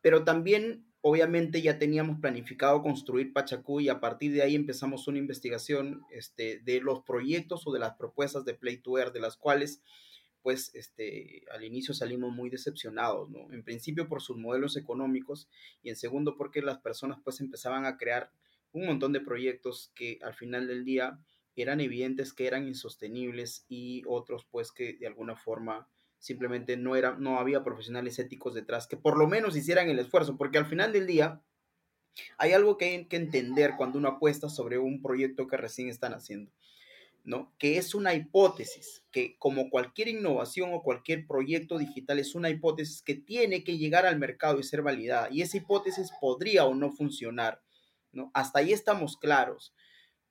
Pero 0.00 0.24
también 0.24 0.91
obviamente 1.02 1.60
ya 1.60 1.78
teníamos 1.78 2.20
planificado 2.20 2.80
construir 2.80 3.32
Pachacú 3.32 3.80
y 3.80 3.88
a 3.88 4.00
partir 4.00 4.32
de 4.32 4.42
ahí 4.42 4.54
empezamos 4.54 5.08
una 5.08 5.18
investigación 5.18 6.02
este, 6.10 6.60
de 6.60 6.80
los 6.80 7.02
proyectos 7.02 7.66
o 7.66 7.72
de 7.72 7.80
las 7.80 7.96
propuestas 7.96 8.44
de 8.44 8.54
Play 8.54 8.78
to 8.78 8.98
Air, 8.98 9.12
de 9.12 9.20
las 9.20 9.36
cuales 9.36 9.82
pues 10.42 10.74
este, 10.74 11.44
al 11.52 11.64
inicio 11.64 11.94
salimos 11.94 12.32
muy 12.32 12.50
decepcionados, 12.50 13.30
¿no? 13.30 13.52
En 13.52 13.62
principio 13.62 14.08
por 14.08 14.22
sus 14.22 14.36
modelos 14.36 14.76
económicos 14.76 15.48
y 15.82 15.90
en 15.90 15.96
segundo 15.96 16.36
porque 16.36 16.62
las 16.62 16.78
personas 16.78 17.18
pues 17.22 17.40
empezaban 17.40 17.84
a 17.84 17.96
crear 17.96 18.30
un 18.72 18.86
montón 18.86 19.12
de 19.12 19.20
proyectos 19.20 19.92
que 19.94 20.18
al 20.22 20.34
final 20.34 20.66
del 20.66 20.84
día 20.84 21.20
eran 21.54 21.80
evidentes 21.80 22.32
que 22.32 22.46
eran 22.46 22.66
insostenibles 22.66 23.66
y 23.68 24.02
otros 24.06 24.46
pues 24.50 24.72
que 24.72 24.94
de 24.94 25.06
alguna 25.06 25.36
forma 25.36 25.88
simplemente 26.22 26.76
no, 26.76 26.94
era, 26.94 27.16
no 27.18 27.40
había 27.40 27.64
profesionales 27.64 28.16
éticos 28.20 28.54
detrás 28.54 28.86
que 28.86 28.96
por 28.96 29.18
lo 29.18 29.26
menos 29.26 29.56
hicieran 29.56 29.90
el 29.90 29.98
esfuerzo, 29.98 30.36
porque 30.36 30.56
al 30.56 30.66
final 30.66 30.92
del 30.92 31.08
día 31.08 31.42
hay 32.38 32.52
algo 32.52 32.78
que 32.78 32.84
hay 32.84 33.04
que 33.06 33.16
entender 33.16 33.72
cuando 33.76 33.98
uno 33.98 34.08
apuesta 34.08 34.48
sobre 34.48 34.78
un 34.78 35.02
proyecto 35.02 35.48
que 35.48 35.56
recién 35.56 35.88
están 35.88 36.14
haciendo, 36.14 36.52
¿no? 37.24 37.52
Que 37.58 37.76
es 37.76 37.92
una 37.92 38.14
hipótesis, 38.14 39.02
que 39.10 39.36
como 39.36 39.68
cualquier 39.68 40.06
innovación 40.06 40.70
o 40.72 40.84
cualquier 40.84 41.26
proyecto 41.26 41.76
digital 41.76 42.20
es 42.20 42.36
una 42.36 42.50
hipótesis 42.50 43.02
que 43.02 43.16
tiene 43.16 43.64
que 43.64 43.76
llegar 43.76 44.06
al 44.06 44.20
mercado 44.20 44.60
y 44.60 44.62
ser 44.62 44.82
validada, 44.82 45.26
y 45.28 45.42
esa 45.42 45.56
hipótesis 45.56 46.12
podría 46.20 46.66
o 46.66 46.74
no 46.76 46.92
funcionar, 46.92 47.60
¿no? 48.12 48.30
Hasta 48.32 48.60
ahí 48.60 48.72
estamos 48.72 49.16
claros 49.16 49.74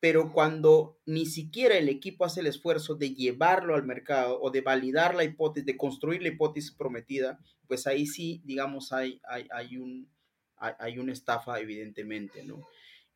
pero 0.01 0.33
cuando 0.33 0.99
ni 1.05 1.27
siquiera 1.27 1.77
el 1.77 1.87
equipo 1.87 2.25
hace 2.25 2.39
el 2.39 2.47
esfuerzo 2.47 2.95
de 2.95 3.13
llevarlo 3.13 3.75
al 3.75 3.85
mercado 3.85 4.41
o 4.41 4.49
de 4.49 4.61
validar 4.61 5.13
la 5.13 5.23
hipótesis, 5.23 5.63
de 5.67 5.77
construir 5.77 6.23
la 6.23 6.29
hipótesis 6.29 6.71
prometida, 6.71 7.39
pues 7.67 7.85
ahí 7.85 8.07
sí, 8.07 8.41
digamos, 8.43 8.91
hay, 8.93 9.21
hay, 9.29 9.47
hay, 9.53 9.77
un, 9.77 10.09
hay, 10.57 10.97
una 10.97 11.13
estafa, 11.13 11.59
evidentemente, 11.59 12.43
¿no? 12.43 12.67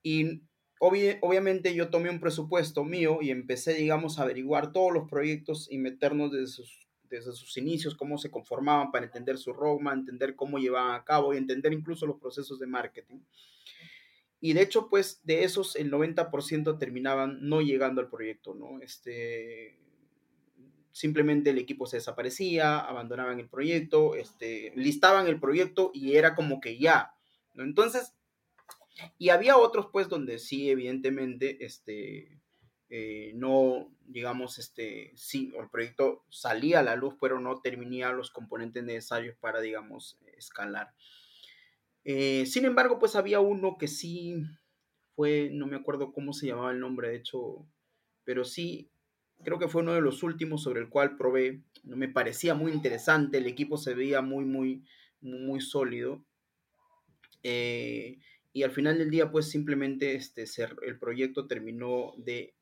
Y 0.03 0.43
obviamente 0.79 1.73
yo 1.73 1.89
tomé 1.89 2.11
un 2.11 2.19
presupuesto 2.19 2.83
mío 2.83 3.17
y 3.19 3.31
empecé, 3.31 3.73
digamos, 3.73 4.19
a 4.19 4.21
averiguar 4.21 4.71
todos 4.71 4.93
los 4.93 5.09
proyectos 5.09 5.67
y 5.71 5.79
meternos 5.79 6.31
desde 6.31 6.47
sus, 6.47 6.87
desde 7.09 7.31
sus 7.31 7.57
inicios, 7.57 7.95
cómo 7.95 8.19
se 8.19 8.29
conformaban 8.29 8.91
para 8.91 9.07
entender 9.07 9.39
su 9.39 9.53
roadmap, 9.53 9.95
entender 9.95 10.35
cómo 10.35 10.59
llevaban 10.59 10.93
a 10.93 11.03
cabo 11.03 11.33
y 11.33 11.37
entender 11.37 11.73
incluso 11.73 12.05
los 12.05 12.19
procesos 12.19 12.59
de 12.59 12.67
marketing. 12.67 13.21
Y 14.45 14.53
de 14.53 14.61
hecho, 14.61 14.89
pues 14.89 15.21
de 15.23 15.43
esos 15.43 15.75
el 15.75 15.91
90% 15.91 16.77
terminaban 16.77 17.39
no 17.41 17.61
llegando 17.61 17.99
al 17.99 18.11
proyecto, 18.11 18.53
¿no? 18.53 18.79
Este, 18.79 19.75
simplemente 20.91 21.49
el 21.49 21.57
equipo 21.57 21.87
se 21.87 21.97
desaparecía, 21.97 22.77
abandonaban 22.77 23.39
el 23.39 23.49
proyecto, 23.49 24.13
este, 24.13 24.71
listaban 24.75 25.25
el 25.25 25.39
proyecto 25.39 25.89
y 25.95 26.15
era 26.15 26.35
como 26.35 26.61
que 26.61 26.77
ya, 26.77 27.15
¿no? 27.55 27.63
Entonces, 27.63 28.13
y 29.17 29.29
había 29.29 29.57
otros 29.57 29.87
pues 29.91 30.09
donde 30.09 30.37
sí, 30.37 30.69
evidentemente, 30.69 31.65
este, 31.65 32.39
eh, 32.91 33.31
no, 33.33 33.91
digamos, 34.05 34.59
este, 34.59 35.11
sí, 35.15 35.55
el 35.59 35.71
proyecto 35.71 36.23
salía 36.29 36.81
a 36.81 36.83
la 36.83 36.95
luz, 36.95 37.15
pero 37.19 37.39
no 37.39 37.61
terminaba 37.61 38.13
los 38.13 38.29
componentes 38.29 38.83
necesarios 38.83 39.35
para, 39.37 39.59
digamos, 39.59 40.19
escalar. 40.37 40.93
Eh, 42.05 42.45
sin 42.45 42.65
embargo, 42.65 42.99
pues 42.99 43.15
había 43.15 43.39
uno 43.39 43.77
que 43.77 43.87
sí 43.87 44.35
fue, 45.15 45.49
no 45.51 45.65
me 45.65 45.75
acuerdo 45.75 46.13
cómo 46.13 46.33
se 46.33 46.47
llamaba 46.47 46.71
el 46.71 46.79
nombre, 46.79 47.09
de 47.09 47.15
hecho, 47.17 47.65
pero 48.23 48.45
sí, 48.45 48.91
creo 49.43 49.57
que 49.57 49.67
fue 49.67 49.81
uno 49.81 49.93
de 49.93 50.01
los 50.01 50.21
últimos 50.23 50.63
sobre 50.63 50.81
el 50.81 50.89
cual 50.89 51.17
probé. 51.17 51.63
No 51.83 51.97
me 51.97 52.07
parecía 52.07 52.53
muy 52.53 52.71
interesante, 52.71 53.39
el 53.39 53.47
equipo 53.47 53.77
se 53.77 53.95
veía 53.95 54.21
muy, 54.21 54.45
muy, 54.45 54.83
muy 55.19 55.61
sólido. 55.61 56.23
Eh, 57.43 58.19
y 58.53 58.63
al 58.63 58.71
final 58.71 58.97
del 58.97 59.09
día, 59.09 59.31
pues 59.31 59.49
simplemente 59.49 60.15
este, 60.15 60.45
el 60.83 60.99
proyecto 60.99 61.47
terminó 61.47 62.13
de, 62.17 62.55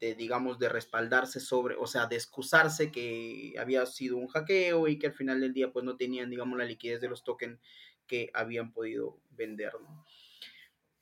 de, 0.00 0.14
digamos, 0.14 0.58
de 0.58 0.68
respaldarse 0.68 1.40
sobre, 1.40 1.76
o 1.76 1.86
sea, 1.86 2.06
de 2.06 2.16
excusarse 2.16 2.90
que 2.90 3.54
había 3.58 3.84
sido 3.86 4.16
un 4.16 4.28
hackeo 4.28 4.88
y 4.88 4.98
que 4.98 5.08
al 5.08 5.14
final 5.14 5.40
del 5.40 5.52
día, 5.52 5.72
pues 5.72 5.84
no 5.84 5.96
tenían, 5.96 6.30
digamos, 6.30 6.58
la 6.58 6.64
liquidez 6.64 7.00
de 7.00 7.08
los 7.08 7.22
tokens 7.22 7.58
que 8.06 8.30
habían 8.34 8.72
podido 8.72 9.18
vender. 9.30 9.72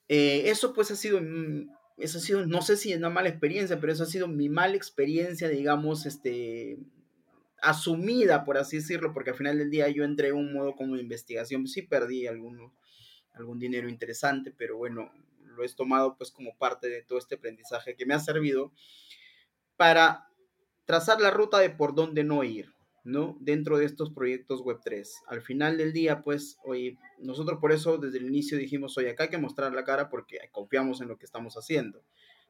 Eh, 0.09 0.50
eso 0.50 0.72
pues 0.72 0.90
ha 0.90 0.96
sido, 0.96 1.20
mm, 1.20 1.70
eso 1.98 2.18
ha 2.18 2.20
sido, 2.20 2.46
no 2.46 2.62
sé 2.62 2.76
si 2.76 2.92
es 2.92 2.98
una 2.98 3.11
mala 3.11 3.28
experiencia, 3.28 3.80
pero 3.80 3.92
eso 3.92 4.03
ha 4.03 4.07
sido 4.07 4.28
mi 4.28 4.48
mala 4.48 4.76
experiencia, 4.76 5.48
digamos, 5.48 6.07
este, 6.07 6.78
asumida, 7.62 8.44
por 8.44 8.59
así 8.59 8.78
decirlo, 8.78 9.12
porque 9.12 9.30
al 9.30 9.36
final 9.36 9.59
del 9.59 9.70
día 9.70 9.88
yo 9.88 10.05
entré 10.05 10.28
en 10.28 10.34
un 10.34 10.53
modo 10.53 10.74
como 10.74 10.96
de 10.96 11.03
investigación, 11.03 11.66
sí 11.68 11.82
perdí 11.82 12.26
algún 12.26 12.72
dinero 13.59 13.88
interesante, 13.88 14.53
pero 14.57 14.76
bueno, 14.76 15.12
lo 15.57 15.64
he 15.64 15.68
tomado 15.68 16.16
pues 16.16 16.30
como 16.30 16.57
parte 16.57 16.88
de 16.88 17.03
todo 17.03 17.18
este 17.18 17.36
aprendizaje 17.36 17.94
que 17.96 18.07
me 18.07 18.14
ha 18.14 18.20
servido 18.20 18.72
para 19.76 20.28
trazar 20.84 21.20
la 21.20 21.30
ruta 21.30 21.59
de 21.59 21.70
por 21.70 21.94
dónde 21.94 22.24
no 22.24 22.44
ir. 22.44 22.72
¿No? 23.05 23.36
Dentro 23.40 23.78
de 23.78 23.84
estos 23.84 24.11
proyectos 24.11 24.62
Web3. 24.62 25.09
Al 25.26 25.42
final 25.42 25.76
del 25.76 25.92
día, 25.92 26.22
pues, 26.22 26.59
hoy 26.64 26.98
nosotros 27.18 27.59
por 27.61 27.72
eso 27.72 27.98
desde 27.98 28.18
el 28.18 28.26
inicio 28.26 28.57
dijimos, 28.59 28.96
oye, 28.96 29.11
acá 29.11 29.24
hay 29.24 29.30
que 29.30 29.38
mostrar 29.38 29.72
la 29.72 29.84
cara 29.84 30.09
porque 30.09 30.38
confiamos 30.53 31.00
en 31.00 31.09
lo 31.09 31.18
que 31.18 31.24
estamos 31.24 31.57
haciendo, 31.57 32.03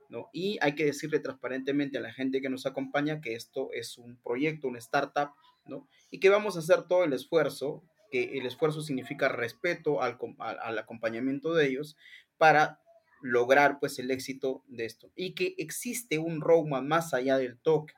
¿no? 0.09 0.29
Y 0.33 0.59
hay 0.61 0.75
que 0.75 0.85
decirle 0.85 1.21
transparentemente 1.21 1.99
a 1.99 2.03
la 2.03 2.13
gente 2.13 2.41
que 2.41 2.51
nos 2.51 2.67
acompaña 2.67 3.21
que 3.21 3.35
esto 3.35 3.71
es 3.73 3.97
un 3.97 4.17
proyecto, 4.17 4.69
una 4.69 4.79
startup, 4.79 5.31
¿no? 5.67 5.89
Y 6.11 6.21
que 6.21 6.29
vamos 6.29 6.57
a 6.57 6.61
hacer 6.61 6.83
todo 6.83 7.05
el 7.05 7.15
esfuerzo, 7.15 7.83
que 8.11 8.39
el 8.39 8.45
esfuerzo 8.45 8.83
significa 8.83 9.29
respeto 9.29 10.03
al, 10.03 10.19
al 10.39 10.79
acompañamiento 10.79 11.55
de 11.55 11.67
ellos 11.67 11.97
para 12.37 12.79
lograr 13.23 13.79
pues 13.79 13.99
el 13.99 14.11
éxito 14.11 14.65
de 14.67 14.85
esto 14.85 15.13
y 15.15 15.35
que 15.35 15.55
existe 15.57 16.19
un 16.19 16.41
roadmap 16.41 16.83
más 16.83 17.15
allá 17.15 17.39
del 17.39 17.57
token 17.57 17.95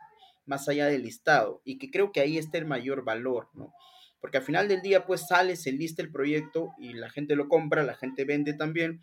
más 0.47 0.68
allá 0.68 0.86
del 0.86 1.03
listado 1.03 1.61
y 1.64 1.78
que 1.78 1.90
creo 1.90 2.12
que 2.12 2.20
ahí 2.20 2.38
está 2.38 2.59
el 2.59 2.66
mayor 2.66 3.05
valor, 3.05 3.49
¿no? 3.55 3.72
Porque 4.20 4.38
al 4.38 4.45
final 4.45 4.68
del 4.68 4.82
día 4.82 5.07
pues 5.07 5.26
sale, 5.26 5.57
se 5.57 5.72
lista 5.72 6.03
el 6.03 6.11
proyecto 6.11 6.70
y 6.78 6.95
la 6.95 7.11
gente 7.11 7.36
lo 7.36 7.49
compra, 7.49 7.82
la 7.82 7.95
gente 7.95 8.24
vende 8.24 8.55
también, 8.55 9.01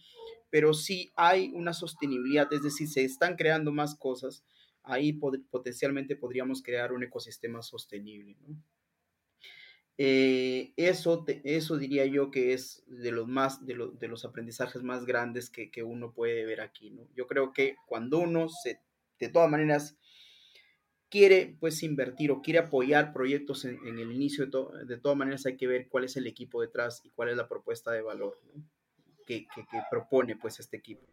pero 0.50 0.74
si 0.74 1.12
hay 1.16 1.52
una 1.54 1.74
sostenibilidad, 1.74 2.52
es 2.52 2.64
decir, 2.64 2.88
se 2.88 3.04
están 3.04 3.36
creando 3.36 3.72
más 3.72 3.96
cosas, 3.96 4.44
ahí 4.84 5.14
potencialmente 5.14 6.16
podríamos 6.16 6.64
crear 6.64 6.92
un 6.92 7.04
ecosistema 7.04 7.62
sostenible, 7.62 8.36
¿no? 8.48 8.62
Eh, 10.04 10.74
eso, 10.78 11.24
eso 11.44 11.78
diría 11.78 12.08
yo 12.08 12.32
que 12.32 12.54
es 12.54 12.84
de 12.88 13.12
los, 13.12 13.28
más, 13.28 13.64
de, 13.68 13.78
de 14.00 14.08
los 14.08 14.26
aprendizajes 14.26 14.82
más 14.82 15.06
grandes 15.06 15.52
que, 15.52 15.70
que, 15.70 15.84
uno 15.84 16.12
puede 16.12 16.44
ver 16.44 16.62
aquí, 16.62 16.90
¿no? 16.90 17.08
Yo 17.16 17.28
creo 17.28 17.54
que 17.54 17.76
cuando 17.86 18.18
uno 18.18 18.50
se, 18.50 18.82
de 19.20 19.30
todas 19.30 19.52
maneras, 19.52 19.98
quiere 21.12 21.56
pues 21.60 21.84
invertir 21.84 22.32
o 22.32 22.42
quiere 22.42 22.60
apoyar 22.60 23.14
proyectos 23.14 23.66
en, 23.66 23.78
el 23.86 24.12
inicio, 24.12 24.48
de, 24.48 24.86
de, 24.86 24.98
todas 24.98 25.18
maneras 25.18 25.46
hay 25.46 25.58
que 25.58 25.68
ver 25.68 25.90
cuál 25.90 26.06
es 26.06 26.16
el 26.18 26.26
equipo 26.26 26.62
detrás 26.62 27.02
y 27.04 27.10
cuál 27.10 27.30
es 27.30 27.38
la 27.38 27.48
propuesta 27.48 27.92
de 27.92 28.02
valor 28.02 28.40
que, 29.26 29.48
propone 29.90 30.36
pues 30.36 30.60
este 30.60 30.78
equipo. 30.78 31.06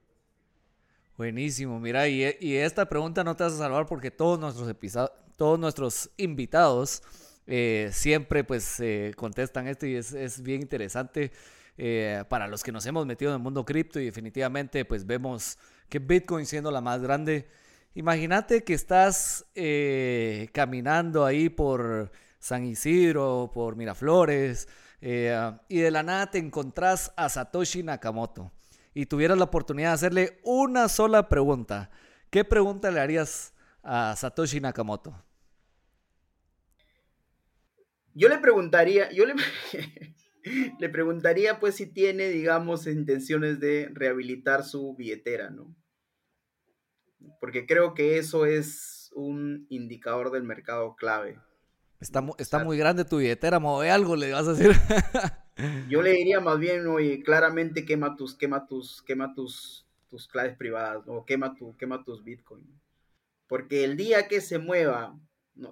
Buenísimo, 1.17 1.81
mira, 1.81 2.09
y, 2.09 2.23
esta 2.23 2.89
pregunta 2.89 3.25
no 3.25 3.37
te 3.37 3.45
vas 3.45 3.55
a 3.55 3.59
salvar 3.59 3.87
porque 3.87 4.11
todos 4.11 4.39
nuestros 4.39 4.73
todos 5.37 5.59
nuestros 5.59 6.11
invitados 6.17 7.03
eh, 7.47 7.91
siempre 7.93 8.45
pues 8.45 8.81
contestan 9.17 9.67
esto 9.67 9.87
y 9.87 9.97
es, 9.97 10.43
bien 10.43 10.63
interesante 10.63 11.33
eh, 11.77 12.25
para 12.29 12.47
los 12.47 12.63
que 12.63 12.73
nos 12.73 12.87
hemos 12.87 13.05
metido 13.05 13.33
en 13.33 13.37
el 13.37 13.43
mundo 13.43 13.65
cripto 13.65 13.99
y 13.99 14.05
definitivamente 14.05 14.85
pues 14.85 15.07
vemos 15.07 15.59
que 15.89 15.99
Bitcoin 15.99 16.47
siendo 16.47 16.71
la 16.71 16.81
más 16.81 17.03
grande, 17.03 17.49
Imagínate 17.99 18.63
que 18.63 18.75
estás 18.75 19.45
eh, 19.57 20.51
caminando 20.53 21.25
ahí 21.25 21.49
por 21.49 22.13
San 22.39 22.65
Isidro, 22.65 23.51
por 23.53 23.75
Miraflores, 23.75 24.69
eh, 25.01 25.37
y 25.69 25.81
de 25.81 25.91
la 25.91 26.05
nada 26.05 26.31
te 26.31 26.39
encontrás 26.39 27.13
a 27.17 27.29
Satoshi 27.29 27.83
Nakamoto 27.83 28.53
y 28.95 29.07
tuvieras 29.07 29.37
la 29.37 29.47
oportunidad 29.47 29.89
de 29.89 29.95
hacerle 29.95 30.39
una 30.45 30.89
sola 30.89 31.29
pregunta. 31.29 31.91
¿Qué 32.31 32.45
pregunta 32.45 32.93
le 32.93 33.01
harías 33.01 33.53
a 33.83 34.15
Satoshi 34.15 34.61
Nakamoto? 34.61 35.21
Yo 38.15 38.29
le 38.29 38.39
preguntaría, 38.39 39.11
yo 39.11 39.27
le, 39.27 39.35
le 40.79 40.89
preguntaría 40.89 41.59
pues 41.59 41.75
si 41.75 41.87
tiene, 41.87 42.29
digamos, 42.29 42.87
intenciones 42.87 43.59
de 43.59 43.91
rehabilitar 43.93 44.63
su 44.63 44.95
billetera, 44.95 45.51
¿no? 45.51 45.75
Porque 47.41 47.67
creo 47.67 47.95
que 47.95 48.19
eso 48.19 48.47
es 48.47 49.11
un 49.15 49.67
indicador 49.69 50.31
del 50.31 50.45
mercado 50.45 50.97
clave. 50.97 51.41
Está, 52.01 52.25
está 52.39 52.65
muy 52.65 52.79
grande 52.79 53.05
tu 53.05 53.19
billetera, 53.19 53.59
mueve 53.59 53.91
algo, 53.91 54.17
le 54.17 54.33
vas 54.33 54.47
a 54.47 54.55
decir. 54.55 54.73
yo 55.89 56.03
le 56.03 56.13
diría 56.13 56.41
más 56.41 56.59
bien, 56.59 56.87
oye, 56.87 57.23
claramente 57.23 57.85
quema 57.85 58.15
tus, 58.17 58.37
quema 58.37 58.67
tus, 58.67 59.03
quema 59.03 59.35
tus, 59.35 59.87
tus 60.09 60.29
claves 60.29 60.57
privadas, 60.57 61.03
o 61.07 61.25
quema, 61.25 61.55
tu, 61.55 61.77
quema 61.77 62.05
tus 62.05 62.23
bitcoins. 62.23 62.69
Porque 63.49 63.85
el 63.85 63.97
día 63.97 64.29
que 64.29 64.41
se 64.41 64.59
mueva, 64.59 65.19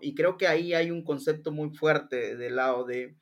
y 0.01 0.15
creo 0.15 0.37
que 0.37 0.49
ahí 0.49 0.75
hay 0.75 0.91
un 0.91 1.05
concepto 1.05 1.53
muy 1.53 1.71
fuerte 1.71 2.37
del 2.37 2.57
lado 2.57 2.85
de 2.85 3.15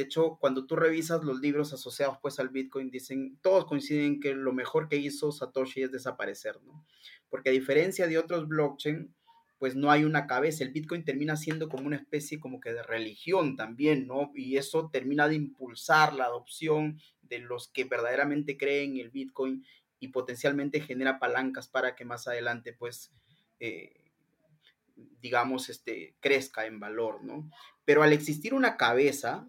de 0.00 0.04
hecho, 0.04 0.38
cuando 0.40 0.64
tú 0.64 0.76
revisas 0.76 1.24
los 1.24 1.40
libros 1.40 1.74
asociados 1.74 2.16
pues 2.22 2.38
al 2.38 2.48
Bitcoin, 2.48 2.90
dicen, 2.90 3.38
todos 3.42 3.66
coinciden 3.66 4.18
que 4.18 4.34
lo 4.34 4.54
mejor 4.54 4.88
que 4.88 4.96
hizo 4.96 5.30
Satoshi 5.30 5.82
es 5.82 5.92
desaparecer, 5.92 6.58
¿no? 6.62 6.79
Porque 7.30 7.50
a 7.50 7.52
diferencia 7.52 8.06
de 8.06 8.18
otros 8.18 8.48
blockchain, 8.48 9.14
pues 9.58 9.76
no 9.76 9.90
hay 9.90 10.04
una 10.04 10.26
cabeza. 10.26 10.64
El 10.64 10.72
Bitcoin 10.72 11.04
termina 11.04 11.36
siendo 11.36 11.68
como 11.68 11.86
una 11.86 11.96
especie 11.96 12.40
como 12.40 12.60
que 12.60 12.72
de 12.72 12.82
religión 12.82 13.56
también, 13.56 14.06
¿no? 14.06 14.32
Y 14.34 14.56
eso 14.56 14.88
termina 14.90 15.28
de 15.28 15.34
impulsar 15.36 16.14
la 16.14 16.24
adopción 16.24 16.98
de 17.22 17.40
los 17.40 17.68
que 17.68 17.84
verdaderamente 17.84 18.56
creen 18.56 18.92
en 18.92 19.00
el 19.00 19.10
Bitcoin 19.10 19.64
y 20.00 20.08
potencialmente 20.08 20.80
genera 20.80 21.18
palancas 21.18 21.68
para 21.68 21.94
que 21.94 22.06
más 22.06 22.26
adelante, 22.26 22.72
pues, 22.72 23.12
eh, 23.60 23.92
digamos, 25.20 25.68
este, 25.68 26.16
crezca 26.20 26.64
en 26.64 26.80
valor, 26.80 27.22
¿no? 27.22 27.50
Pero 27.84 28.02
al 28.02 28.14
existir 28.14 28.54
una 28.54 28.78
cabeza, 28.78 29.46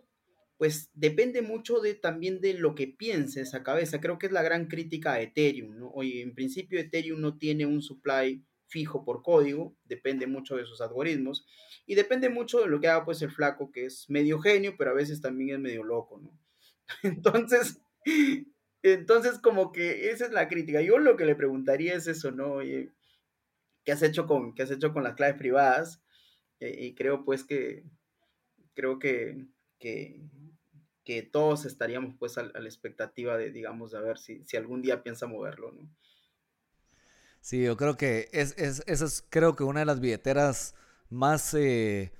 pues 0.62 0.92
depende 0.94 1.42
mucho 1.42 1.80
de, 1.80 1.96
también 1.96 2.40
de 2.40 2.54
lo 2.54 2.76
que 2.76 2.86
piense 2.88 3.42
esa 3.42 3.64
cabeza. 3.64 4.00
Creo 4.00 4.20
que 4.20 4.28
es 4.28 4.32
la 4.32 4.44
gran 4.44 4.68
crítica 4.68 5.14
a 5.14 5.20
Ethereum, 5.20 5.80
¿no? 5.80 5.90
Oye, 5.90 6.22
en 6.22 6.36
principio 6.36 6.80
Ethereum 6.80 7.20
no 7.20 7.40
tiene 7.40 7.66
un 7.66 7.82
supply 7.82 8.46
fijo 8.68 9.04
por 9.04 9.24
código, 9.24 9.76
depende 9.86 10.28
mucho 10.28 10.58
de 10.58 10.68
sus 10.68 10.80
algoritmos 10.80 11.48
y 11.88 11.96
depende 11.96 12.30
mucho 12.30 12.60
de 12.60 12.68
lo 12.68 12.80
que 12.80 12.90
haga 12.90 13.06
pues 13.06 13.24
el 13.24 13.32
flaco, 13.32 13.72
que 13.72 13.86
es 13.86 14.08
medio 14.08 14.38
genio, 14.38 14.76
pero 14.78 14.92
a 14.92 14.94
veces 14.94 15.20
también 15.20 15.56
es 15.56 15.60
medio 15.60 15.84
loco, 15.84 16.20
¿no? 16.20 16.40
Entonces, 17.02 17.82
entonces 18.84 19.40
como 19.40 19.72
que 19.72 20.12
esa 20.12 20.28
es 20.28 20.32
la 20.32 20.48
crítica. 20.48 20.80
Yo 20.84 21.00
lo 21.00 21.18
que 21.18 21.26
le 21.26 21.36
preguntaría 21.36 21.96
es 21.96 22.06
eso, 22.06 22.30
¿no? 22.30 22.60
¿qué 22.60 23.92
has 23.92 24.04
hecho 24.04 24.28
con, 24.28 24.54
qué 24.54 24.62
has 24.62 24.70
hecho 24.70 24.94
con 24.94 25.02
las 25.02 25.16
claves 25.16 25.40
privadas? 25.40 26.04
Eh, 26.60 26.86
y 26.86 26.94
creo 26.94 27.26
pues 27.26 27.44
que, 27.44 27.84
creo 28.76 29.00
que, 29.00 29.48
que, 29.80 30.22
que 31.04 31.24
todos 31.24 31.66
estaríamos 31.66 32.16
pues 32.20 32.38
a, 32.38 32.44
la 32.44 32.68
expectativa 32.68 33.38
de, 33.38 33.52
digamos, 33.52 33.92
de 33.92 34.02
ver 34.02 34.18
si, 34.18 34.44
si 34.46 34.58
algún 34.58 34.82
día 34.82 35.04
piensa 35.04 35.28
moverlo, 35.28 35.72
¿no? 35.72 35.90
Sí, 37.42 37.64
yo 37.64 37.76
creo 37.76 37.98
que 37.98 38.30
es, 38.34 38.56
es, 38.58 38.84
esa 38.86 39.06
es 39.06 39.26
creo 39.28 39.56
que 39.56 39.64
una 39.64 39.80
de 39.80 39.88
las 39.88 40.00
billeteras 40.00 40.76
más, 41.10 41.56
eh, 41.56 42.12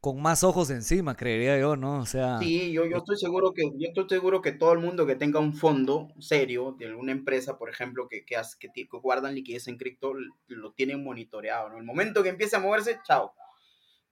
con 0.00 0.22
más 0.22 0.42
ojos 0.42 0.70
encima, 0.70 1.16
creería 1.16 1.58
yo, 1.58 1.76
¿no? 1.76 2.00
O 2.00 2.06
sea... 2.06 2.38
Sí, 2.38 2.72
yo, 2.72 2.86
yo 2.86 2.96
estoy 2.96 3.18
seguro 3.18 3.52
que, 3.52 3.62
yo 3.76 3.88
estoy 3.88 4.08
seguro 4.08 4.40
que 4.40 4.52
todo 4.52 4.72
el 4.72 4.78
mundo 4.78 5.06
que 5.06 5.16
tenga 5.16 5.38
un 5.38 5.54
fondo 5.54 6.08
serio 6.18 6.74
de 6.78 6.86
alguna 6.86 7.12
empresa, 7.12 7.58
por 7.58 7.68
ejemplo, 7.68 8.08
que, 8.08 8.24
que, 8.24 8.36
hace, 8.36 8.56
que, 8.58 8.88
guardan 8.90 9.34
liquidez 9.34 9.68
en 9.68 9.76
cripto, 9.76 10.14
lo 10.48 10.72
tienen 10.72 11.04
monitoreado, 11.04 11.68
¿no? 11.68 11.76
El 11.76 11.84
momento 11.84 12.22
que 12.22 12.30
empiece 12.30 12.56
a 12.56 12.60
moverse, 12.60 12.98
chao. 13.06 13.34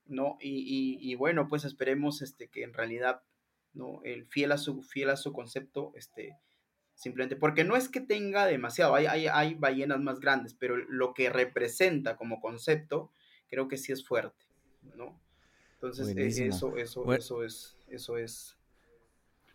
¿No? 0.05 0.37
Y, 0.39 0.49
y, 0.49 1.11
y 1.11 1.15
bueno, 1.15 1.47
pues 1.47 1.65
esperemos 1.65 2.23
este, 2.23 2.47
que 2.47 2.63
en 2.63 2.73
realidad, 2.73 3.21
¿no? 3.73 4.01
El 4.03 4.25
fiel 4.25 4.51
a 4.51 4.57
su, 4.57 4.81
fiel 4.83 5.09
a 5.09 5.15
su 5.17 5.33
concepto, 5.33 5.91
este, 5.95 6.37
simplemente, 6.95 7.35
porque 7.35 7.63
no 7.63 7.75
es 7.75 7.89
que 7.89 8.01
tenga 8.01 8.45
demasiado, 8.45 8.95
hay, 8.95 9.05
hay, 9.05 9.27
hay 9.27 9.53
ballenas 9.53 9.99
más 9.99 10.19
grandes, 10.19 10.53
pero 10.53 10.75
lo 10.77 11.13
que 11.13 11.29
representa 11.29 12.17
como 12.17 12.41
concepto, 12.41 13.11
creo 13.49 13.67
que 13.67 13.77
sí 13.77 13.91
es 13.91 14.05
fuerte, 14.05 14.45
¿no? 14.95 15.19
Entonces, 15.75 16.15
eh, 16.15 16.47
eso, 16.47 16.75
eso, 16.75 17.13
eso 17.13 17.43
es, 17.43 17.77
eso 17.87 18.17
es. 18.17 18.57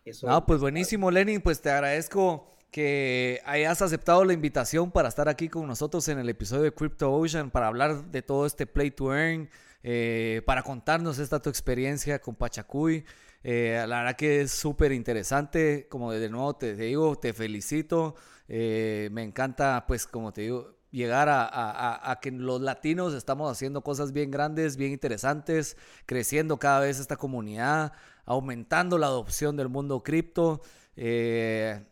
Eso 0.06 0.26
no, 0.26 0.44
pues 0.46 0.60
buenísimo, 0.60 1.10
Lenin, 1.10 1.40
pues 1.40 1.60
te 1.60 1.70
agradezco 1.70 2.54
que 2.74 3.40
hayas 3.44 3.82
aceptado 3.82 4.24
la 4.24 4.32
invitación 4.32 4.90
para 4.90 5.08
estar 5.08 5.28
aquí 5.28 5.48
con 5.48 5.66
nosotros 5.66 6.08
en 6.08 6.18
el 6.18 6.28
episodio 6.28 6.62
de 6.64 6.74
Crypto 6.74 7.12
Ocean 7.12 7.50
para 7.50 7.68
hablar 7.68 8.06
de 8.06 8.20
todo 8.20 8.46
este 8.46 8.66
play 8.66 8.90
to 8.90 9.14
earn, 9.14 9.48
eh, 9.84 10.42
para 10.44 10.62
contarnos 10.62 11.18
esta 11.18 11.40
tu 11.40 11.50
experiencia 11.50 12.18
con 12.18 12.34
Pachacuy. 12.34 13.04
Eh, 13.44 13.84
la 13.86 13.98
verdad 13.98 14.16
que 14.16 14.40
es 14.40 14.50
súper 14.50 14.90
interesante, 14.90 15.86
como 15.88 16.10
de 16.12 16.28
nuevo 16.28 16.56
te, 16.56 16.74
digo, 16.74 17.16
te 17.16 17.32
felicito, 17.32 18.16
me 18.48 19.22
encanta 19.22 19.84
pues 19.86 20.06
como 20.06 20.32
te 20.32 20.42
digo, 20.42 20.74
llegar 20.94 21.28
a, 21.28 22.18
que 22.22 22.30
los 22.30 22.60
latinos 22.60 23.14
estamos 23.14 23.50
haciendo 23.50 23.82
cosas 23.82 24.12
bien 24.12 24.30
grandes, 24.30 24.76
bien 24.76 24.92
interesantes, 24.92 25.76
creciendo 26.06 26.58
cada 26.58 26.80
vez 26.80 27.00
esta 27.00 27.16
comunidad, 27.16 27.92
aumentando 28.24 28.96
la 28.96 29.06
adopción 29.08 29.56
del 29.56 29.68
mundo 29.68 30.04
cripto. 30.04 30.60
Eh, 30.96 31.84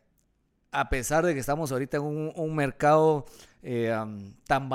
a 0.71 0.89
pesar 0.89 1.27
de 1.27 1.35
que 1.35 1.41
estamos 1.41 1.73
ahorita 1.73 1.97
en 1.97 2.05
un, 2.05 2.55
mercado 2.55 3.27
eh, 3.63 3.93
tan 4.47 4.69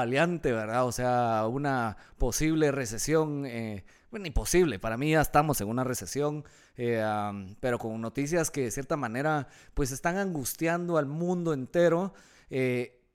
¿verdad? 0.51 0.85
O 0.85 0.91
sea, 0.91 1.47
una 1.49 1.95
posible 2.17 2.71
recesión, 2.71 3.45
eh, 3.45 3.85
bueno, 4.11 4.27
imposible, 4.27 4.79
para 4.79 4.97
mí 4.97 5.11
ya 5.11 5.21
estamos 5.21 5.59
en 5.61 5.67
una 5.67 5.83
recesión, 5.83 6.43
pero 6.75 7.79
con 7.79 7.99
noticias 7.99 8.51
que 8.51 8.61
de 8.61 8.71
cierta 8.71 8.95
manera 8.95 9.47
pues 9.73 9.91
están 9.91 10.17
angustiando 10.17 10.97
al 10.97 11.05
mundo 11.07 11.53
entero 11.53 12.13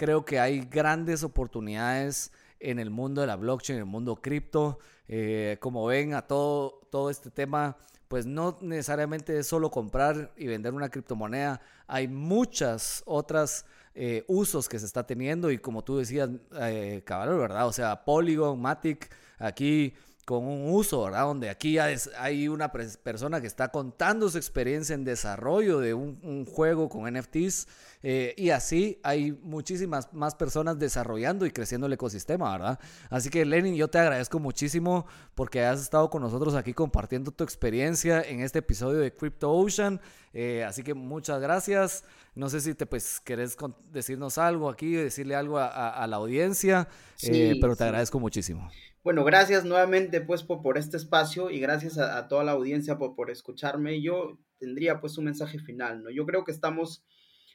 creo 0.02 0.24
que 0.24 0.40
hay 0.40 0.62
grandes 0.62 1.22
oportunidades 1.22 2.32
en 2.58 2.80
el 2.80 2.90
mundo 2.90 3.20
de 3.20 3.28
la 3.28 3.36
blockchain, 3.36 3.76
en 3.76 3.84
el 3.84 3.88
mundo 3.88 4.16
cripto. 4.16 4.80
Eh, 5.06 5.58
como 5.60 5.86
ven, 5.86 6.14
a 6.14 6.22
todo, 6.22 6.80
todo 6.90 7.08
este 7.08 7.30
tema, 7.30 7.76
pues 8.08 8.26
no 8.26 8.58
necesariamente 8.62 9.38
es 9.38 9.46
solo 9.46 9.70
comprar 9.70 10.32
y 10.36 10.48
vender 10.48 10.74
una 10.74 10.88
criptomoneda. 10.88 11.60
Hay 11.86 12.08
muchas 12.08 13.04
otras 13.06 13.64
eh, 13.94 14.24
usos 14.26 14.68
que 14.68 14.80
se 14.80 14.86
está 14.86 15.06
teniendo 15.06 15.50
y 15.52 15.58
como 15.58 15.84
tú 15.84 15.98
decías, 15.98 16.30
eh, 16.60 17.02
cabrón, 17.04 17.38
¿verdad? 17.38 17.66
O 17.68 17.72
sea, 17.72 18.04
Polygon, 18.04 18.60
Matic, 18.60 19.08
aquí 19.38 19.94
con 20.24 20.44
un 20.44 20.72
uso, 20.72 21.02
¿verdad? 21.02 21.22
Donde 21.22 21.50
aquí 21.50 21.78
hay 21.78 22.48
una 22.48 22.70
persona 22.70 23.40
que 23.40 23.48
está 23.48 23.70
contando 23.70 24.28
su 24.28 24.38
experiencia 24.38 24.94
en 24.94 25.04
desarrollo 25.04 25.80
de 25.80 25.94
un, 25.94 26.46
juego 26.46 26.88
con 26.88 27.12
NFTs 27.12 27.66
eh, 28.02 28.34
y 28.36 28.50
así 28.50 28.98
hay 29.02 29.32
muchísimas 29.32 30.12
más 30.12 30.34
personas 30.34 30.78
desarrollando 30.78 31.46
y 31.46 31.50
creciendo 31.50 31.86
el 31.86 31.92
ecosistema, 31.92 32.52
¿verdad? 32.52 32.78
Así 33.10 33.30
que 33.30 33.44
Lenin, 33.44 33.74
yo 33.74 33.88
te 33.88 33.98
agradezco 33.98 34.38
muchísimo 34.38 35.06
porque 35.34 35.64
has 35.64 35.80
estado 35.80 36.10
con 36.10 36.22
nosotros 36.22 36.54
aquí 36.54 36.72
compartiendo 36.72 37.32
tu 37.32 37.42
experiencia 37.42 38.22
en 38.22 38.40
este 38.40 38.60
episodio 38.60 38.98
de 38.98 39.12
Crypto 39.12 39.52
Ocean. 39.52 40.00
Eh, 40.34 40.64
así 40.64 40.82
que 40.82 40.94
muchas 40.94 41.40
gracias. 41.40 42.04
No 42.34 42.48
sé 42.48 42.60
si 42.60 42.74
te 42.74 42.86
pues 42.86 43.20
querés 43.20 43.56
decirnos 43.90 44.38
algo 44.38 44.70
aquí, 44.70 44.94
decirle 44.94 45.34
algo 45.34 45.58
a, 45.58 46.06
la 46.06 46.16
audiencia, 46.16 46.88
eh, 47.22 47.58
pero 47.60 47.76
te 47.76 47.84
agradezco 47.84 48.18
muchísimo. 48.18 48.70
Bueno, 49.04 49.24
gracias 49.24 49.64
nuevamente 49.64 50.20
pues 50.20 50.44
por, 50.44 50.78
este 50.78 50.96
espacio 50.96 51.50
y 51.50 51.58
gracias 51.58 51.98
a, 51.98 52.28
toda 52.28 52.44
la 52.44 52.52
audiencia 52.52 52.98
por, 52.98 53.16
por, 53.16 53.32
escucharme. 53.32 54.00
Yo 54.00 54.38
tendría 54.58 55.00
pues 55.00 55.18
un 55.18 55.24
mensaje 55.24 55.58
final, 55.58 56.04
¿no? 56.04 56.10
Yo 56.10 56.24
creo 56.24 56.44
que 56.44 56.52
estamos 56.52 57.04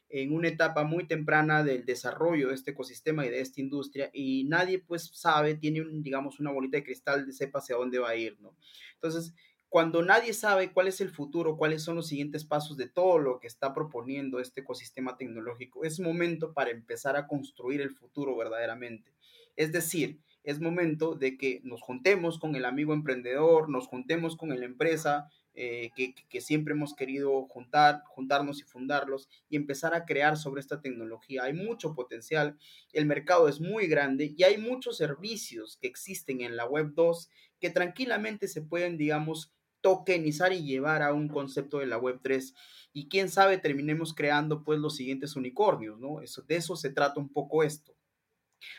en 0.10 0.34
una 0.34 0.50
etapa 0.50 0.84
muy 0.84 1.08
temprana 1.08 1.64
del 1.64 1.86
desarrollo 1.86 2.50
de 2.50 2.56
este 2.56 2.72
ecosistema 2.72 3.26
y 3.26 3.30
de 3.30 3.40
esta 3.40 3.62
industria 3.62 4.10
y 4.14 4.44
nadie 4.46 4.80
pues 4.80 5.10
sabe, 5.14 5.56
tiene 5.56 5.82
un, 5.82 6.04
digamos 6.04 6.40
una 6.42 6.52
bolita 6.52 6.78
de 6.78 6.84
cristal 6.84 7.26
de 7.26 7.32
sepa 7.32 7.60
hacia 7.60 7.78
dónde 7.78 8.00
va 8.00 8.10
a 8.10 8.16
ir, 8.16 8.38
¿no? 8.42 8.54
Entonces, 8.96 9.34
cuando 9.70 10.02
nadie 10.02 10.34
sabe 10.34 10.74
cuál 10.74 10.90
es 10.90 11.00
el 11.00 11.12
futuro, 11.12 11.56
cuáles 11.56 11.82
son 11.82 11.96
los 11.96 12.08
siguientes 12.08 12.44
pasos 12.44 12.76
de 12.76 12.90
todo 12.90 13.20
lo 13.20 13.40
que 13.40 13.48
está 13.48 13.74
proponiendo 13.74 14.40
este 14.42 14.62
ecosistema 14.62 15.16
tecnológico, 15.16 15.86
es 15.86 16.00
momento 16.02 16.54
para 16.54 16.72
empezar 16.72 17.16
a 17.16 17.26
construir 17.26 17.80
el 17.80 17.92
futuro 17.92 18.36
verdaderamente. 18.36 19.14
Es 19.56 19.72
decir, 19.72 20.20
es 20.48 20.62
momento 20.62 21.14
de 21.14 21.38
que 21.38 21.60
nos 21.66 21.82
juntemos 21.82 22.40
con 22.40 22.56
el 22.56 22.64
amigo 22.64 22.94
emprendedor, 22.94 23.68
nos 23.68 23.86
juntemos 23.86 24.38
con 24.38 24.58
la 24.58 24.66
empresa 24.66 25.30
eh, 25.54 25.90
que, 25.94 26.40
siempre 26.40 26.74
hemos 26.74 26.96
querido 26.96 27.48
juntar, 27.48 28.02
juntarnos 28.06 28.62
y 28.62 28.64
fundarlos 28.64 29.28
y 29.50 29.58
empezar 29.58 29.94
a 29.94 30.06
crear 30.06 30.38
sobre 30.38 30.62
esta 30.62 30.80
tecnología. 30.80 31.44
Hay 31.44 31.52
mucho 31.52 31.96
potencial, 31.96 32.58
el 32.94 33.06
mercado 33.06 33.50
es 33.50 33.60
muy 33.60 33.88
grande 33.88 34.34
y 34.38 34.44
hay 34.44 34.58
muchos 34.58 34.96
servicios 34.96 35.78
que 35.82 35.88
existen 35.88 36.40
en 36.40 36.56
la 36.56 36.64
web 36.64 36.94
2 36.94 37.30
que 37.60 37.70
tranquilamente 37.70 38.48
se 38.48 38.62
pueden, 38.62 38.96
digamos, 38.98 39.52
tokenizar 39.82 40.54
y 40.54 40.64
llevar 40.64 41.02
a 41.02 41.12
un 41.12 41.28
concepto 41.28 41.80
de 41.80 41.88
la 41.88 41.98
web 41.98 42.22
3 42.24 42.54
y 42.94 43.10
quién 43.10 43.28
sabe 43.28 43.58
terminemos 43.58 44.14
creando 44.14 44.64
pues 44.64 44.80
los 44.80 44.96
siguientes 44.96 45.36
unicornios, 45.36 46.00
¿no? 46.00 46.22
Eso, 46.22 46.42
de 46.44 46.56
eso 46.56 46.78
se 46.78 46.90
trata 46.90 47.20
un 47.20 47.34
poco 47.34 47.64
esto 47.64 47.97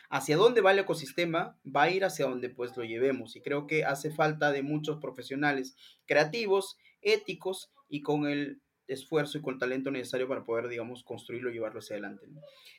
hacia 0.09 0.37
dónde 0.37 0.61
va 0.61 0.71
el 0.71 0.79
ecosistema, 0.79 1.59
va 1.65 1.83
a 1.83 1.91
ir 1.91 2.05
hacia 2.05 2.25
donde 2.25 2.49
pues 2.49 2.75
lo 2.77 2.83
llevemos. 2.83 3.35
Y 3.35 3.41
creo 3.41 3.67
que 3.67 3.85
hace 3.85 4.11
falta 4.11 4.51
de 4.51 4.63
muchos 4.63 4.97
profesionales 4.99 5.75
creativos, 6.05 6.77
éticos 7.01 7.71
y 7.87 8.01
con 8.01 8.27
el 8.27 8.61
esfuerzo 8.87 9.37
y 9.37 9.41
con 9.41 9.53
el 9.53 9.59
talento 9.59 9.91
necesario 9.91 10.27
para 10.27 10.43
poder, 10.43 10.67
digamos, 10.67 11.03
construirlo 11.03 11.49
y 11.49 11.53
llevarlo 11.53 11.79
hacia 11.79 11.95
adelante. 11.95 12.27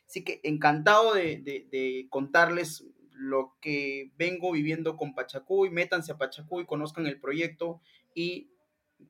Así 0.07 0.25
que 0.25 0.41
encantado 0.43 1.15
de, 1.15 2.07
contarles 2.11 2.85
lo 3.13 3.57
que 3.61 4.13
vengo 4.17 4.51
viviendo 4.53 4.97
con 4.97 5.15
Pachacuy. 5.15 5.71
Métanse 5.71 6.13
a 6.13 6.19
Pachacuy, 6.19 6.67
conozcan 6.67 7.07
el 7.07 7.21
proyecto 7.21 7.81
y 8.15 8.51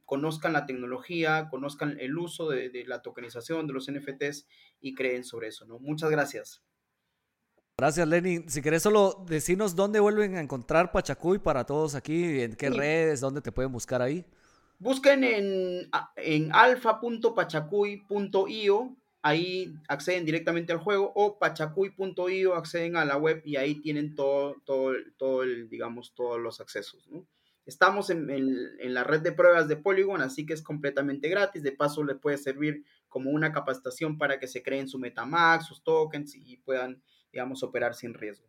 conozcan 0.05 0.53
la 0.53 0.67
tecnología, 0.67 1.49
conozcan 1.49 1.99
el 2.01 2.19
uso 2.19 2.49
de, 2.49 2.71
de 2.71 2.85
la 2.85 3.03
tokenización 3.03 3.67
de 3.67 3.73
los 3.73 3.91
NFTs 3.91 4.47
y 4.81 4.95
creen 4.95 5.25
sobre 5.25 5.49
eso. 5.49 5.65
¿no? 5.65 5.79
Muchas 5.79 6.11
gracias. 6.11 6.63
Gracias, 7.81 8.07
Lenny. 8.07 8.45
Si 8.47 8.61
querés 8.61 8.83
solo 8.83 9.25
decirnos 9.27 9.75
dónde 9.75 10.01
vuelven 10.01 10.37
a 10.37 10.43
encontrar 10.43 10.93
Pachacuy 10.93 11.39
para 11.39 11.65
todos 11.65 11.95
aquí, 11.95 12.43
en 12.43 12.55
qué 12.55 12.69
redes, 12.69 13.23
dónde 13.23 13.41
te 13.41 13.53
pueden 13.53 13.73
buscar 13.73 14.03
ahí. 14.03 14.27
Busquen 14.79 15.25
en, 15.25 15.89
en 16.17 16.55
alfa.pachacuy.io, 16.55 18.97
ahí 19.23 19.75
acceden 19.89 20.27
directamente 20.27 20.75
al 20.75 20.81
juego, 20.81 21.11
o 21.15 21.39
pachacuy.io, 21.39 22.55
acceden 22.55 22.97
a 22.97 23.07
la 23.07 23.17
web 23.17 23.41
y 23.47 23.57
ahí 23.57 23.77
tienen 23.77 24.15
todo, 24.15 24.57
todo, 24.67 24.93
todo 25.17 25.43
el, 25.43 25.71
digamos, 25.71 26.13
todos 26.15 26.39
los 26.39 26.61
accesos, 26.61 27.09
Estamos 27.65 28.11
en, 28.11 28.29
en, 28.29 28.93
la 28.93 29.05
red 29.05 29.23
de 29.23 29.33
pruebas 29.33 29.69
de 29.69 29.77
Polygon, 29.77 30.21
así 30.21 30.45
que 30.45 30.53
es 30.53 30.61
completamente 30.61 31.31
gratis. 31.31 31.63
De 31.63 31.73
paso, 31.73 32.05
les 32.05 32.19
puede 32.19 32.37
servir 32.37 32.85
como 33.09 33.31
una 33.31 33.53
capacitación 33.53 34.19
para 34.19 34.39
que 34.39 34.49
se 34.49 34.63
creen 34.63 34.87
su 34.87 34.99
Metamax, 34.99 35.67
sus 35.67 35.83
tokens 35.83 36.35
y 36.35 36.59
puedan 36.59 37.01
digamos, 37.33 37.63
operar 37.63 37.95
sin 37.95 38.15
riesgo. 38.15 38.45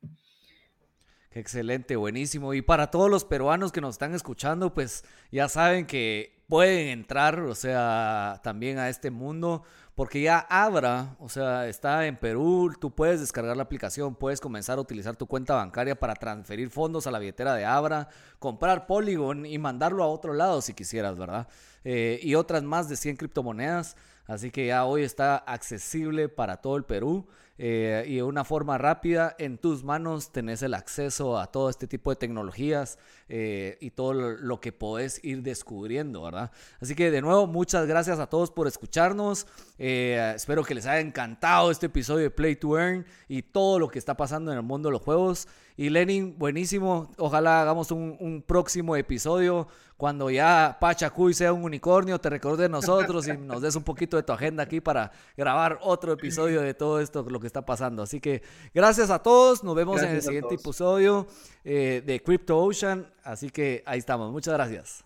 excelente, 1.31 1.95
buenísimo. 1.95 2.53
Y 2.53 2.61
para 2.61 2.91
todos 2.91 3.09
los 3.09 3.25
peruanos 3.25 3.71
que 3.71 3.81
nos 3.81 3.95
están 3.95 4.13
escuchando, 4.13 4.73
pues 4.73 5.03
ya 5.31 5.47
saben 5.47 5.85
que 5.85 6.41
pueden 6.51 6.89
entrar, 6.89 7.39
o 7.39 7.55
sea, 7.55 8.41
también 8.43 8.77
a 8.77 8.89
este 8.89 9.09
mundo, 9.09 9.63
porque 9.95 10.21
ya 10.21 10.39
Abra, 10.49 11.15
o 11.19 11.29
sea, 11.29 11.67
está 11.67 12.07
en 12.07 12.17
Perú, 12.17 12.73
tú 12.77 12.93
puedes 12.93 13.21
descargar 13.21 13.55
la 13.55 13.63
aplicación, 13.63 14.15
puedes 14.15 14.41
comenzar 14.41 14.77
a 14.77 14.81
utilizar 14.81 15.15
tu 15.15 15.27
cuenta 15.27 15.55
bancaria 15.55 15.97
para 15.97 16.13
transferir 16.13 16.69
fondos 16.69 17.07
a 17.07 17.11
la 17.11 17.19
billetera 17.19 17.55
de 17.55 17.63
Abra, 17.63 18.09
comprar 18.37 18.85
Polygon 18.85 19.45
y 19.45 19.57
mandarlo 19.59 20.03
a 20.03 20.07
otro 20.07 20.33
lado 20.33 20.61
si 20.61 20.73
quisieras, 20.73 21.17
¿verdad? 21.17 21.47
Eh, 21.85 22.19
y 22.21 22.35
otras 22.35 22.63
más 22.63 22.89
de 22.89 22.97
100 22.97 23.15
criptomonedas, 23.15 23.95
así 24.27 24.51
que 24.51 24.67
ya 24.67 24.85
hoy 24.85 25.03
está 25.03 25.37
accesible 25.37 26.29
para 26.29 26.57
todo 26.57 26.77
el 26.77 26.83
Perú. 26.83 27.27
eh, 27.63 28.05
y 28.07 28.15
de 28.15 28.23
una 28.23 28.43
forma 28.43 28.79
rápida 28.79 29.35
en 29.37 29.59
tus 29.59 29.83
manos 29.83 30.31
tenés 30.31 30.63
el 30.63 30.73
acceso 30.73 31.37
a 31.37 31.51
todo 31.51 31.69
este 31.69 31.85
tipo 31.85 32.09
de 32.09 32.15
tecnologías 32.15 32.97
eh, 33.33 33.77
y 33.79 33.91
todo 33.91 34.13
lo, 34.13 34.59
que 34.59 34.71
podés 34.71 35.23
ir 35.23 35.41
descubriendo, 35.41 36.23
¿verdad? 36.23 36.51
Así 36.81 36.95
que 36.95 37.11
de 37.11 37.21
nuevo, 37.21 37.47
muchas 37.47 37.85
gracias 37.85 38.19
a 38.19 38.27
todos 38.27 38.51
por 38.51 38.67
escucharnos. 38.67 39.47
Eh, 39.77 40.33
espero 40.35 40.63
que 40.63 40.75
les 40.75 40.85
haya 40.85 40.99
encantado 40.99 41.71
este 41.71 41.85
episodio 41.85 42.23
de 42.23 42.31
Play 42.31 42.55
to 42.55 42.77
Earn 42.77 43.05
y 43.29 43.41
todo 43.43 43.79
lo 43.79 43.89
que 43.89 43.99
está 43.99 44.17
pasando 44.17 44.51
en 44.51 44.57
el 44.57 44.63
mundo 44.63 44.89
de 44.89 44.93
los 44.93 45.01
juegos. 45.01 45.47
Y 45.81 45.89
Lenin, 45.89 46.37
buenísimo. 46.37 47.09
Ojalá 47.17 47.59
hagamos 47.59 47.89
un, 47.89 48.15
un 48.19 48.43
próximo 48.43 48.95
episodio 48.95 49.67
cuando 49.97 50.29
ya 50.29 50.77
Pachacuy 50.79 51.33
sea 51.33 51.53
un 51.53 51.63
unicornio, 51.63 52.21
te 52.21 52.29
recuerdes 52.29 52.59
de 52.59 52.69
nosotros 52.69 53.27
y 53.27 53.35
nos 53.35 53.63
des 53.63 53.75
un 53.75 53.81
poquito 53.81 54.15
de 54.15 54.21
tu 54.21 54.31
agenda 54.31 54.61
aquí 54.61 54.79
para 54.79 55.11
grabar 55.35 55.79
otro 55.81 56.13
episodio 56.13 56.61
de 56.61 56.75
todo 56.75 56.99
esto, 56.99 57.25
lo 57.27 57.39
que 57.39 57.47
está 57.47 57.65
pasando. 57.65 58.03
Así 58.03 58.19
que 58.19 58.43
gracias 58.75 59.09
a 59.09 59.23
todos, 59.23 59.63
nos 59.63 59.73
vemos 59.73 60.03
en 60.03 60.09
el 60.11 60.21
siguiente 60.21 60.53
episodio 60.53 61.25
eh, 61.63 62.03
de 62.05 62.21
Crypto 62.21 62.59
Ocean. 62.59 63.11
Así 63.23 63.49
que 63.49 63.81
ahí 63.87 63.97
estamos, 63.97 64.31
muchas 64.31 64.53
gracias. 64.53 65.03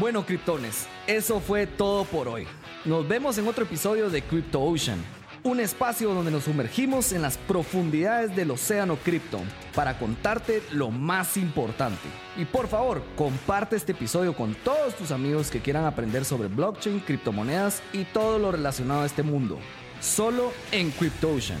Bueno, 0.00 0.26
criptones, 0.26 0.88
eso 1.06 1.38
fue 1.38 1.68
todo 1.68 2.02
por 2.02 2.26
hoy. 2.26 2.48
Nos 2.84 3.06
vemos 3.06 3.38
en 3.38 3.46
otro 3.46 3.62
episodio 3.62 4.10
de 4.10 4.22
Crypto 4.22 4.60
Ocean 4.60 4.98
un 5.44 5.60
espacio 5.60 6.14
donde 6.14 6.30
nos 6.30 6.44
sumergimos 6.44 7.12
en 7.12 7.20
las 7.20 7.36
profundidades 7.36 8.34
del 8.34 8.50
océano 8.50 8.96
cripto 8.96 9.38
para 9.74 9.98
contarte 9.98 10.62
lo 10.72 10.90
más 10.90 11.36
importante. 11.36 12.08
Y 12.38 12.46
por 12.46 12.66
favor, 12.66 13.02
comparte 13.14 13.76
este 13.76 13.92
episodio 13.92 14.34
con 14.34 14.54
todos 14.54 14.94
tus 14.94 15.10
amigos 15.10 15.50
que 15.50 15.60
quieran 15.60 15.84
aprender 15.84 16.24
sobre 16.24 16.48
blockchain, 16.48 17.00
criptomonedas 17.00 17.82
y 17.92 18.04
todo 18.04 18.38
lo 18.38 18.52
relacionado 18.52 19.02
a 19.02 19.06
este 19.06 19.22
mundo. 19.22 19.58
Solo 20.00 20.50
en 20.72 20.90
CryptoOcean. 20.90 21.60